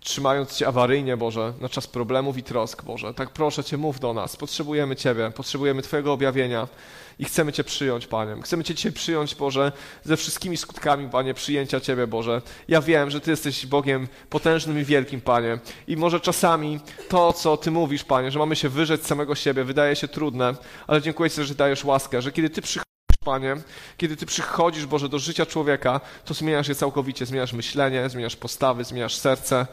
trzymając 0.00 0.56
Cię 0.56 0.68
awaryjnie, 0.68 1.16
Boże, 1.16 1.52
na 1.60 1.68
czas 1.68 1.86
problemów 1.86 2.38
i 2.38 2.42
trosk, 2.42 2.84
Boże. 2.84 3.14
Tak 3.14 3.30
proszę 3.30 3.64
Cię, 3.64 3.76
mów 3.76 4.00
do 4.00 4.14
nas. 4.14 4.36
Potrzebujemy 4.36 4.96
Ciebie, 4.96 5.30
potrzebujemy 5.30 5.82
Twojego 5.82 6.12
objawienia 6.12 6.68
i 7.18 7.24
chcemy 7.24 7.52
Cię 7.52 7.64
przyjąć, 7.64 8.06
Panie. 8.06 8.42
Chcemy 8.42 8.64
Cię 8.64 8.74
dzisiaj 8.74 8.92
przyjąć, 8.92 9.34
Boże, 9.34 9.72
ze 10.04 10.16
wszystkimi 10.16 10.56
skutkami, 10.56 11.08
Panie, 11.08 11.34
przyjęcia 11.34 11.80
Ciebie, 11.80 12.06
Boże. 12.06 12.42
Ja 12.68 12.80
wiem, 12.82 13.10
że 13.10 13.20
Ty 13.20 13.30
jesteś 13.30 13.66
Bogiem 13.66 14.08
potężnym 14.30 14.80
i 14.80 14.84
wielkim, 14.84 15.20
Panie. 15.20 15.58
I 15.88 15.96
może 15.96 16.20
czasami 16.20 16.80
to, 17.08 17.32
co 17.32 17.56
Ty 17.56 17.70
mówisz, 17.70 18.04
Panie, 18.04 18.30
że 18.30 18.38
mamy 18.38 18.56
się 18.56 18.68
wyrzec 18.68 19.06
samego 19.06 19.34
siebie, 19.34 19.64
wydaje 19.64 19.96
się 19.96 20.08
trudne, 20.08 20.54
ale 20.86 21.02
dziękuję 21.02 21.30
Ci, 21.30 21.44
że 21.44 21.54
dajesz 21.54 21.84
łaskę, 21.84 22.22
że 22.22 22.32
kiedy 22.32 22.50
Ty 22.50 22.62
przychodzisz, 22.62 22.95
Panie, 23.26 23.56
kiedy 23.96 24.16
Ty 24.16 24.26
przychodzisz, 24.26 24.86
Boże, 24.86 25.08
do 25.08 25.18
życia 25.18 25.46
człowieka, 25.46 26.00
to 26.24 26.34
zmieniasz 26.34 26.68
je 26.68 26.74
całkowicie, 26.74 27.26
zmieniasz 27.26 27.52
myślenie, 27.52 28.08
zmieniasz 28.10 28.36
postawy, 28.36 28.84
zmieniasz 28.84 29.16
serce. 29.16 29.66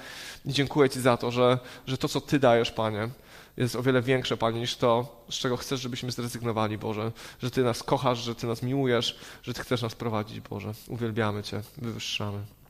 I 0.46 0.54
dziękuję 0.54 0.90
Ci 0.90 1.02
za 1.02 1.18
to, 1.18 1.32
że, 1.32 1.60
że 1.88 1.98
to, 1.98 2.08
co 2.08 2.22
Ty 2.22 2.40
dajesz, 2.40 2.72
Panie, 2.72 3.10
jest 3.58 3.76
o 3.76 3.84
wiele 3.84 4.02
większe, 4.02 4.38
Panie, 4.38 4.60
niż 4.60 4.76
to, 4.76 5.24
z 5.30 5.36
czego 5.36 5.58
chcesz, 5.58 5.82
żebyśmy 5.82 6.12
zrezygnowali, 6.12 6.78
Boże. 6.78 7.12
Że 7.42 7.52
Ty 7.52 7.64
nas 7.64 7.84
kochasz, 7.84 8.20
że 8.20 8.36
Ty 8.36 8.48
nas 8.48 8.64
miłujesz, 8.64 9.20
że 9.44 9.54
Ty 9.54 9.62
chcesz 9.62 9.82
nas 9.82 9.96
prowadzić, 9.96 10.40
Boże. 10.40 10.74
Uwielbiamy 10.88 11.44
Cię, 11.44 11.62
wywyższamy. 11.78 12.63